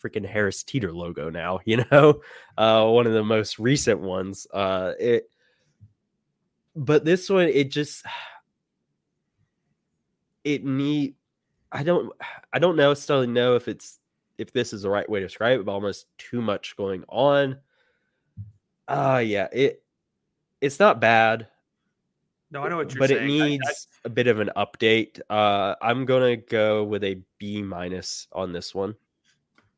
freaking 0.02 0.26
Harris 0.26 0.64
Teeter 0.64 0.92
logo 0.92 1.30
now, 1.30 1.60
you 1.66 1.84
know, 1.92 2.22
uh, 2.58 2.86
one 2.86 3.08
of 3.08 3.14
the 3.14 3.24
most 3.24 3.60
recent 3.60 4.00
ones. 4.00 4.48
Uh, 4.54 4.94
it, 5.00 5.30
but 6.76 7.06
this 7.06 7.30
one, 7.30 7.48
it 7.48 7.72
just, 7.72 8.06
it 10.44 10.64
need, 10.64 11.16
I 11.72 11.84
don't, 11.84 12.12
I 12.54 12.60
don't 12.60 12.78
necessarily 12.78 13.28
know 13.28 13.56
if 13.56 13.68
it's, 13.68 14.00
if 14.38 14.54
this 14.54 14.72
is 14.72 14.84
the 14.84 14.90
right 14.90 15.10
way 15.10 15.20
to 15.20 15.26
describe 15.26 15.60
it, 15.60 15.66
but 15.66 15.72
almost 15.72 16.06
too 16.18 16.42
much 16.42 16.78
going 16.78 17.04
on. 17.10 17.58
Uh, 18.88 19.22
yeah, 19.26 19.48
it, 19.52 19.84
it's 20.62 20.80
not 20.80 21.00
bad. 21.00 21.48
No, 22.50 22.64
I 22.64 22.70
know 22.70 22.78
what 22.78 22.94
you're 22.94 23.06
saying. 23.08 23.20
but 23.26 23.30
saying. 23.30 23.42
it 23.42 23.50
needs 23.50 23.68
I, 23.68 23.72
I, 23.72 24.06
a 24.06 24.10
bit 24.10 24.28
of 24.28 24.40
an 24.40 24.52
update. 24.56 25.20
Uh, 25.30 25.76
I'm 25.82 26.06
gonna 26.06 26.38
go 26.38 26.84
with 26.84 27.04
a 27.04 27.22
B 27.40 27.62
minus 27.62 28.28
on 28.32 28.54
this 28.54 28.74
one. 28.74 28.96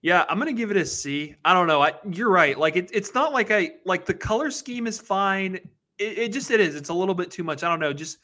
Yeah, 0.01 0.23
I'm 0.29 0.37
gonna 0.37 0.53
give 0.53 0.71
it 0.71 0.77
a 0.77 0.85
C. 0.85 1.35
I 1.43 1.53
don't 1.53 1.67
know. 1.67 1.81
I, 1.81 1.93
you're 2.11 2.29
right. 2.29 2.57
Like 2.57 2.75
it, 2.75 2.89
it's 2.93 3.13
not 3.13 3.33
like 3.33 3.51
I 3.51 3.71
like 3.85 4.05
the 4.05 4.13
color 4.13 4.51
scheme 4.51 4.87
is 4.87 4.99
fine. 4.99 5.55
It, 5.97 6.17
it 6.17 6.33
just 6.33 6.51
it 6.51 6.59
is. 6.59 6.75
It's 6.75 6.89
a 6.89 6.93
little 6.93 7.15
bit 7.15 7.31
too 7.31 7.43
much. 7.43 7.63
I 7.63 7.69
don't 7.69 7.79
know. 7.79 7.91
Just 7.91 8.19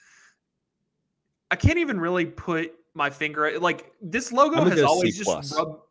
I 1.50 1.56
can't 1.56 1.80
even 1.80 2.00
really 2.00 2.26
put 2.26 2.74
my 2.94 3.10
finger 3.10 3.60
like 3.60 3.92
this 4.02 4.32
logo 4.32 4.64
has 4.64 4.82
always 4.82 5.18
just 5.18 5.54
rubbed, 5.54 5.82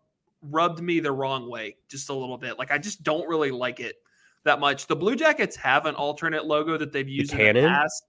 rubbed 0.42 0.80
me 0.80 1.00
the 1.00 1.12
wrong 1.12 1.50
way 1.50 1.76
just 1.88 2.08
a 2.08 2.14
little 2.14 2.38
bit. 2.38 2.58
Like 2.58 2.70
I 2.70 2.78
just 2.78 3.02
don't 3.02 3.28
really 3.28 3.50
like 3.50 3.80
it 3.80 3.96
that 4.44 4.60
much. 4.60 4.86
The 4.86 4.96
Blue 4.96 5.16
Jackets 5.16 5.56
have 5.56 5.86
an 5.86 5.94
alternate 5.94 6.46
logo 6.46 6.76
that 6.76 6.92
they've 6.92 7.08
used 7.08 7.32
the 7.32 7.48
in 7.48 7.56
the 7.56 7.62
past. 7.62 8.06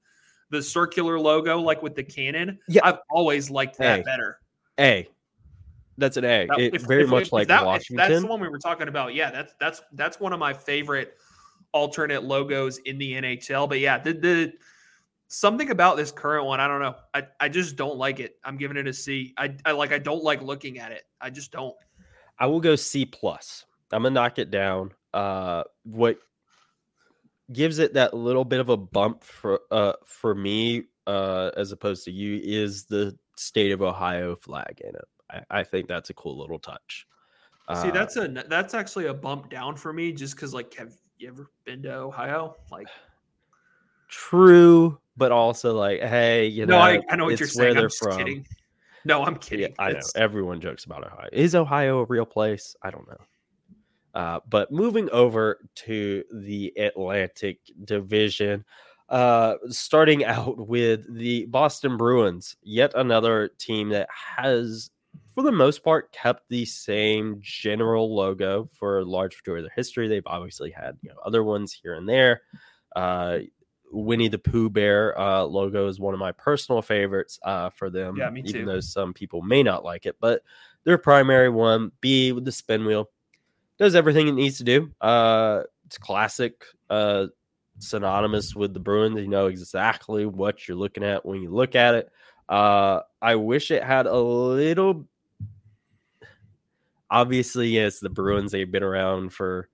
The 0.52 0.62
circular 0.62 1.20
logo, 1.20 1.60
like 1.60 1.82
with 1.82 1.96
the 1.96 2.04
cannon. 2.04 2.60
Yeah, 2.68 2.82
I've 2.84 3.00
always 3.10 3.50
liked 3.50 3.78
that 3.80 4.02
a. 4.02 4.04
better. 4.04 4.40
A. 4.80 5.08
That's 5.98 6.18
an 6.18 6.26
A. 6.26 6.48
it, 6.58 6.76
if, 6.76 6.82
very 6.84 7.04
if, 7.04 7.10
much 7.10 7.28
if, 7.28 7.34
like 7.34 7.48
that, 7.48 7.66
Washington. 7.66 8.10
that's 8.10 8.22
the 8.22 8.28
one 8.28 8.40
we 8.40 8.50
were 8.50 8.60
talking 8.60 8.88
about. 8.88 9.16
Yeah, 9.16 9.32
that's 9.32 9.56
that's 9.60 9.82
that's 9.94 10.20
one 10.20 10.34
of 10.34 10.40
my 10.40 10.54
favorite 10.54 11.18
alternate 11.72 12.24
logos 12.24 12.78
in 12.80 12.98
the 12.98 13.14
NHL. 13.14 13.68
But 13.68 13.80
yeah, 13.80 13.98
the 13.98 14.14
the 14.14 14.54
something 15.28 15.72
about 15.72 15.98
this 15.98 16.12
current 16.12 16.46
one, 16.46 16.60
I 16.60 16.68
don't 16.68 16.82
know. 16.82 16.96
I, 17.14 17.24
I 17.40 17.50
just 17.50 17.76
don't 17.76 17.98
like 17.98 18.20
it. 18.20 18.38
I'm 18.44 18.58
giving 18.58 18.78
it 18.78 18.88
a 18.88 18.94
C. 18.94 19.34
I, 19.38 19.56
I 19.66 19.72
like 19.72 19.92
I 19.92 20.00
don't 20.00 20.24
like 20.24 20.42
looking 20.42 20.80
at 20.80 20.92
it. 20.92 21.04
I 21.22 21.30
just 21.30 21.52
don't. 21.52 21.76
I 22.40 22.48
will 22.48 22.60
go 22.60 22.76
C 22.76 23.06
plus. 23.06 23.66
I'm 23.92 24.04
gonna 24.04 24.14
knock 24.14 24.40
it 24.40 24.52
down. 24.52 24.92
Uh 25.16 25.64
what 25.84 26.20
gives 27.52 27.80
it 27.80 27.94
that 27.94 28.14
little 28.14 28.46
bit 28.46 28.60
of 28.60 28.70
a 28.70 28.78
bump 28.78 29.24
for 29.24 29.62
uh 29.72 29.94
for 30.06 30.36
me 30.36 30.84
uh 31.08 31.52
as 31.56 31.72
opposed 31.72 32.04
to 32.04 32.12
you 32.12 32.40
is 32.44 32.86
the 32.86 33.18
state 33.38 33.72
of 33.72 33.82
Ohio 33.82 34.36
flag 34.36 34.82
in 34.84 34.90
it. 34.90 35.08
I, 35.30 35.60
I 35.60 35.64
think 35.64 35.88
that's 35.88 36.10
a 36.10 36.14
cool 36.14 36.38
little 36.38 36.60
touch. 36.60 37.08
See, 37.82 37.90
uh, 37.90 37.92
that's 37.92 38.16
a 38.16 38.28
that's 38.28 38.76
actually 38.76 39.08
a 39.08 39.14
bump 39.14 39.50
down 39.50 39.76
for 39.76 39.92
me, 39.92 40.12
just 40.12 40.36
because 40.36 40.54
like, 40.54 40.74
have 40.76 40.94
you 41.18 41.30
ever 41.30 41.50
been 41.66 41.82
to 41.84 41.96
Ohio? 41.96 42.56
Like, 42.72 42.88
true, 44.08 45.00
but 45.18 45.32
also 45.32 45.76
like, 45.76 46.02
hey, 46.02 46.46
you 46.46 46.68
know, 46.68 46.78
no, 46.78 46.84
I, 46.84 47.02
I 47.10 47.16
know 47.16 47.26
what 47.26 47.40
you're 47.40 47.48
saying. 47.48 47.78
I'm 47.78 47.90
from. 47.90 48.18
kidding. 48.18 48.46
No, 49.04 49.24
I'm 49.24 49.38
kidding. 49.38 49.72
Yeah, 49.80 49.84
I 49.84 49.94
know 49.94 50.00
everyone 50.16 50.62
jokes 50.62 50.86
about 50.86 51.06
Ohio. 51.06 51.30
Is 51.32 51.56
Ohio 51.56 52.00
a 52.00 52.06
real 52.06 52.26
place? 52.26 52.76
I 52.84 52.92
don't 52.92 53.08
know. 53.08 53.18
Uh, 54.16 54.40
but 54.50 54.72
moving 54.72 55.10
over 55.12 55.60
to 55.76 56.24
the 56.34 56.74
Atlantic 56.78 57.60
Division, 57.84 58.66
uh, 59.10 59.56
starting 59.70 60.26
out 60.26 60.68
with 60.68 61.14
the 61.14 61.46
Boston 61.46 61.98
Bruins, 61.98 62.56
yet 62.64 62.94
another 62.96 63.50
team 63.60 63.90
that 63.90 64.10
has 64.12 64.90
for 65.34 65.44
the 65.44 65.52
most 65.52 65.84
part, 65.84 66.12
kept 66.14 66.48
the 66.50 66.66
same 66.66 67.38
general 67.42 68.16
logo 68.16 68.70
for 68.74 69.00
a 69.00 69.06
large 69.06 69.36
majority 69.38 69.66
of 69.66 69.70
their 69.70 69.76
history. 69.76 70.08
They've 70.08 70.26
obviously 70.26 70.72
had 70.72 70.98
you 71.02 71.10
know 71.10 71.18
other 71.26 71.44
ones 71.44 71.74
here 71.74 71.96
and 71.96 72.08
there. 72.08 72.42
Uh, 72.96 73.40
Winnie 73.92 74.30
the 74.30 74.40
Pooh 74.40 74.70
Bear 74.70 75.18
uh, 75.20 75.44
logo 75.44 75.88
is 75.88 76.00
one 76.00 76.14
of 76.14 76.20
my 76.20 76.32
personal 76.32 76.82
favorites 76.82 77.38
uh, 77.44 77.70
for 77.70 77.90
them. 77.90 78.16
Yeah, 78.18 78.30
me 78.30 78.42
too. 78.42 78.50
Even 78.50 78.66
though 78.66 78.80
some 78.80 79.14
people 79.14 79.42
may 79.42 79.62
not 79.62 79.84
like 79.84 80.06
it, 80.06 80.16
but 80.20 80.42
their 80.86 80.98
primary 80.98 81.50
one, 81.50 81.92
B 82.02 82.32
with 82.32 82.46
the 82.46 82.52
spin 82.52 82.86
wheel, 82.86 83.10
does 83.78 83.96
everything 83.96 84.28
it 84.28 84.34
needs 84.34 84.58
to 84.58 84.64
do. 84.64 84.92
Uh, 85.02 85.64
it's 85.86 85.98
classic, 85.98 86.64
uh, 86.90 87.28
synonymous 87.80 88.56
with 88.56 88.74
the 88.74 88.80
Bruins. 88.80 89.20
You 89.20 89.28
know 89.28 89.48
exactly 89.48 90.26
what 90.26 90.68
you're 90.68 90.78
looking 90.78 91.04
at 91.04 91.26
when 91.26 91.42
you 91.42 91.50
look 91.50 91.76
at 91.76 91.96
it. 91.96 92.10
Uh, 92.48 93.02
I 93.22 93.36
wish 93.36 93.72
it 93.72 93.84
had 93.84 94.06
a 94.06 94.18
little 94.18 95.08
obviously, 97.10 97.70
yes, 97.70 98.00
the 98.00 98.10
Bruins, 98.10 98.52
they've 98.52 98.72
been 98.72 98.84
around 98.84 99.32
for 99.32 99.70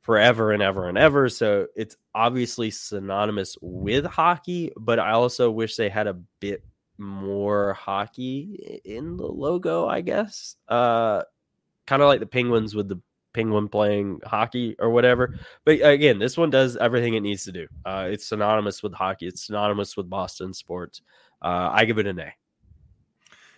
forever 0.00 0.52
and 0.52 0.62
ever 0.62 0.88
and 0.88 0.98
ever. 0.98 1.28
So 1.28 1.66
it's 1.76 1.96
obviously 2.14 2.70
synonymous 2.70 3.56
with 3.60 4.04
hockey, 4.04 4.72
but 4.76 4.98
I 4.98 5.12
also 5.12 5.50
wish 5.50 5.76
they 5.76 5.88
had 5.88 6.06
a 6.06 6.14
bit 6.40 6.64
more 6.98 7.74
hockey 7.74 8.80
in 8.84 9.16
the 9.16 9.26
logo, 9.26 9.86
I 9.86 10.00
guess. 10.00 10.56
Uh 10.68 11.22
kind 11.86 12.02
of 12.02 12.08
like 12.08 12.20
the 12.20 12.26
Penguins 12.26 12.74
with 12.74 12.88
the 12.88 13.00
penguin 13.32 13.68
playing 13.68 14.20
hockey 14.24 14.76
or 14.78 14.90
whatever. 14.90 15.38
But 15.64 15.80
again, 15.82 16.18
this 16.18 16.36
one 16.36 16.50
does 16.50 16.76
everything 16.76 17.14
it 17.14 17.20
needs 17.20 17.44
to 17.44 17.52
do. 17.52 17.66
Uh, 17.84 18.08
it's 18.10 18.26
synonymous 18.26 18.82
with 18.82 18.92
hockey. 18.92 19.26
It's 19.26 19.46
synonymous 19.46 19.96
with 19.96 20.08
Boston 20.08 20.52
sports. 20.52 21.02
Uh, 21.40 21.70
I 21.72 21.84
give 21.84 21.98
it 21.98 22.06
an 22.06 22.18
A. 22.18 22.32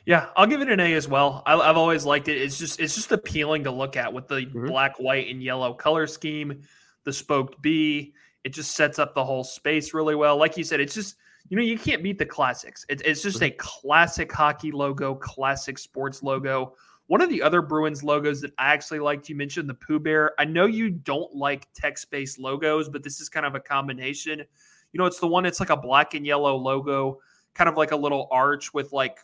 Yeah, 0.06 0.26
I'll 0.36 0.46
give 0.46 0.60
it 0.60 0.68
an 0.68 0.80
A 0.80 0.92
as 0.94 1.08
well. 1.08 1.42
I, 1.46 1.52
have 1.66 1.76
always 1.76 2.04
liked 2.04 2.28
it. 2.28 2.36
It's 2.36 2.58
just 2.58 2.78
it's 2.78 2.94
just 2.94 3.10
appealing 3.12 3.64
to 3.64 3.70
look 3.70 3.96
at 3.96 4.12
with 4.12 4.28
the 4.28 4.40
mm-hmm. 4.40 4.66
black, 4.66 4.98
white, 4.98 5.28
and 5.30 5.42
yellow 5.42 5.72
color 5.72 6.06
scheme, 6.06 6.62
the 7.04 7.12
spoked 7.12 7.60
B. 7.62 8.12
It 8.44 8.50
just 8.50 8.76
sets 8.76 8.98
up 8.98 9.14
the 9.14 9.24
whole 9.24 9.44
space 9.44 9.94
really 9.94 10.14
well. 10.14 10.36
Like 10.36 10.58
you 10.58 10.64
said, 10.64 10.80
it's 10.80 10.94
just 10.94 11.16
you 11.48 11.56
know 11.56 11.62
you 11.62 11.78
can't 11.78 12.02
beat 12.02 12.18
the 12.18 12.26
classics. 12.26 12.84
It, 12.90 13.00
it's 13.04 13.22
just 13.22 13.36
mm-hmm. 13.36 13.54
a 13.54 13.56
classic 13.56 14.30
hockey 14.30 14.72
logo, 14.72 15.14
classic 15.14 15.78
sports 15.78 16.22
logo. 16.22 16.74
One 17.06 17.20
of 17.20 17.28
the 17.28 17.42
other 17.42 17.60
Bruins 17.60 18.02
logos 18.02 18.40
that 18.40 18.52
I 18.58 18.72
actually 18.72 19.00
liked, 19.00 19.28
you 19.28 19.36
mentioned 19.36 19.68
the 19.68 19.74
Pooh 19.74 20.00
Bear. 20.00 20.32
I 20.38 20.44
know 20.44 20.64
you 20.66 20.90
don't 20.90 21.34
like 21.34 21.68
text 21.74 22.10
based 22.10 22.38
logos, 22.38 22.88
but 22.88 23.02
this 23.02 23.20
is 23.20 23.28
kind 23.28 23.44
of 23.44 23.54
a 23.54 23.60
combination. 23.60 24.38
You 24.38 24.98
know, 24.98 25.06
it's 25.06 25.20
the 25.20 25.26
one 25.26 25.44
that's 25.44 25.60
like 25.60 25.70
a 25.70 25.76
black 25.76 26.14
and 26.14 26.24
yellow 26.24 26.56
logo, 26.56 27.20
kind 27.52 27.68
of 27.68 27.76
like 27.76 27.92
a 27.92 27.96
little 27.96 28.28
arch 28.30 28.72
with 28.72 28.92
like 28.92 29.18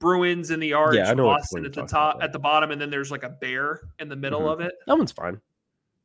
Bruins 0.00 0.50
in 0.50 0.58
the 0.58 0.72
arch, 0.72 0.96
yeah, 0.96 1.14
Boston 1.14 1.64
at 1.64 1.72
the 1.72 1.86
top, 1.86 2.16
about. 2.16 2.24
at 2.24 2.32
the 2.32 2.38
bottom, 2.40 2.72
and 2.72 2.80
then 2.80 2.90
there's 2.90 3.12
like 3.12 3.22
a 3.22 3.28
bear 3.28 3.82
in 4.00 4.08
the 4.08 4.16
middle 4.16 4.40
mm-hmm. 4.40 4.60
of 4.60 4.60
it. 4.60 4.74
That 4.88 4.98
one's 4.98 5.12
fine. 5.12 5.40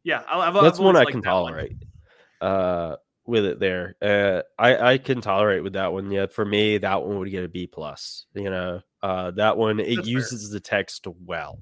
Yeah, 0.03 0.21
I've, 0.29 0.53
that's 0.53 0.77
I've 0.77 0.85
one 0.85 0.95
I 0.95 1.05
can 1.05 1.23
tolerate. 1.23 1.75
One. 2.39 2.51
Uh, 2.51 2.95
with 3.25 3.43
it 3.43 3.59
there, 3.59 3.95
uh, 4.01 4.43
I 4.57 4.93
I 4.93 4.97
can 4.99 5.19
tolerate 5.19 5.63
with 5.63 5.73
that 5.73 5.91
one. 5.91 6.11
Yeah, 6.11 6.27
for 6.27 6.45
me, 6.45 6.77
that 6.77 7.03
one 7.03 7.17
would 7.19 7.31
get 7.31 7.43
a 7.43 7.49
B 7.49 7.65
plus. 7.65 8.27
You 8.35 8.49
know, 8.51 8.81
uh, 9.03 9.31
that 9.31 9.57
one 9.57 9.79
it 9.79 9.95
That's 9.95 10.07
uses 10.07 10.49
fair. 10.49 10.53
the 10.53 10.59
text 10.59 11.07
well, 11.25 11.59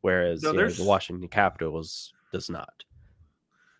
whereas 0.00 0.42
no, 0.42 0.52
know, 0.52 0.68
the 0.68 0.84
Washington 0.84 1.28
Capitals 1.28 2.12
does 2.32 2.50
not. 2.50 2.84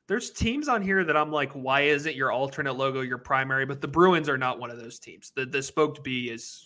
There's 0.09 0.31
teams 0.31 0.69
on 0.69 0.83
here 0.83 1.05
that 1.05 1.17
I'm 1.17 1.33
like, 1.33 1.51
why 1.53 1.83
is 1.83 2.07
it 2.07 2.15
your 2.15 2.31
alternate 2.31 2.75
logo 2.75 3.01
your 3.01 3.19
primary? 3.19 3.67
But 3.67 3.81
the 3.81 3.89
Bruins 3.89 4.29
are 4.29 4.39
not 4.39 4.61
one 4.61 4.71
of 4.71 4.79
those 4.79 4.99
teams. 4.99 5.33
The 5.35 5.45
the 5.47 5.63
spoked 5.63 6.03
B 6.05 6.31
is 6.31 6.65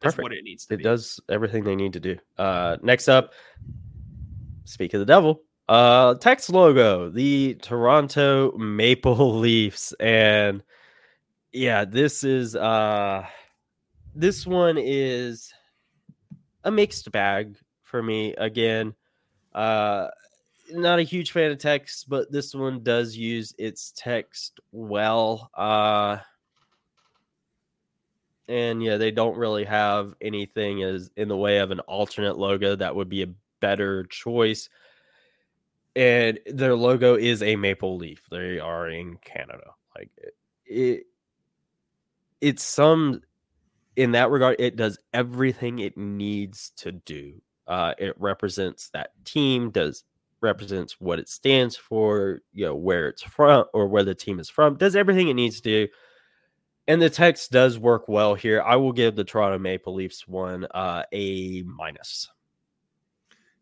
Perfect. 0.00 0.22
what 0.22 0.32
it 0.32 0.44
needs 0.44 0.66
to 0.66 0.74
it 0.74 0.78
be. 0.78 0.82
does 0.82 1.20
everything 1.28 1.64
they 1.64 1.76
need 1.76 1.92
to 1.92 2.00
do. 2.00 2.16
Uh, 2.36 2.76
next 2.82 3.08
up, 3.08 3.32
speak 4.64 4.92
of 4.92 5.00
the 5.00 5.06
devil, 5.06 5.42
uh, 5.68 6.14
text 6.14 6.50
logo, 6.50 7.08
the 7.08 7.54
Toronto 7.62 8.52
Maple 8.58 9.38
Leafs, 9.38 9.92
and 10.00 10.62
yeah, 11.52 11.84
this 11.84 12.24
is 12.24 12.56
uh 12.56 13.24
this 14.14 14.46
one 14.46 14.78
is 14.78 15.52
a 16.64 16.70
mixed 16.70 17.10
bag 17.12 17.56
for 17.82 18.02
me 18.02 18.34
again. 18.34 18.94
Uh 19.54 20.08
not 20.70 20.98
a 20.98 21.02
huge 21.02 21.32
fan 21.32 21.50
of 21.50 21.58
text, 21.58 22.08
but 22.08 22.32
this 22.32 22.54
one 22.54 22.82
does 22.82 23.14
use 23.16 23.54
its 23.58 23.92
text 23.96 24.60
well. 24.72 25.50
Uh 25.54 26.18
and 28.48 28.82
yeah, 28.82 28.96
they 28.96 29.10
don't 29.10 29.36
really 29.36 29.64
have 29.64 30.14
anything 30.20 30.82
as 30.82 31.10
in 31.16 31.28
the 31.28 31.36
way 31.36 31.58
of 31.58 31.70
an 31.70 31.80
alternate 31.80 32.38
logo 32.38 32.76
that 32.76 32.94
would 32.94 33.08
be 33.08 33.22
a 33.22 33.32
better 33.60 34.04
choice. 34.04 34.68
And 35.96 36.38
their 36.46 36.74
logo 36.74 37.14
is 37.14 37.42
a 37.42 37.56
maple 37.56 37.96
leaf. 37.96 38.26
They 38.30 38.58
are 38.58 38.88
in 38.88 39.16
Canada. 39.18 39.70
Like 39.96 40.10
it, 40.16 40.34
it 40.66 41.06
it's 42.40 42.62
some 42.62 43.22
in 43.96 44.12
that 44.12 44.30
regard, 44.30 44.56
it 44.58 44.76
does 44.76 44.98
everything 45.12 45.78
it 45.78 45.96
needs 45.96 46.70
to 46.76 46.92
do. 46.92 47.40
Uh, 47.66 47.94
it 47.98 48.14
represents 48.18 48.90
that 48.90 49.10
team, 49.24 49.70
does 49.70 50.04
represents 50.40 51.00
what 51.00 51.18
it 51.18 51.28
stands 51.28 51.74
for, 51.74 52.40
you 52.52 52.66
know, 52.66 52.74
where 52.74 53.08
it's 53.08 53.22
from 53.22 53.64
or 53.72 53.88
where 53.88 54.04
the 54.04 54.14
team 54.14 54.38
is 54.38 54.50
from, 54.50 54.76
does 54.76 54.94
everything 54.94 55.28
it 55.28 55.34
needs 55.34 55.60
to 55.60 55.86
do. 55.86 55.92
And 56.86 57.00
the 57.00 57.08
text 57.08 57.50
does 57.50 57.78
work 57.78 58.08
well 58.08 58.34
here. 58.34 58.60
I 58.60 58.76
will 58.76 58.92
give 58.92 59.16
the 59.16 59.24
Toronto 59.24 59.58
Maple 59.58 59.94
Leafs 59.94 60.28
one 60.28 60.66
uh, 60.74 61.04
a 61.12 61.62
minus. 61.62 62.28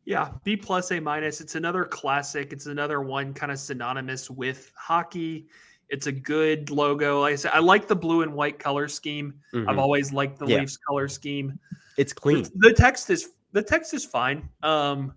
Yeah, 0.05 0.31
B 0.43 0.57
plus 0.57 0.91
A 0.91 0.99
minus. 0.99 1.41
It's 1.41 1.55
another 1.55 1.85
classic. 1.85 2.53
It's 2.53 2.67
another 2.67 3.01
one 3.01 3.33
kind 3.33 3.53
of 3.53 3.61
synonymous 3.61 4.29
with 4.29 4.73
hockey. 4.77 5.47
It's 5.93 6.07
a 6.07 6.13
good 6.13 6.71
logo. 6.71 7.21
Like 7.21 7.35
I 7.35 7.37
said, 7.37 7.51
I 7.53 7.59
like 7.59 7.87
the 7.87 7.95
blue 7.95 8.23
and 8.23 8.33
white 8.33 8.59
color 8.59 8.89
scheme. 8.89 9.35
Mm-hmm. 9.53 9.69
I've 9.69 9.79
always 9.79 10.11
liked 10.11 10.39
the 10.39 10.47
yeah. 10.47 10.61
Leafs 10.61 10.79
color 10.79 11.07
scheme. 11.07 11.59
It's 11.99 12.15
clean. 12.15 12.45
The, 12.45 12.71
the, 12.71 12.73
text 12.73 13.11
is 13.11 13.33
the 13.53 13.63
text 13.63 13.93
is 13.93 14.03
fine. 14.03 14.49
Um, 14.63 15.13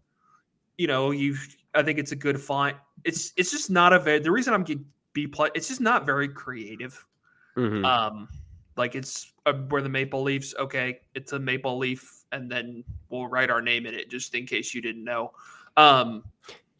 you 0.77 0.87
know, 0.87 1.11
you 1.11 1.37
I 1.73 1.81
think 1.81 1.97
it's 1.97 2.11
a 2.11 2.15
good 2.15 2.39
font. 2.39 2.75
It's 3.05 3.31
it's 3.37 3.51
just 3.51 3.69
not 3.69 3.93
a 3.93 3.99
very 3.99 4.19
the 4.19 4.31
reason 4.31 4.53
I'm 4.53 4.63
getting 4.63 4.85
B 5.13 5.27
plus. 5.27 5.49
It's 5.55 5.69
just 5.69 5.79
not 5.79 6.05
very 6.05 6.27
creative. 6.27 7.05
Mm-hmm. 7.55 7.85
Um, 7.85 8.27
like 8.75 8.95
it's 8.95 9.31
a, 9.45 9.53
where 9.53 9.81
the 9.81 9.87
maple 9.87 10.23
leafs. 10.23 10.53
Okay, 10.59 10.99
it's 11.13 11.31
a 11.31 11.39
maple 11.39 11.77
leaf, 11.77 12.25
and 12.33 12.51
then 12.51 12.83
we'll 13.09 13.27
write 13.27 13.49
our 13.49 13.61
name 13.61 13.85
in 13.85 13.93
it 13.93 14.09
just 14.09 14.35
in 14.35 14.45
case 14.45 14.73
you 14.73 14.81
didn't 14.81 15.05
know. 15.05 15.31
Um, 15.77 16.25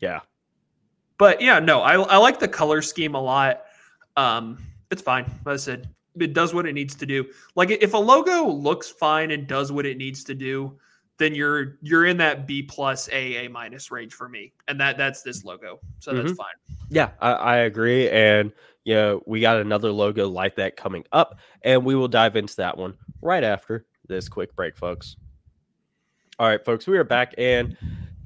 yeah, 0.01 0.19
but 1.17 1.41
yeah, 1.41 1.60
no, 1.60 1.81
I 1.81 1.93
I 1.93 2.17
like 2.17 2.39
the 2.41 2.49
color 2.49 2.81
scheme 2.81 3.15
a 3.15 3.21
lot. 3.21 3.64
Um, 4.17 4.58
it's 4.91 5.01
fine. 5.01 5.25
Like 5.45 5.54
I 5.54 5.58
said, 5.58 5.89
it 6.19 6.34
does 6.34 6.54
what 6.54 6.65
it 6.65 6.73
needs 6.73 6.95
to 6.95 7.06
do. 7.06 7.25
Like 7.56 7.71
if 7.71 7.93
a 7.93 7.97
logo 7.97 8.47
looks 8.47 8.89
fine 8.89 9.32
and 9.32 9.47
does 9.47 9.71
what 9.71 9.86
it 9.86 9.97
needs 9.97 10.23
to 10.25 10.36
do, 10.36 10.78
then 11.17 11.34
you're 11.34 11.78
you're 11.82 12.06
in 12.06 12.17
that 12.17 12.45
B 12.47 12.62
plus 12.62 13.08
A 13.10 13.45
A 13.45 13.49
minus 13.49 13.91
range 13.91 14.13
for 14.13 14.28
me, 14.28 14.54
and 14.67 14.80
that 14.80 14.97
that's 14.97 15.21
this 15.21 15.43
logo, 15.45 15.80
so 15.99 16.12
mm-hmm. 16.12 16.28
that's 16.28 16.38
fine. 16.38 16.54
Yeah, 16.89 17.12
I, 17.21 17.32
I 17.32 17.56
agree, 17.58 18.10
and 18.10 18.51
you 18.84 18.95
know 18.95 19.23
we 19.25 19.39
got 19.39 19.58
another 19.58 19.91
logo 19.91 20.28
like 20.28 20.56
that 20.56 20.75
coming 20.75 21.06
up, 21.12 21.39
and 21.62 21.86
we 21.86 21.95
will 21.95 22.08
dive 22.08 22.36
into 22.36 22.56
that 22.58 22.78
one 22.78 22.97
right 23.21 23.43
after 23.43 23.86
this 24.08 24.28
quick 24.28 24.56
break, 24.56 24.78
folks. 24.78 25.15
All 26.38 26.47
right, 26.47 26.63
folks, 26.63 26.86
we 26.86 26.97
are 26.97 27.06
back, 27.06 27.34
and 27.38 27.78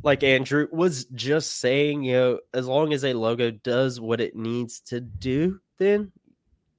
like 0.01 0.23
Andrew 0.23 0.67
was 0.71 1.05
just 1.05 1.57
saying, 1.57 2.03
you 2.03 2.13
know, 2.13 2.39
as 2.53 2.67
long 2.67 2.93
as 2.93 3.03
a 3.03 3.13
logo 3.13 3.51
does 3.51 3.99
what 3.99 4.19
it 4.19 4.35
needs 4.35 4.79
to 4.81 4.99
do, 4.99 5.59
then 5.79 6.11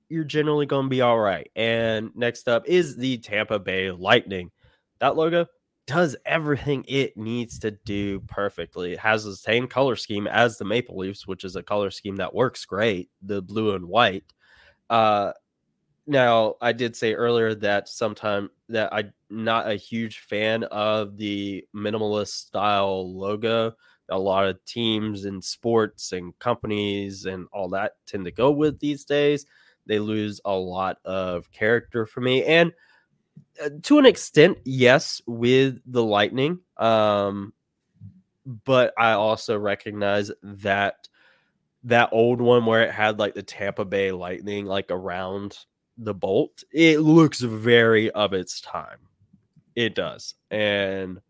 you're 0.09 0.25
generally 0.25 0.67
going 0.67 0.87
to 0.87 0.91
be 0.91 1.01
all 1.01 1.19
right. 1.19 1.51
And 1.57 2.11
next 2.15 2.49
up 2.49 2.67
is 2.67 2.97
the 2.97 3.19
Tampa 3.19 3.59
Bay 3.59 3.91
Lightning. 3.91 4.51
That 4.99 5.17
logo 5.17 5.47
does 5.87 6.15
everything 6.25 6.85
it 6.87 7.17
needs 7.17 7.59
to 7.61 7.73
do 7.73 8.21
perfectly. 8.21 8.93
It 8.93 8.99
has 9.01 9.25
the 9.25 9.35
same 9.35 9.67
color 9.67 9.97
scheme 9.97 10.27
as 10.27 10.57
the 10.57 10.65
Maple 10.65 10.97
Leafs, 10.99 11.27
which 11.27 11.45
is 11.45 11.57
a 11.57 11.63
color 11.63 11.91
scheme 11.91 12.17
that 12.17 12.35
works 12.35 12.65
great, 12.65 13.11
the 13.23 13.43
blue 13.43 13.75
and 13.75 13.87
white. 13.87 14.25
Uh, 14.89 15.33
now, 16.07 16.57
I 16.61 16.73
did 16.73 16.97
say 16.97 17.15
earlier 17.15 17.55
that 17.57 17.89
sometime 17.89 18.51
that 18.69 18.93
I'm 18.93 19.13
not 19.31 19.71
a 19.71 19.75
huge 19.75 20.21
fan 20.21 20.65
of 20.65 21.17
the 21.17 21.65
minimalist 21.75 22.29
style 22.29 23.17
logo 23.17 23.75
a 24.11 24.19
lot 24.19 24.47
of 24.47 24.65
teams 24.65 25.25
and 25.25 25.43
sports 25.43 26.13
and 26.13 26.39
companies 26.39 27.27
and 27.27 27.47
all 27.53 27.69
that 27.71 27.95
tend 28.07 28.25
to 28.25 28.31
go 28.31 28.51
with 28.51 28.79
these 28.81 29.05
days. 29.05 29.47
They 29.87 29.99
lose 29.99 30.41
a 30.45 30.53
lot 30.53 30.99
of 31.05 31.51
character 31.53 32.07
for 32.07 32.21
me. 32.21 32.45
And 32.45 32.73
uh, 33.63 33.71
to 33.83 33.99
an 33.99 34.07
extent, 34.07 34.59
yes, 34.65 35.21
with 35.27 35.81
the 35.87 36.05
Lightning. 36.05 36.61
Um, 36.77 37.53
but 38.65 38.93
I 38.99 39.13
also 39.13 39.59
recognize 39.59 40.31
that 40.43 41.09
that 41.85 42.11
old 42.13 42.41
one 42.41 42.67
where 42.67 42.83
it 42.83 42.91
had 42.91 43.19
like 43.19 43.35
the 43.35 43.43
Tampa 43.43 43.85
Bay 43.85 44.13
Lightning 44.13 44.67
like 44.67 44.91
around 44.91 45.59
the 45.97 46.15
bolt, 46.15 46.63
it 46.73 47.01
looks 47.01 47.41
very 47.41 48.11
of 48.11 48.33
its 48.33 48.61
time. 48.61 48.99
It 49.77 49.95
does. 49.95 50.35
And 50.51 51.21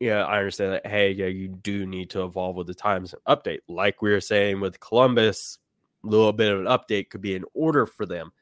yeah, 0.00 0.24
I 0.24 0.38
understand 0.38 0.72
that. 0.72 0.86
Hey, 0.86 1.12
yeah, 1.12 1.26
you 1.26 1.48
do 1.48 1.86
need 1.86 2.10
to 2.10 2.24
evolve 2.24 2.56
with 2.56 2.66
the 2.66 2.74
times 2.74 3.14
and 3.14 3.22
update. 3.24 3.60
Like 3.68 4.02
we 4.02 4.10
were 4.10 4.20
saying 4.20 4.60
with 4.60 4.80
Columbus, 4.80 5.58
a 6.04 6.06
little 6.06 6.32
bit 6.32 6.52
of 6.52 6.60
an 6.60 6.66
update 6.66 7.10
could 7.10 7.20
be 7.20 7.34
in 7.34 7.44
order 7.54 7.86
for 7.86 8.06
them. 8.06 8.32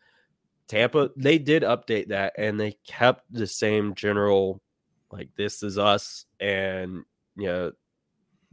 Tampa, 0.69 1.11
they 1.17 1.39
did 1.39 1.63
update 1.63 2.09
that 2.09 2.33
and 2.39 2.59
they 2.59 2.77
kept 2.87 3.25
the 3.31 3.47
same 3.47 3.95
general, 3.95 4.61
like 5.11 5.29
this 5.37 5.63
is 5.63 5.79
us, 5.79 6.25
and 6.41 7.05
you 7.37 7.47
know, 7.47 7.73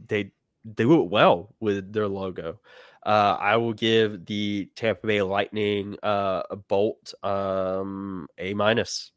they 0.08 0.24
they 0.24 0.32
do 0.74 1.02
it 1.02 1.10
well 1.10 1.54
with 1.60 1.92
their 1.92 2.08
logo. 2.08 2.60
Uh, 3.04 3.36
I 3.40 3.56
will 3.56 3.72
give 3.72 4.26
the 4.26 4.68
Tampa 4.76 5.06
Bay 5.06 5.22
Lightning 5.22 5.96
uh, 6.02 6.42
a 6.50 6.56
bolt 6.56 7.14
um, 7.22 8.28
a 8.36 8.52
minus. 8.52 9.12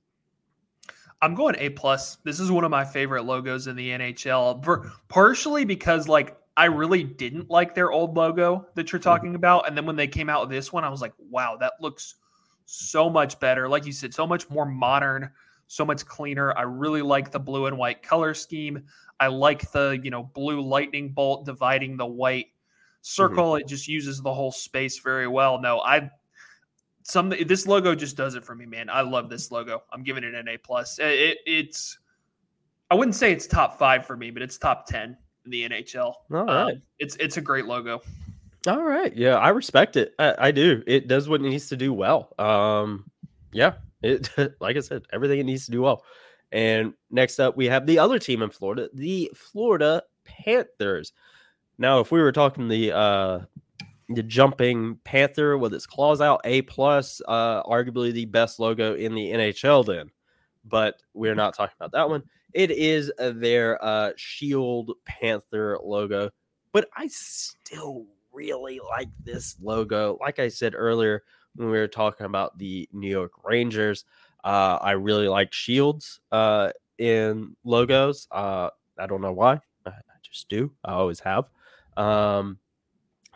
I'm 1.23 1.35
going 1.35 1.55
A 1.57 1.69
plus. 1.69 2.17
This 2.25 2.41
is 2.41 2.51
one 2.51 2.65
of 2.65 2.69
my 2.69 2.83
favorite 2.83 3.23
logos 3.23 3.67
in 3.67 3.77
the 3.77 3.91
NHL, 3.91 4.91
partially 5.07 5.63
because 5.63 6.09
like 6.09 6.37
I 6.57 6.65
really 6.65 7.05
didn't 7.05 7.49
like 7.49 7.73
their 7.73 7.93
old 7.93 8.17
logo 8.17 8.67
that 8.75 8.91
you're 8.91 8.99
mm-hmm. 8.99 9.09
talking 9.09 9.29
mm-hmm. 9.29 9.37
about. 9.37 9.65
And 9.65 9.77
then 9.77 9.85
when 9.85 9.95
they 9.95 10.07
came 10.07 10.29
out 10.29 10.41
with 10.41 10.49
this 10.49 10.73
one, 10.73 10.83
I 10.83 10.89
was 10.89 10.99
like, 10.99 11.13
wow, 11.17 11.55
that 11.61 11.75
looks 11.79 12.15
so 12.65 13.09
much 13.09 13.39
better. 13.39 13.69
Like 13.69 13.85
you 13.85 13.93
said, 13.93 14.13
so 14.13 14.27
much 14.27 14.49
more 14.49 14.65
modern, 14.65 15.31
so 15.67 15.85
much 15.85 16.05
cleaner. 16.05 16.53
I 16.57 16.63
really 16.63 17.01
like 17.01 17.31
the 17.31 17.39
blue 17.39 17.67
and 17.67 17.77
white 17.77 18.03
color 18.03 18.33
scheme. 18.33 18.83
I 19.17 19.27
like 19.27 19.71
the, 19.71 19.97
you 20.03 20.11
know, 20.11 20.23
blue 20.23 20.59
lightning 20.59 21.13
bolt 21.13 21.45
dividing 21.45 21.95
the 21.95 22.05
white 22.05 22.47
circle. 23.01 23.53
Mm-hmm. 23.53 23.61
It 23.61 23.67
just 23.69 23.87
uses 23.87 24.21
the 24.21 24.33
whole 24.33 24.51
space 24.51 24.99
very 24.99 25.29
well. 25.29 25.61
No, 25.61 25.79
I 25.79 26.11
some 27.03 27.29
this 27.29 27.67
logo 27.67 27.95
just 27.95 28.17
does 28.17 28.35
it 28.35 28.43
for 28.43 28.55
me, 28.55 28.65
man. 28.65 28.89
I 28.89 29.01
love 29.01 29.29
this 29.29 29.51
logo. 29.51 29.83
I'm 29.91 30.03
giving 30.03 30.23
it 30.23 30.33
an 30.33 30.47
A 30.47 30.57
plus. 30.57 30.99
It, 30.99 31.39
it's 31.45 31.97
I 32.89 32.95
wouldn't 32.95 33.15
say 33.15 33.31
it's 33.31 33.47
top 33.47 33.77
five 33.77 34.05
for 34.05 34.17
me, 34.17 34.31
but 34.31 34.41
it's 34.41 34.57
top 34.57 34.85
ten 34.85 35.17
in 35.45 35.51
the 35.51 35.69
NHL. 35.69 35.97
All 35.97 36.15
right, 36.45 36.73
um, 36.73 36.81
it's 36.99 37.15
it's 37.17 37.37
a 37.37 37.41
great 37.41 37.65
logo. 37.65 38.01
All 38.67 38.83
right, 38.83 39.15
yeah, 39.15 39.35
I 39.35 39.49
respect 39.49 39.97
it. 39.97 40.13
I, 40.17 40.35
I, 40.37 40.51
do. 40.51 40.81
It 40.87 41.09
does 41.09 41.27
what 41.27 41.41
it 41.41 41.43
needs 41.43 41.67
to 41.67 41.75
do 41.75 41.91
well. 41.93 42.33
Um, 42.39 43.11
yeah, 43.51 43.73
it 44.01 44.29
like 44.61 44.77
I 44.77 44.79
said, 44.79 45.03
everything 45.11 45.39
it 45.39 45.45
needs 45.45 45.65
to 45.65 45.71
do 45.71 45.81
well. 45.81 46.03
And 46.53 46.93
next 47.09 47.39
up, 47.39 47.57
we 47.57 47.65
have 47.65 47.85
the 47.85 47.99
other 47.99 48.19
team 48.19 48.41
in 48.41 48.51
Florida, 48.51 48.89
the 48.93 49.31
Florida 49.35 50.03
Panthers. 50.23 51.11
Now, 51.77 51.99
if 51.99 52.11
we 52.11 52.21
were 52.21 52.31
talking 52.31 52.67
the 52.67 52.95
uh, 52.95 53.39
the 54.09 54.23
jumping 54.23 54.97
panther 55.03 55.57
with 55.57 55.73
its 55.73 55.85
claws 55.85 56.21
out, 56.21 56.41
A 56.45 56.61
plus, 56.63 57.21
uh, 57.27 57.63
arguably 57.63 58.11
the 58.11 58.25
best 58.25 58.59
logo 58.59 58.95
in 58.95 59.13
the 59.15 59.31
NHL. 59.31 59.85
Then, 59.85 60.09
but 60.65 61.01
we're 61.13 61.35
not 61.35 61.55
talking 61.55 61.75
about 61.79 61.91
that 61.93 62.09
one. 62.09 62.23
It 62.53 62.71
is 62.71 63.11
their 63.17 63.83
uh, 63.83 64.11
Shield 64.15 64.91
Panther 65.05 65.79
logo, 65.83 66.29
but 66.71 66.89
I 66.95 67.07
still 67.07 68.05
really 68.31 68.79
like 68.79 69.09
this 69.23 69.55
logo. 69.61 70.17
Like 70.19 70.39
I 70.39 70.47
said 70.49 70.73
earlier 70.75 71.23
when 71.55 71.69
we 71.69 71.77
were 71.77 71.87
talking 71.87 72.25
about 72.25 72.57
the 72.57 72.87
New 72.91 73.09
York 73.09 73.31
Rangers, 73.43 74.05
uh, 74.43 74.77
I 74.81 74.91
really 74.91 75.27
like 75.27 75.53
shields 75.53 76.19
uh, 76.31 76.71
in 76.97 77.55
logos. 77.63 78.27
Uh, 78.31 78.69
I 78.99 79.07
don't 79.07 79.21
know 79.21 79.33
why. 79.33 79.59
I 79.85 79.91
just 80.21 80.49
do. 80.49 80.71
I 80.83 80.93
always 80.93 81.19
have. 81.21 81.45
Um, 81.97 82.59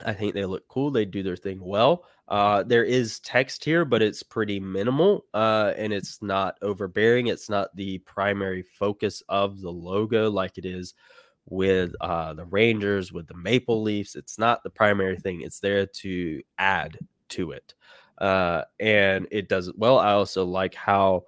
I 0.06 0.14
think 0.14 0.34
they 0.34 0.46
look 0.46 0.68
cool. 0.68 0.92
They 0.92 1.06
do 1.06 1.24
their 1.24 1.36
thing 1.36 1.60
well. 1.60 2.06
Uh, 2.28 2.64
there 2.64 2.84
is 2.84 3.20
text 3.22 3.64
here, 3.64 3.86
but 3.86 4.02
it's 4.02 4.22
pretty 4.22 4.60
minimal 4.60 5.26
uh, 5.34 5.74
and 5.78 5.94
it's 5.94 6.22
not 6.22 6.58
overbearing. 6.62 7.28
It's 7.28 7.50
not 7.50 7.76
the 7.76 8.00
primary 8.00 8.64
focus 8.64 9.24
of 9.30 9.62
the 9.62 9.72
logo 9.72 10.30
like 10.30 10.58
it 10.58 10.66
is 10.66 10.94
with 11.50 11.94
uh, 12.02 12.34
the 12.34 12.46
Rangers, 12.46 13.14
with 13.14 13.28
the 13.28 13.34
Maple 13.34 13.82
Leafs. 13.82 14.16
It's 14.16 14.38
not 14.38 14.62
the 14.64 14.70
primary 14.70 15.18
thing, 15.18 15.42
it's 15.42 15.60
there 15.60 15.86
to 15.86 16.42
add 16.58 17.00
to 17.30 17.52
it. 17.52 17.74
Uh, 18.18 18.64
and 18.80 19.28
it 19.32 19.48
does 19.48 19.72
well. 19.76 19.98
I 20.00 20.12
also 20.12 20.44
like 20.44 20.74
how 20.76 21.26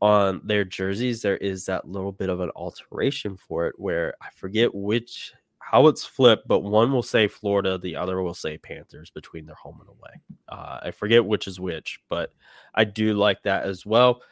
on 0.00 0.40
their 0.44 0.64
jerseys 0.64 1.22
there 1.22 1.36
is 1.38 1.66
that 1.66 1.88
little 1.88 2.12
bit 2.12 2.30
of 2.30 2.40
an 2.40 2.50
alteration 2.54 3.36
for 3.36 3.66
it 3.66 3.74
where 3.78 4.14
I 4.22 4.28
forget 4.34 4.74
which 4.74 5.32
how 5.70 5.86
it's 5.86 6.04
flipped, 6.04 6.48
but 6.48 6.60
one 6.60 6.90
will 6.92 7.02
say 7.02 7.28
Florida, 7.28 7.76
the 7.76 7.94
other 7.94 8.22
will 8.22 8.32
say 8.32 8.56
Panthers 8.56 9.10
between 9.10 9.44
their 9.44 9.54
home 9.54 9.78
and 9.80 9.88
away. 9.90 10.20
Uh, 10.48 10.78
I 10.84 10.90
forget 10.92 11.24
which 11.24 11.46
is 11.46 11.60
which, 11.60 12.00
but 12.08 12.32
I 12.74 12.84
do 12.84 13.12
like 13.12 13.42
that 13.42 13.64
as 13.64 13.84
well. 13.84 14.22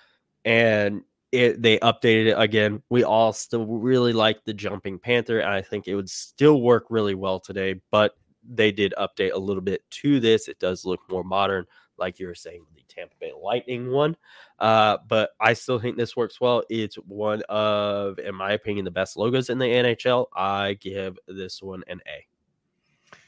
And 0.47 1.03
it, 1.33 1.61
they 1.61 1.79
updated 1.81 2.29
it 2.29 2.39
again. 2.39 2.83
We 2.89 3.05
all 3.05 3.35
still 3.35 3.67
really 3.67 4.15
like 4.15 4.45
the 4.45 4.55
jumping 4.55 4.99
panther, 4.99 5.41
and 5.41 5.51
I 5.51 5.61
think 5.61 5.87
it 5.87 5.95
would 5.95 6.09
still 6.09 6.63
work 6.63 6.87
really 6.89 7.15
well 7.15 7.39
today. 7.39 7.83
But 7.91 8.15
they 8.49 8.73
did 8.73 8.95
update 8.97 9.35
a 9.35 9.39
little 9.39 9.63
bit 9.63 9.83
to 9.91 10.21
this. 10.21 10.49
It 10.49 10.59
does 10.59 10.87
look 10.87 11.01
more 11.11 11.25
modern, 11.25 11.67
like 11.99 12.19
you 12.19 12.27
were 12.27 12.35
saying, 12.35 12.65
the 12.75 12.83
Tampa 12.89 13.15
Bay 13.21 13.33
Lightning 13.41 13.91
one. 13.91 14.17
Uh, 14.59 14.99
but 15.09 15.31
I 15.41 15.53
still 15.53 15.79
think 15.79 15.97
this 15.97 16.17
works 16.17 16.41
well. 16.41 16.63
It's 16.69 16.97
one 16.97 17.43
of, 17.49 18.19
in 18.19 18.35
my 18.35 18.53
opinion, 18.53 18.85
the 18.85 18.91
best 18.91 19.17
logos 19.17 19.51
in 19.51 19.59
the 19.59 19.67
NHL. 19.67 20.27
I 20.35 20.75
give 20.75 21.19
this 21.27 21.63
one 21.63 21.83
an 21.89 22.01
A. 22.07 22.27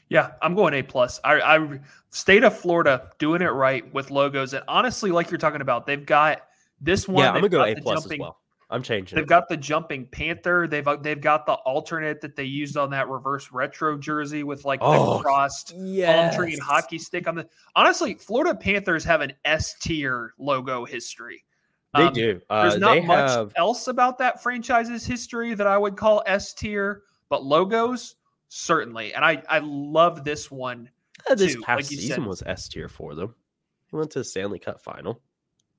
Yeah, 0.09 0.31
I'm 0.41 0.55
going 0.55 0.73
A 0.73 0.81
plus. 0.81 1.19
I, 1.23 1.39
I 1.39 1.79
state 2.09 2.43
of 2.43 2.57
Florida 2.57 3.11
doing 3.19 3.41
it 3.43 3.49
right 3.49 3.91
with 3.93 4.09
logos, 4.09 4.53
and 4.53 4.63
honestly, 4.67 5.11
like 5.11 5.29
you're 5.29 5.37
talking 5.37 5.61
about, 5.61 5.85
they've 5.85 6.05
got 6.05 6.41
this 6.81 7.07
one. 7.07 7.23
Yeah, 7.23 7.29
I'm 7.29 7.35
gonna 7.35 7.49
go 7.49 7.63
A 7.63 7.75
plus 7.75 8.01
jumping, 8.01 8.19
as 8.19 8.19
well. 8.19 8.39
I'm 8.71 8.83
changing. 8.83 9.15
They've 9.15 9.23
it. 9.23 9.29
got 9.29 9.49
the 9.49 9.57
jumping 9.57 10.05
panther. 10.05 10.67
They've 10.67 10.87
uh, 10.87 10.97
they've 10.97 11.19
got 11.19 11.47
the 11.47 11.53
alternate 11.53 12.21
that 12.21 12.35
they 12.35 12.43
used 12.43 12.77
on 12.77 12.91
that 12.91 13.09
reverse 13.09 13.51
retro 13.51 13.97
jersey 13.97 14.43
with 14.43 14.63
like 14.63 14.79
oh, 14.83 15.17
the 15.17 15.23
crossed 15.23 15.73
yes. 15.75 16.35
palm 16.35 16.39
tree 16.39 16.53
and 16.53 16.61
hockey 16.61 16.99
stick 16.99 17.27
on 17.27 17.35
the. 17.35 17.47
Honestly, 17.75 18.13
Florida 18.13 18.53
Panthers 18.53 19.03
have 19.03 19.21
an 19.21 19.33
S 19.43 19.73
tier 19.79 20.33
logo 20.37 20.85
history. 20.85 21.43
They 21.95 22.03
um, 22.03 22.13
do. 22.13 22.41
Uh, 22.47 22.69
there's 22.69 22.79
not 22.79 23.03
much 23.05 23.31
have... 23.31 23.53
else 23.55 23.87
about 23.87 24.19
that 24.19 24.43
franchise's 24.43 25.03
history 25.03 25.55
that 25.55 25.65
I 25.65 25.77
would 25.77 25.97
call 25.97 26.21
S 26.27 26.53
tier, 26.53 27.01
but 27.29 27.43
logos 27.43 28.15
certainly. 28.49 29.15
And 29.15 29.25
I 29.25 29.41
I 29.49 29.59
love 29.63 30.23
this 30.23 30.51
one. 30.51 30.91
Uh, 31.27 31.33
this 31.33 31.55
too, 31.55 31.61
past 31.61 31.77
like 31.77 31.85
season 31.85 32.17
said. 32.17 32.25
was 32.25 32.43
S 32.45 32.67
tier 32.67 32.87
for 32.87 33.15
them. 33.15 33.33
He 33.89 33.95
went 33.95 34.11
to 34.11 34.19
the 34.19 34.25
Stanley 34.25 34.59
Cup 34.59 34.79
final. 34.79 35.19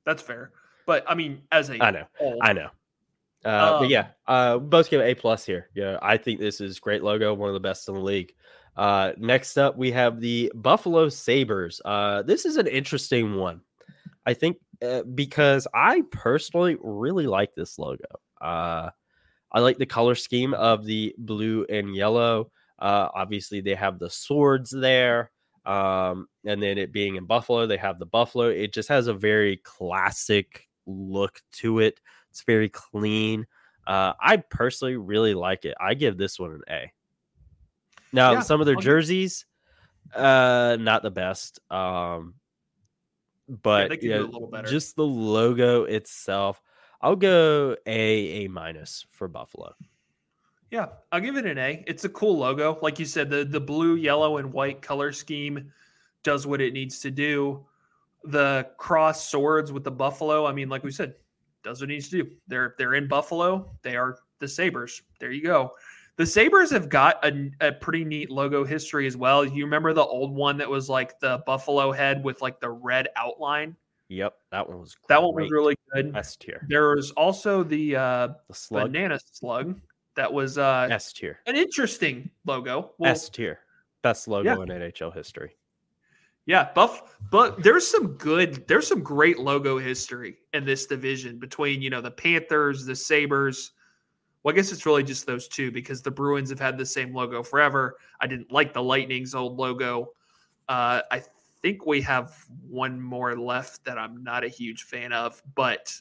That's 0.04 0.22
fair. 0.22 0.50
But 0.86 1.04
I 1.06 1.14
mean, 1.14 1.42
as 1.52 1.70
a 1.70 1.80
I 1.80 1.92
know, 1.92 2.04
whole, 2.18 2.38
I 2.42 2.52
know. 2.52 2.70
Uh, 3.44 3.48
um, 3.48 3.82
but 3.82 3.88
yeah, 3.88 4.08
uh, 4.26 4.58
both 4.58 4.90
give 4.90 5.00
A 5.00 5.14
plus 5.14 5.44
here. 5.44 5.68
Yeah, 5.74 5.98
I 6.02 6.16
think 6.16 6.40
this 6.40 6.60
is 6.60 6.78
great 6.78 7.02
logo, 7.02 7.34
one 7.34 7.48
of 7.48 7.54
the 7.54 7.60
best 7.60 7.88
in 7.88 7.94
the 7.94 8.00
league. 8.00 8.34
Uh, 8.76 9.12
next 9.18 9.56
up, 9.56 9.76
we 9.76 9.90
have 9.92 10.20
the 10.20 10.52
Buffalo 10.54 11.08
Sabres. 11.08 11.80
Uh, 11.84 12.22
this 12.22 12.44
is 12.44 12.56
an 12.56 12.66
interesting 12.66 13.36
one. 13.36 13.60
I 14.26 14.34
think 14.34 14.58
uh, 14.82 15.02
because 15.02 15.66
I 15.74 16.02
personally 16.10 16.76
really 16.80 17.26
like 17.26 17.54
this 17.54 17.78
logo. 17.78 18.04
Uh, 18.40 18.90
I 19.52 19.60
like 19.60 19.78
the 19.78 19.86
color 19.86 20.14
scheme 20.14 20.54
of 20.54 20.84
the 20.84 21.14
blue 21.18 21.66
and 21.68 21.94
yellow. 21.94 22.50
Uh, 22.78 23.08
obviously, 23.14 23.60
they 23.60 23.74
have 23.74 23.98
the 23.98 24.10
swords 24.10 24.70
there. 24.70 25.30
Um, 25.66 26.28
and 26.44 26.62
then 26.62 26.78
it 26.78 26.92
being 26.92 27.16
in 27.16 27.26
Buffalo, 27.26 27.66
they 27.66 27.76
have 27.76 27.98
the 27.98 28.06
Buffalo. 28.06 28.48
It 28.48 28.72
just 28.72 28.88
has 28.88 29.08
a 29.08 29.14
very 29.14 29.58
classic 29.58 30.68
look 30.86 31.40
to 31.52 31.80
it. 31.80 32.00
It's 32.30 32.42
very 32.42 32.68
clean. 32.68 33.46
Uh, 33.86 34.12
I 34.20 34.36
personally 34.38 34.96
really 34.96 35.34
like 35.34 35.64
it. 35.64 35.74
I 35.80 35.94
give 35.94 36.16
this 36.16 36.38
one 36.38 36.52
an 36.52 36.62
A. 36.68 36.92
Now, 38.12 38.32
yeah, 38.32 38.40
some 38.40 38.60
of 38.60 38.66
their 38.66 38.76
jerseys, 38.76 39.46
uh, 40.14 40.76
not 40.80 41.02
the 41.02 41.10
best. 41.10 41.60
Um, 41.70 42.34
but 43.48 44.02
yeah, 44.02 44.26
yeah 44.52 44.62
just 44.62 44.96
the 44.96 45.04
logo 45.04 45.84
itself, 45.84 46.62
I'll 47.00 47.16
go 47.16 47.76
A 47.86 48.44
A 48.44 48.48
minus 48.48 49.06
for 49.10 49.28
Buffalo. 49.28 49.74
Yeah, 50.70 50.86
I'll 51.10 51.20
give 51.20 51.36
it 51.36 51.46
an 51.46 51.58
A. 51.58 51.82
It's 51.86 52.04
a 52.04 52.08
cool 52.08 52.38
logo, 52.38 52.78
like 52.82 52.98
you 52.98 53.06
said. 53.06 53.30
the 53.30 53.44
The 53.44 53.60
blue, 53.60 53.96
yellow, 53.96 54.36
and 54.36 54.52
white 54.52 54.82
color 54.82 55.12
scheme 55.12 55.72
does 56.22 56.46
what 56.46 56.60
it 56.60 56.72
needs 56.72 57.00
to 57.00 57.10
do 57.10 57.64
the 58.24 58.68
cross 58.76 59.26
swords 59.26 59.72
with 59.72 59.84
the 59.84 59.90
buffalo. 59.90 60.46
I 60.46 60.52
mean, 60.52 60.68
like 60.68 60.84
we 60.84 60.90
said, 60.90 61.14
does 61.62 61.80
what 61.80 61.90
it 61.90 61.94
needs 61.94 62.08
to 62.10 62.22
do. 62.22 62.30
They're 62.48 62.74
they're 62.78 62.94
in 62.94 63.08
Buffalo. 63.08 63.72
They 63.82 63.96
are 63.96 64.18
the 64.38 64.48
Sabres. 64.48 65.02
There 65.18 65.32
you 65.32 65.42
go. 65.42 65.72
The 66.16 66.26
Sabres 66.26 66.70
have 66.70 66.88
got 66.88 67.24
a, 67.24 67.50
a 67.60 67.72
pretty 67.72 68.04
neat 68.04 68.30
logo 68.30 68.64
history 68.64 69.06
as 69.06 69.16
well. 69.16 69.44
You 69.44 69.64
remember 69.64 69.94
the 69.94 70.04
old 70.04 70.34
one 70.34 70.58
that 70.58 70.68
was 70.68 70.88
like 70.88 71.18
the 71.20 71.42
buffalo 71.46 71.92
head 71.92 72.22
with 72.22 72.42
like 72.42 72.60
the 72.60 72.68
red 72.68 73.08
outline? 73.16 73.74
Yep, 74.08 74.34
that 74.50 74.68
one 74.68 74.80
was 74.80 74.94
great. 74.96 75.08
that 75.08 75.22
one 75.22 75.34
was 75.34 75.50
really 75.50 75.76
good. 75.94 76.14
S 76.16 76.36
tier. 76.36 76.66
There 76.68 76.94
was 76.94 77.12
also 77.12 77.62
the 77.62 77.96
uh 77.96 78.28
the 78.48 78.54
slug. 78.54 78.92
banana 78.92 79.18
slug 79.32 79.80
that 80.16 80.30
was 80.32 80.58
uh 80.58 80.88
S 80.90 81.12
tier. 81.12 81.38
An 81.46 81.56
interesting 81.56 82.28
logo. 82.44 82.92
Well, 82.98 83.12
S 83.12 83.28
tier. 83.28 83.60
Best 84.02 84.28
logo 84.28 84.48
yeah. 84.48 84.74
in 84.74 84.82
NHL 84.82 85.14
history. 85.14 85.56
Yeah, 86.46 86.70
Buff, 86.74 87.16
but 87.30 87.62
there's 87.62 87.86
some 87.86 88.14
good, 88.14 88.66
there's 88.66 88.86
some 88.86 89.02
great 89.02 89.38
logo 89.38 89.78
history 89.78 90.38
in 90.52 90.64
this 90.64 90.86
division 90.86 91.38
between 91.38 91.80
you 91.82 91.90
know 91.90 92.00
the 92.00 92.10
Panthers, 92.10 92.84
the 92.84 92.96
Sabres. 92.96 93.72
Well, 94.42 94.54
I 94.54 94.56
guess 94.56 94.72
it's 94.72 94.86
really 94.86 95.02
just 95.02 95.26
those 95.26 95.48
two 95.48 95.70
because 95.70 96.02
the 96.02 96.10
Bruins 96.10 96.48
have 96.50 96.58
had 96.58 96.78
the 96.78 96.86
same 96.86 97.14
logo 97.14 97.42
forever. 97.42 97.98
I 98.20 98.26
didn't 98.26 98.50
like 98.50 98.72
the 98.72 98.82
Lightning's 98.82 99.34
old 99.34 99.58
logo. 99.58 100.12
Uh, 100.68 101.02
I 101.10 101.22
think 101.62 101.84
we 101.86 102.00
have 102.02 102.34
one 102.68 103.00
more 103.00 103.36
left 103.36 103.84
that 103.84 103.98
I'm 103.98 104.22
not 104.22 104.44
a 104.44 104.48
huge 104.48 104.84
fan 104.84 105.12
of, 105.12 105.42
but 105.54 105.94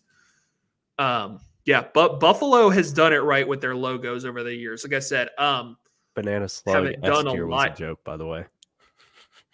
um, 0.97 1.39
yeah, 1.65 1.85
but 1.93 2.19
Buffalo 2.19 2.69
has 2.69 2.93
done 2.93 3.13
it 3.13 3.17
right 3.23 3.47
with 3.47 3.61
their 3.61 3.75
logos 3.75 4.25
over 4.25 4.43
the 4.43 4.53
years. 4.55 4.83
Like 4.83 4.93
I 4.93 4.99
said, 4.99 5.29
um, 5.37 5.77
banana 6.15 6.47
slug 6.49 6.75
haven't 6.75 7.01
done 7.01 7.27
a 7.27 7.33
lot. 7.45 7.71
A 7.71 7.75
joke, 7.75 8.03
by 8.03 8.17
the 8.17 8.25
way. 8.25 8.45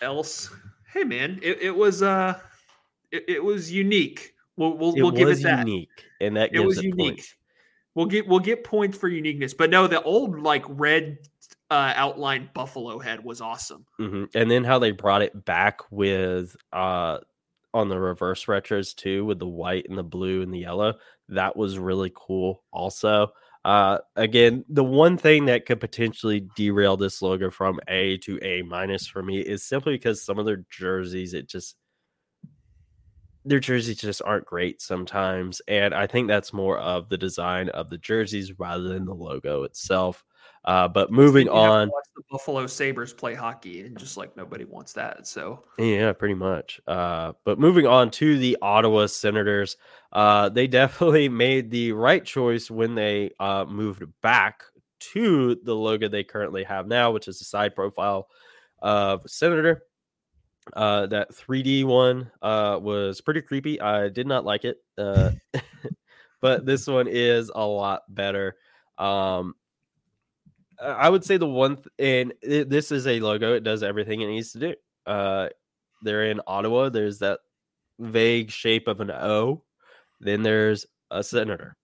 Else, 0.02 0.54
hey 0.96 1.04
man, 1.04 1.40
it, 1.44 1.62
it 1.62 1.76
was 1.76 2.02
uh 2.02 2.40
it, 3.12 3.26
it, 3.28 3.44
was 3.44 3.72
unique. 3.72 4.34
We'll 4.58 4.76
we'll, 4.78 4.96
we'll 4.96 5.12
give 5.12 5.30
it 5.30 5.44
that. 5.44 5.68
Unique, 5.68 5.90
and 6.20 6.36
that 6.38 6.56
it 6.56 6.60
was 6.62 6.82
unique. 6.82 7.18
Point. 7.18 7.34
We'll 7.94 8.08
get 8.08 8.28
we'll 8.28 8.40
get 8.40 8.64
points 8.64 8.98
for 8.98 9.08
uniqueness, 9.08 9.54
but 9.54 9.70
no, 9.70 9.88
the 9.88 10.02
old 10.02 10.40
like 10.40 10.66
red 10.68 11.20
uh, 11.70 11.94
outlined 11.96 12.50
buffalo 12.54 13.00
head 13.00 13.24
was 13.24 13.42
awesome. 13.42 13.86
Mm-hmm. 14.00 14.26
And 14.34 14.50
then 14.50 14.64
how 14.64 14.80
they 14.80 14.92
brought 14.92 15.22
it 15.22 15.46
back 15.46 15.80
with 15.92 16.56
uh, 16.74 17.20
on 17.74 17.90
the 17.90 18.00
reverse 18.00 18.46
retros 18.46 18.96
too, 18.96 19.26
with 19.26 19.40
the 19.40 19.48
white 19.48 19.88
and 19.90 19.98
the 19.98 20.04
blue 20.04 20.42
and 20.42 20.54
the 20.54 20.60
yellow. 20.60 20.96
That 21.30 21.56
was 21.56 21.80
really 21.80 22.12
cool. 22.16 22.64
Also, 22.72 23.34
uh, 23.66 23.98
again, 24.16 24.64
the 24.70 24.84
one 24.84 25.18
thing 25.18 25.46
that 25.46 25.66
could 25.66 25.80
potentially 25.80 26.48
derail 26.56 26.96
this 26.96 27.24
logo 27.24 27.50
from 27.50 27.80
A 27.88 28.16
to 28.18 28.40
A 28.44 28.62
minus 28.62 29.08
for 29.08 29.24
me 29.24 29.40
is 29.40 29.64
simply 29.64 29.96
because 29.96 30.24
some 30.24 30.38
of 30.38 30.46
their 30.46 30.64
jerseys, 30.70 31.34
it 31.34 31.50
just 31.50 31.76
their 33.46 33.60
jerseys 33.60 33.98
just 33.98 34.22
aren't 34.26 34.46
great 34.46 34.82
sometimes, 34.82 35.62
and 35.68 35.94
I 35.94 36.08
think 36.08 36.28
that's 36.28 36.52
more 36.52 36.80
of 36.80 37.10
the 37.10 37.18
design 37.18 37.70
of 37.70 37.90
the 37.90 37.98
jerseys 37.98 38.58
rather 38.60 38.90
than 38.90 39.06
the 39.06 39.14
logo 39.14 39.64
itself. 39.64 40.26
Uh, 40.66 40.88
but 40.88 41.12
moving 41.12 41.48
on, 41.48 41.90
the 42.16 42.24
Buffalo 42.32 42.66
Sabres 42.66 43.14
play 43.14 43.36
hockey, 43.36 43.82
and 43.82 43.98
just 44.00 44.18
like 44.18 44.36
nobody 44.36 44.66
wants 44.66 44.94
that. 44.94 45.28
So 45.28 45.64
yeah, 45.78 46.12
pretty 46.12 46.34
much. 46.34 46.82
Uh, 46.88 47.34
but 47.44 47.60
moving 47.60 47.86
on 47.86 48.10
to 48.12 48.40
the 48.40 48.58
Ottawa 48.64 49.06
Senators, 49.06 49.78
uh, 50.12 50.50
they 50.50 50.66
definitely 50.68 51.30
made 51.30 51.70
the 51.70 51.92
right 51.92 52.26
choice 52.26 52.72
when 52.72 52.96
they 52.96 53.32
uh, 53.40 53.66
moved 53.66 54.04
back 54.24 54.64
to 55.14 55.56
the 55.64 55.76
logo 55.76 56.08
they 56.08 56.24
currently 56.24 56.64
have 56.64 56.88
now, 56.88 57.12
which 57.12 57.28
is 57.28 57.38
the 57.38 57.46
side 57.46 57.76
profile 57.76 58.28
of 58.82 59.22
Senator. 59.28 59.84
Uh, 60.74 61.06
that 61.08 61.32
3D 61.32 61.86
one 61.86 62.32
uh, 62.42 62.80
was 62.82 63.22
pretty 63.22 63.42
creepy. 63.42 63.80
I 63.80 64.10
did 64.10 64.28
not 64.28 64.46
like 64.46 64.66
it, 64.66 64.78
uh, 64.98 65.32
but 66.42 66.66
this 66.66 66.88
one 66.88 67.08
is 67.08 67.52
a 67.54 67.66
lot 67.66 68.02
better. 68.10 68.56
Um, 68.98 69.56
I 70.82 71.10
would 71.10 71.24
say 71.24 71.38
the 71.38 71.48
one, 71.48 71.78
th- 71.78 71.88
and 72.00 72.34
it, 72.42 72.70
this 72.70 72.92
is 72.92 73.08
a 73.08 73.20
logo. 73.20 73.54
It 73.54 73.64
does 73.64 73.84
everything 73.84 74.22
it 74.22 74.28
needs 74.28 74.52
to 74.54 74.60
do. 74.60 74.76
Uh, 75.06 75.50
they're 76.02 76.26
in 76.26 76.42
Ottawa. 76.48 76.90
There's 76.90 77.20
that 77.20 77.40
vague 78.00 78.52
shape 78.52 78.88
of 78.88 79.00
an 79.02 79.12
O. 79.12 79.64
Then 80.20 80.44
there's 80.44 80.86
a 81.12 81.24
senator, 81.24 81.78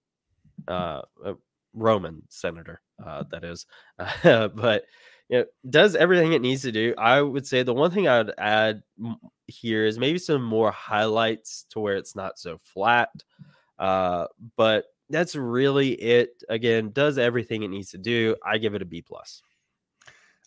uh, 0.68 1.02
a 1.24 1.36
Roman 1.74 2.24
senator, 2.30 2.82
uh, 3.04 3.24
that 3.32 3.44
is. 3.44 3.66
but 4.24 4.86
you 5.32 5.40
know, 5.40 5.46
does 5.70 5.96
everything 5.96 6.34
it 6.34 6.42
needs 6.42 6.62
to 6.64 6.74
do. 6.74 6.94
I 6.98 7.22
would 7.22 7.48
say 7.48 7.64
the 7.64 7.74
one 7.74 7.90
thing 7.90 8.08
I 8.08 8.18
would 8.18 8.34
add 8.38 8.84
here 9.48 9.86
is 9.86 9.98
maybe 9.98 10.20
some 10.20 10.44
more 10.44 10.72
highlights 10.72 11.66
to 11.70 11.80
where 11.80 11.96
it's 11.96 12.18
not 12.18 12.38
so 12.38 12.60
flat. 12.64 13.10
Uh, 13.80 14.28
but 14.58 14.86
that's 15.10 15.34
really 15.36 15.92
it. 15.94 16.44
Again, 16.50 16.92
does 16.92 17.18
everything 17.18 17.64
it 17.64 17.70
needs 17.70 17.92
to 17.92 17.98
do. 17.98 18.36
I 18.46 18.58
give 18.58 18.76
it 18.76 18.82
a 18.82 18.86
B 18.86 19.02
plus. 19.02 19.42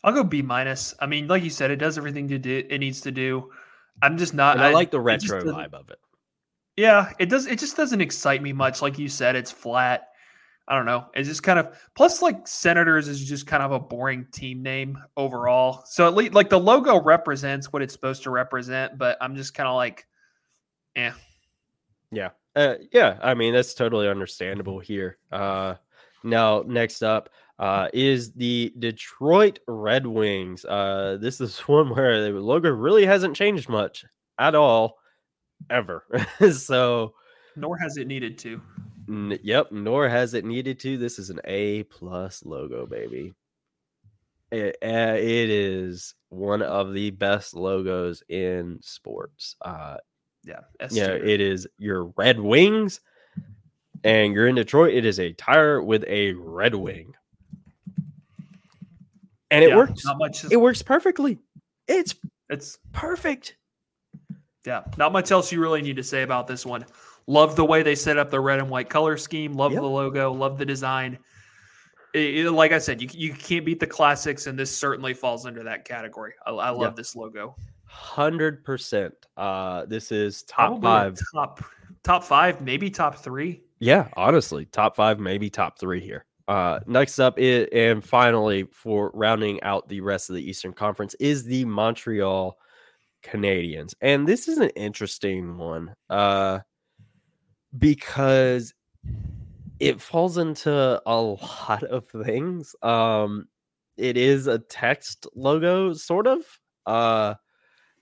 I'll 0.05 0.13
go 0.13 0.23
B 0.23 0.43
minus. 0.43 0.95
I 1.01 1.07
mean, 1.07 1.29
like 1.29 1.43
you 1.43 1.51
said, 1.51 1.71
it 1.71 1.77
does 1.77 1.97
everything 1.97 2.29
to 2.29 2.39
do 2.39 2.63
it 2.69 2.79
needs 2.79 3.01
to 3.03 3.11
do. 3.11 3.51
I'm 4.03 4.19
just 4.19 4.35
not. 4.35 4.59
I, 4.59 4.69
I, 4.69 4.73
like 4.73 4.91
the 4.91 5.01
retro 5.01 5.43
vibe 5.43 5.73
of 5.73 5.89
it. 5.89 5.99
Yeah, 6.77 7.11
it 7.19 7.31
does. 7.31 7.47
It 7.47 7.59
just 7.59 7.75
doesn't 7.75 8.03
excite 8.03 8.43
me 8.43 8.53
much. 8.53 8.83
Like 8.83 8.99
you 8.99 9.09
said, 9.09 9.35
it's 9.35 9.51
flat. 9.51 10.09
I 10.67 10.77
don't 10.77 10.87
know. 10.87 11.07
It's 11.15 11.29
just 11.29 11.43
kind 11.43 11.59
of 11.59 11.77
plus 11.95 12.23
like 12.23 12.49
Senators 12.49 13.07
is 13.09 13.23
just 13.23 13.47
kind 13.47 13.63
of 13.63 13.73
a 13.73 13.79
boring 13.79 14.27
team 14.33 14.63
name 14.63 14.99
overall. 15.17 15.83
So 15.87 16.07
at 16.07 16.15
least 16.15 16.33
like 16.33 16.49
the 16.49 16.59
logo 16.59 17.03
represents 17.03 17.73
what 17.73 17.83
it's 17.83 17.93
supposed 17.93 18.23
to 18.23 18.31
represent, 18.31 18.97
but 18.97 19.19
I'm 19.21 19.37
just 19.37 19.55
kind 19.55 19.69
of 19.69 19.75
like, 19.75 20.07
yeah, 20.97 21.13
yeah. 22.11 22.31
Uh, 22.57 22.77
yeah, 22.93 23.19
I 23.23 23.35
mean 23.35 23.53
that's 23.53 23.75
totally 23.75 24.09
understandable 24.09 24.79
here. 24.79 25.19
Uh, 25.31 25.75
now 26.23 26.65
next 26.67 27.03
up 27.03 27.29
uh, 27.59 27.89
is 27.93 28.33
the 28.33 28.73
Detroit 28.79 29.61
Red 29.67 30.07
Wings. 30.07 30.65
Uh, 30.65 31.19
this 31.21 31.41
is 31.41 31.59
one 31.61 31.91
where 31.91 32.23
the 32.23 32.31
logo 32.31 32.71
really 32.71 33.07
hasn't 33.07 33.37
changed 33.37 33.69
much 33.69 34.05
at 34.39 34.55
all, 34.55 34.99
ever. 35.71 36.05
so, 36.53 37.15
nor 37.57 37.77
has 37.79 37.97
it 37.97 38.07
needed 38.07 38.39
to. 38.39 38.61
N- 39.09 39.39
yep, 39.43 39.71
nor 39.71 40.09
has 40.09 40.35
it 40.35 40.45
needed 40.45 40.81
to. 40.81 40.97
This 40.97 41.19
is 41.19 41.31
an 41.31 41.41
A 41.45 41.83
plus 41.85 42.45
logo, 42.45 42.87
baby. 42.87 43.33
It, 44.51 44.77
uh, 44.83 45.17
it 45.17 45.51
is 45.51 46.15
one 46.29 46.63
of 46.63 46.95
the 46.95 47.11
best 47.11 47.55
logos 47.55 48.23
in 48.29 48.79
sports. 48.83 49.57
Uh, 49.63 49.97
yeah. 50.45 50.61
yeah, 50.91 51.13
it 51.13 51.41
is 51.41 51.67
your 51.79 52.13
Red 52.17 52.39
Wings, 52.39 53.01
and 54.05 54.35
you're 54.35 54.47
in 54.47 54.55
Detroit. 54.55 54.95
It 54.95 55.07
is 55.07 55.19
a 55.19 55.33
tire 55.33 55.83
with 55.83 56.05
a 56.07 56.35
Red 56.35 56.75
Wing, 56.75 57.15
and 59.51 59.65
it 59.65 59.71
yeah, 59.71 59.77
works. 59.77 60.05
It 60.51 60.61
works 60.61 60.83
perfectly. 60.83 61.39
It's 61.89 62.15
it's 62.51 62.79
perfect. 62.93 63.57
Yeah, 64.67 64.85
not 64.97 65.13
much 65.13 65.31
else 65.31 65.51
you 65.51 65.61
really 65.61 65.83
need 65.83 65.97
to 65.97 66.05
say 66.05 66.23
about 66.23 66.47
this 66.47 66.65
one. 66.65 66.85
Love 67.27 67.57
the 67.57 67.65
way 67.65 67.83
they 67.83 67.95
set 67.95 68.19
up 68.19 68.31
the 68.31 68.41
red 68.41 68.59
and 68.59 68.69
white 68.69 68.91
color 68.91 69.17
scheme. 69.17 69.55
Love 69.55 69.73
yep. 69.73 69.81
the 69.81 69.89
logo. 69.89 70.33
Love 70.33 70.59
the 70.59 70.67
design. 70.67 71.19
It, 72.13 72.47
it, 72.47 72.51
like 72.51 72.73
I 72.73 72.79
said, 72.79 73.01
you 73.01 73.09
you 73.13 73.33
can't 73.33 73.65
beat 73.65 73.81
the 73.81 73.87
classics, 73.87 74.47
and 74.47 74.59
this 74.59 74.77
certainly 74.77 75.15
falls 75.15 75.47
under 75.47 75.63
that 75.65 75.85
category. 75.85 76.35
I, 76.47 76.51
I 76.51 76.71
love 76.71 76.83
yep. 76.83 76.97
this 76.97 77.17
logo 77.17 77.57
hundred 77.95 78.65
percent. 78.65 79.15
Uh, 79.37 79.87
this 79.87 80.11
is 80.11 80.43
top 80.43 80.81
Probably 80.81 80.89
five, 80.89 81.19
top 81.33 81.65
top 82.03 82.25
five, 82.25 82.61
maybe 82.61 82.91
top 82.91 83.17
three. 83.17 83.63
Yeah, 83.79 84.09
honestly, 84.17 84.67
top 84.67 84.97
five, 84.97 85.21
maybe 85.21 85.49
top 85.49 85.79
three 85.79 86.01
here. 86.01 86.27
Uh, 86.49 86.81
next 86.87 87.19
up, 87.21 87.39
it, 87.39 87.73
and 87.73 88.05
finally 88.05 88.65
for 88.73 89.11
rounding 89.15 89.63
out 89.63 89.89
the 89.89 90.01
rest 90.01 90.29
of 90.29 90.37
the 90.37 90.43
Eastern 90.43 90.73
Conference 90.73 91.15
is 91.15 91.45
the 91.45 91.65
Montreal 91.65 92.59
Canadiens, 93.23 93.95
and 94.01 94.27
this 94.27 94.49
is 94.49 94.59
an 94.59 94.71
interesting 94.71 95.57
one. 95.57 95.95
Uh, 96.11 96.59
because 97.79 98.75
it 99.81 100.01
falls 100.01 100.39
into 100.39 101.01
a 101.07 101.21
lot 101.21 101.83
of 101.85 102.07
things. 102.25 102.75
Um, 102.83 103.49
it 103.97 104.17
is 104.17 104.47
a 104.47 104.59
text 104.59 105.27
logo, 105.35 105.93
sort 105.93 106.27
of. 106.27 106.43
Uh, 106.87 107.35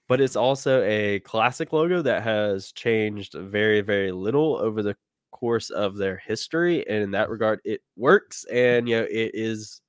but 0.09 0.21
it's 0.21 0.37
also 0.37 0.83
a 0.83 1.21
classic 1.21 1.73
logo 1.73 2.03
that 2.03 2.23
has 2.23 2.73
changed 2.73 3.35
very, 3.35 3.81
very 3.81 4.13
little 4.13 4.57
over 4.57 4.83
the 4.83 4.97
course 5.31 5.71
of 5.71 5.97
their 5.97 6.19
history. 6.19 6.87
And 6.89 7.03
in 7.03 7.11
that 7.13 7.31
regard, 7.31 7.61
it 7.65 7.81
works. 7.97 8.45
And, 8.53 8.89
you 8.89 8.99
know, 8.99 9.07
it 9.11 9.31
is 9.35 9.81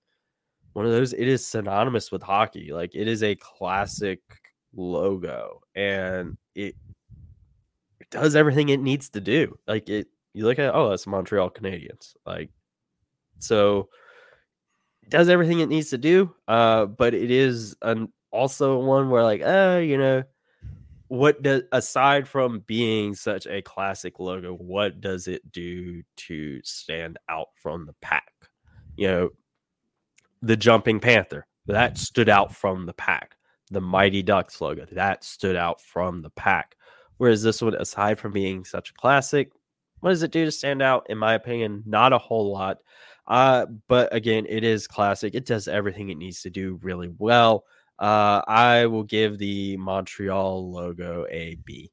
one 0.73 0.85
of 0.85 0.91
those, 0.91 1.13
it 1.13 1.27
is 1.27 1.45
synonymous 1.45 2.11
with 2.11 2.21
hockey. 2.21 2.71
Like 2.71 2.95
it 2.95 3.07
is 3.07 3.21
a 3.21 3.35
classic 3.35 4.21
logo 4.75 5.59
and 5.75 6.37
it, 6.55 6.75
does 8.13 8.35
everything 8.35 8.69
it 8.69 8.79
needs 8.79 9.09
to 9.09 9.19
do. 9.19 9.57
Like 9.67 9.89
it, 9.89 10.07
you 10.33 10.45
look 10.45 10.59
at, 10.59 10.73
oh, 10.73 10.89
that's 10.89 11.07
Montreal 11.07 11.49
Canadiens. 11.49 12.15
Like, 12.25 12.49
so 13.39 13.89
does 15.09 15.29
everything 15.29 15.59
it 15.59 15.69
needs 15.69 15.89
to 15.89 15.97
do. 15.97 16.33
Uh, 16.47 16.85
but 16.85 17.13
it 17.13 17.31
is 17.31 17.75
an 17.81 18.11
also 18.31 18.79
one 18.79 19.09
where 19.09 19.23
like, 19.23 19.41
uh, 19.41 19.81
you 19.83 19.97
know, 19.97 20.23
what 21.07 21.41
does 21.41 21.63
aside 21.71 22.27
from 22.27 22.63
being 22.65 23.13
such 23.13 23.45
a 23.47 23.61
classic 23.61 24.19
logo, 24.19 24.53
what 24.53 25.01
does 25.01 25.27
it 25.27 25.51
do 25.51 26.01
to 26.15 26.61
stand 26.63 27.17
out 27.29 27.49
from 27.55 27.85
the 27.85 27.93
pack? 28.01 28.31
You 28.95 29.07
know, 29.07 29.29
the 30.41 30.55
jumping 30.57 30.99
panther 30.99 31.47
that 31.65 31.97
stood 31.97 32.29
out 32.29 32.55
from 32.55 32.85
the 32.85 32.93
pack. 32.93 33.35
The 33.71 33.81
Mighty 33.81 34.21
Ducks 34.21 34.61
logo 34.61 34.85
that 34.91 35.23
stood 35.23 35.55
out 35.55 35.81
from 35.81 36.21
the 36.21 36.29
pack. 36.29 36.75
Whereas 37.17 37.43
this 37.43 37.61
one, 37.61 37.75
aside 37.75 38.19
from 38.19 38.31
being 38.31 38.65
such 38.65 38.89
a 38.89 38.93
classic, 38.93 39.51
what 39.99 40.09
does 40.09 40.23
it 40.23 40.31
do 40.31 40.45
to 40.45 40.51
stand 40.51 40.81
out? 40.81 41.07
In 41.09 41.17
my 41.17 41.33
opinion, 41.33 41.83
not 41.85 42.13
a 42.13 42.17
whole 42.17 42.51
lot. 42.51 42.79
Uh, 43.27 43.67
but 43.87 44.13
again, 44.13 44.45
it 44.49 44.63
is 44.63 44.87
classic. 44.87 45.33
It 45.33 45.45
does 45.45 45.67
everything 45.67 46.09
it 46.09 46.17
needs 46.17 46.41
to 46.41 46.49
do 46.49 46.79
really 46.83 47.09
well. 47.17 47.65
Uh, 47.99 48.41
I 48.47 48.85
will 48.87 49.03
give 49.03 49.37
the 49.37 49.77
Montreal 49.77 50.71
logo 50.71 51.25
a 51.29 51.55
B. 51.63 51.91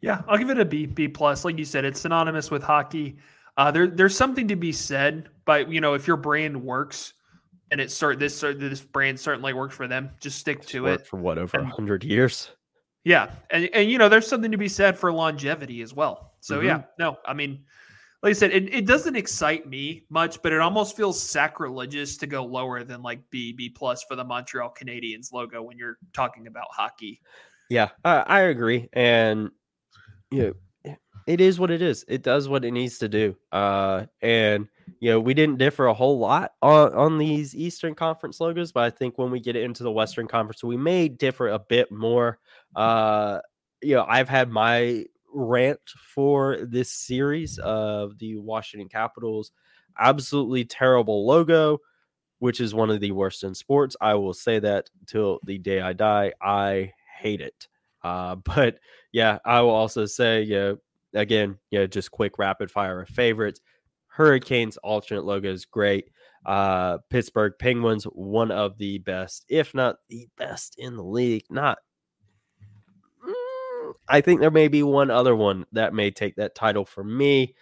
Yeah, 0.00 0.22
I'll 0.28 0.38
give 0.38 0.50
it 0.50 0.58
a 0.58 0.64
B, 0.64 0.86
B 0.86 1.08
plus. 1.08 1.44
Like 1.44 1.58
you 1.58 1.64
said, 1.64 1.84
it's 1.84 2.00
synonymous 2.00 2.50
with 2.50 2.62
hockey. 2.62 3.16
Uh, 3.56 3.70
there, 3.70 3.88
there's 3.88 4.16
something 4.16 4.46
to 4.48 4.56
be 4.56 4.72
said, 4.72 5.28
but 5.44 5.70
you 5.70 5.80
know, 5.80 5.94
if 5.94 6.06
your 6.06 6.16
brand 6.16 6.62
works 6.62 7.14
and 7.70 7.80
it 7.80 7.90
start 7.90 8.18
this 8.18 8.40
this 8.40 8.80
brand 8.80 9.18
certainly 9.18 9.52
works 9.52 9.74
for 9.74 9.88
them, 9.88 10.10
just 10.20 10.38
stick 10.38 10.64
to 10.66 10.86
it 10.86 11.06
for 11.06 11.16
what 11.16 11.38
over 11.38 11.58
a 11.58 11.66
hundred 11.66 12.04
years. 12.04 12.50
Yeah, 13.08 13.30
and 13.48 13.70
and 13.72 13.90
you 13.90 13.96
know, 13.96 14.10
there's 14.10 14.26
something 14.26 14.50
to 14.50 14.58
be 14.58 14.68
said 14.68 14.98
for 14.98 15.10
longevity 15.10 15.80
as 15.80 15.94
well. 15.94 16.34
So 16.40 16.58
mm-hmm. 16.58 16.66
yeah, 16.66 16.82
no, 16.98 17.16
I 17.24 17.32
mean, 17.32 17.64
like 18.22 18.30
I 18.30 18.32
said, 18.34 18.50
it, 18.50 18.74
it 18.74 18.84
doesn't 18.84 19.16
excite 19.16 19.66
me 19.66 20.04
much, 20.10 20.42
but 20.42 20.52
it 20.52 20.60
almost 20.60 20.94
feels 20.94 21.18
sacrilegious 21.18 22.18
to 22.18 22.26
go 22.26 22.44
lower 22.44 22.84
than 22.84 23.02
like 23.02 23.20
B, 23.30 23.54
B 23.54 23.70
plus 23.70 24.02
for 24.02 24.14
the 24.14 24.24
Montreal 24.24 24.74
Canadiens 24.78 25.32
logo 25.32 25.62
when 25.62 25.78
you're 25.78 25.96
talking 26.12 26.48
about 26.48 26.66
hockey. 26.70 27.18
Yeah, 27.70 27.88
I, 28.04 28.16
I 28.26 28.40
agree. 28.40 28.90
And, 28.92 29.50
you 30.30 30.54
know, 30.84 30.94
it 31.26 31.40
is 31.40 31.58
what 31.58 31.70
it 31.70 31.80
is. 31.80 32.04
It 32.08 32.22
does 32.22 32.46
what 32.46 32.62
it 32.62 32.72
needs 32.72 32.98
to 32.98 33.08
do. 33.08 33.34
Uh, 33.52 34.04
and 34.20 34.68
you 35.00 35.10
know, 35.10 35.20
we 35.20 35.34
didn't 35.34 35.58
differ 35.58 35.86
a 35.86 35.94
whole 35.94 36.18
lot 36.18 36.52
on, 36.62 36.94
on 36.94 37.18
these 37.18 37.54
Eastern 37.54 37.94
Conference 37.94 38.40
logos, 38.40 38.72
but 38.72 38.84
I 38.84 38.90
think 38.90 39.18
when 39.18 39.30
we 39.30 39.40
get 39.40 39.56
into 39.56 39.82
the 39.82 39.90
Western 39.92 40.26
Conference, 40.26 40.62
we 40.62 40.76
may 40.76 41.08
differ 41.08 41.48
a 41.48 41.58
bit 41.58 41.90
more. 41.90 42.38
Uh, 42.74 43.40
you 43.82 43.94
know, 43.94 44.04
I've 44.08 44.28
had 44.28 44.50
my 44.50 45.04
rant 45.32 45.80
for 46.14 46.58
this 46.62 46.90
series 46.90 47.58
of 47.58 48.18
the 48.18 48.36
Washington 48.36 48.88
Capitals. 48.88 49.52
Absolutely 49.98 50.64
terrible 50.64 51.26
logo, 51.26 51.78
which 52.38 52.60
is 52.60 52.74
one 52.74 52.90
of 52.90 53.00
the 53.00 53.12
worst 53.12 53.44
in 53.44 53.54
sports. 53.54 53.96
I 54.00 54.14
will 54.14 54.34
say 54.34 54.58
that 54.60 54.90
till 55.06 55.40
the 55.44 55.58
day 55.58 55.80
I 55.80 55.92
die. 55.92 56.32
I 56.40 56.92
hate 57.18 57.40
it. 57.40 57.68
Uh, 58.02 58.34
but 58.44 58.78
yeah, 59.12 59.38
I 59.44 59.60
will 59.60 59.70
also 59.70 60.06
say, 60.06 60.42
yeah, 60.42 60.56
you 60.56 60.60
know, 60.60 60.78
again, 61.14 61.58
yeah, 61.70 61.80
you 61.80 61.82
know, 61.84 61.86
just 61.86 62.10
quick 62.10 62.38
rapid 62.38 62.70
fire 62.70 63.00
of 63.00 63.08
favorites. 63.08 63.60
Hurricanes 64.18 64.76
alternate 64.78 65.24
logo 65.24 65.48
is 65.48 65.64
great. 65.64 66.10
Uh, 66.44 66.98
Pittsburgh 67.08 67.52
Penguins, 67.56 68.02
one 68.02 68.50
of 68.50 68.76
the 68.76 68.98
best, 68.98 69.44
if 69.48 69.74
not 69.74 69.98
the 70.08 70.26
best 70.36 70.74
in 70.76 70.96
the 70.96 71.04
league. 71.04 71.44
Not, 71.50 71.78
mm, 73.24 73.92
I 74.08 74.20
think 74.20 74.40
there 74.40 74.50
may 74.50 74.66
be 74.66 74.82
one 74.82 75.12
other 75.12 75.36
one 75.36 75.66
that 75.70 75.94
may 75.94 76.10
take 76.10 76.34
that 76.34 76.56
title 76.56 76.84
for 76.84 77.04
me. 77.04 77.54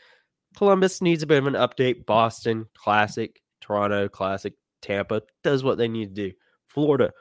Columbus 0.56 1.02
needs 1.02 1.22
a 1.22 1.26
bit 1.26 1.36
of 1.36 1.46
an 1.46 1.52
update. 1.52 2.06
Boston, 2.06 2.64
classic. 2.74 3.42
Toronto, 3.60 4.08
classic. 4.08 4.54
Tampa 4.80 5.20
does 5.44 5.62
what 5.62 5.76
they 5.76 5.88
need 5.88 6.16
to 6.16 6.30
do. 6.30 6.34
Florida, 6.68 7.12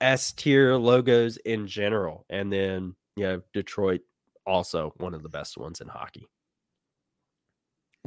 S 0.00 0.32
tier 0.32 0.76
logos 0.76 1.36
in 1.36 1.66
general. 1.66 2.24
And 2.30 2.50
then, 2.50 2.96
you 3.16 3.24
know, 3.24 3.42
Detroit, 3.52 4.00
also 4.46 4.94
one 4.96 5.12
of 5.12 5.22
the 5.22 5.28
best 5.28 5.58
ones 5.58 5.82
in 5.82 5.88
hockey. 5.88 6.26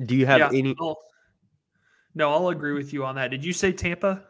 Do 0.04 0.16
you 0.16 0.26
have 0.26 0.40
yeah, 0.40 0.50
any? 0.60 0.76
I'll, 0.80 0.98
no, 2.16 2.32
I'll 2.32 2.50
agree 2.50 2.74
with 2.74 2.94
you 2.94 3.06
on 3.06 3.16
that. 3.16 3.32
Did 3.32 3.46
you 3.46 3.54
say 3.54 3.72
Tampa? 3.72 4.24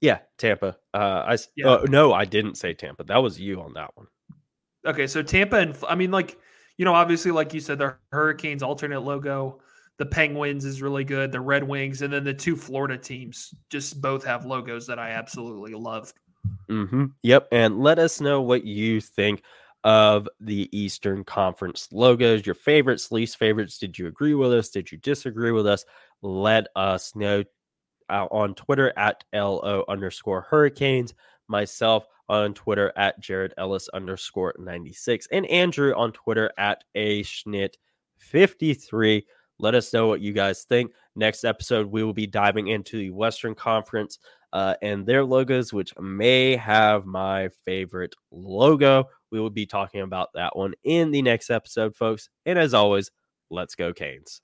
Yeah, 0.00 0.18
Tampa. 0.38 0.76
Uh, 0.92 1.24
I 1.26 1.38
yeah. 1.56 1.68
Uh, 1.68 1.86
no, 1.88 2.12
I 2.12 2.24
didn't 2.24 2.56
say 2.56 2.74
Tampa. 2.74 3.04
That 3.04 3.18
was 3.18 3.38
you 3.38 3.60
on 3.60 3.74
that 3.74 3.90
one. 3.96 4.06
Okay, 4.86 5.06
so 5.06 5.22
Tampa 5.22 5.56
and 5.56 5.76
I 5.88 5.94
mean, 5.94 6.10
like 6.10 6.38
you 6.76 6.84
know, 6.84 6.94
obviously, 6.94 7.30
like 7.30 7.54
you 7.54 7.60
said, 7.60 7.78
the 7.78 7.96
Hurricanes 8.12 8.62
alternate 8.62 9.00
logo. 9.00 9.60
The 9.96 10.06
Penguins 10.06 10.64
is 10.64 10.82
really 10.82 11.04
good. 11.04 11.30
The 11.30 11.40
Red 11.40 11.62
Wings, 11.62 12.02
and 12.02 12.12
then 12.12 12.24
the 12.24 12.34
two 12.34 12.56
Florida 12.56 12.98
teams 12.98 13.54
just 13.70 14.00
both 14.00 14.24
have 14.24 14.44
logos 14.44 14.88
that 14.88 14.98
I 14.98 15.10
absolutely 15.10 15.74
love. 15.74 16.12
Mm-hmm. 16.68 17.06
Yep, 17.22 17.48
and 17.52 17.78
let 17.78 18.00
us 18.00 18.20
know 18.20 18.42
what 18.42 18.64
you 18.64 19.00
think 19.00 19.42
of 19.84 20.28
the 20.40 20.68
Eastern 20.76 21.22
Conference 21.24 21.88
logos, 21.92 22.46
your 22.46 22.54
favorites, 22.54 23.12
least 23.12 23.36
favorites. 23.36 23.78
Did 23.78 23.98
you 23.98 24.06
agree 24.06 24.34
with 24.34 24.52
us? 24.52 24.70
Did 24.70 24.90
you 24.90 24.98
disagree 24.98 25.52
with 25.52 25.66
us? 25.66 25.84
Let 26.22 26.66
us 26.74 27.14
know 27.14 27.44
uh, 28.08 28.26
on 28.30 28.54
Twitter 28.54 28.92
at 28.96 29.24
LO 29.34 29.84
underscore 29.88 30.42
hurricanes, 30.42 31.14
myself 31.48 32.06
on 32.28 32.54
Twitter 32.54 32.92
at 32.96 33.20
Jared 33.20 33.52
Ellis 33.58 33.88
underscore 33.90 34.54
96, 34.58 35.28
and 35.30 35.46
Andrew 35.46 35.92
on 35.94 36.12
Twitter 36.12 36.50
at 36.56 36.82
A 36.94 37.22
Schnitt 37.22 37.74
53. 38.16 39.26
Let 39.58 39.74
us 39.74 39.92
know 39.92 40.06
what 40.06 40.20
you 40.20 40.32
guys 40.32 40.64
think. 40.64 40.92
Next 41.14 41.44
episode, 41.44 41.86
we 41.86 42.02
will 42.02 42.14
be 42.14 42.26
diving 42.26 42.68
into 42.68 42.98
the 42.98 43.10
Western 43.10 43.54
Conference 43.54 44.18
uh, 44.52 44.74
and 44.82 45.04
their 45.04 45.24
logos, 45.24 45.72
which 45.72 45.92
may 45.98 46.56
have 46.56 47.06
my 47.06 47.48
favorite 47.64 48.14
logo. 48.30 49.04
We 49.34 49.40
will 49.40 49.50
be 49.50 49.66
talking 49.66 50.00
about 50.00 50.28
that 50.34 50.54
one 50.54 50.74
in 50.84 51.10
the 51.10 51.20
next 51.20 51.50
episode, 51.50 51.96
folks. 51.96 52.28
And 52.46 52.56
as 52.56 52.72
always, 52.72 53.10
let's 53.50 53.74
go, 53.74 53.92
Canes. 53.92 54.40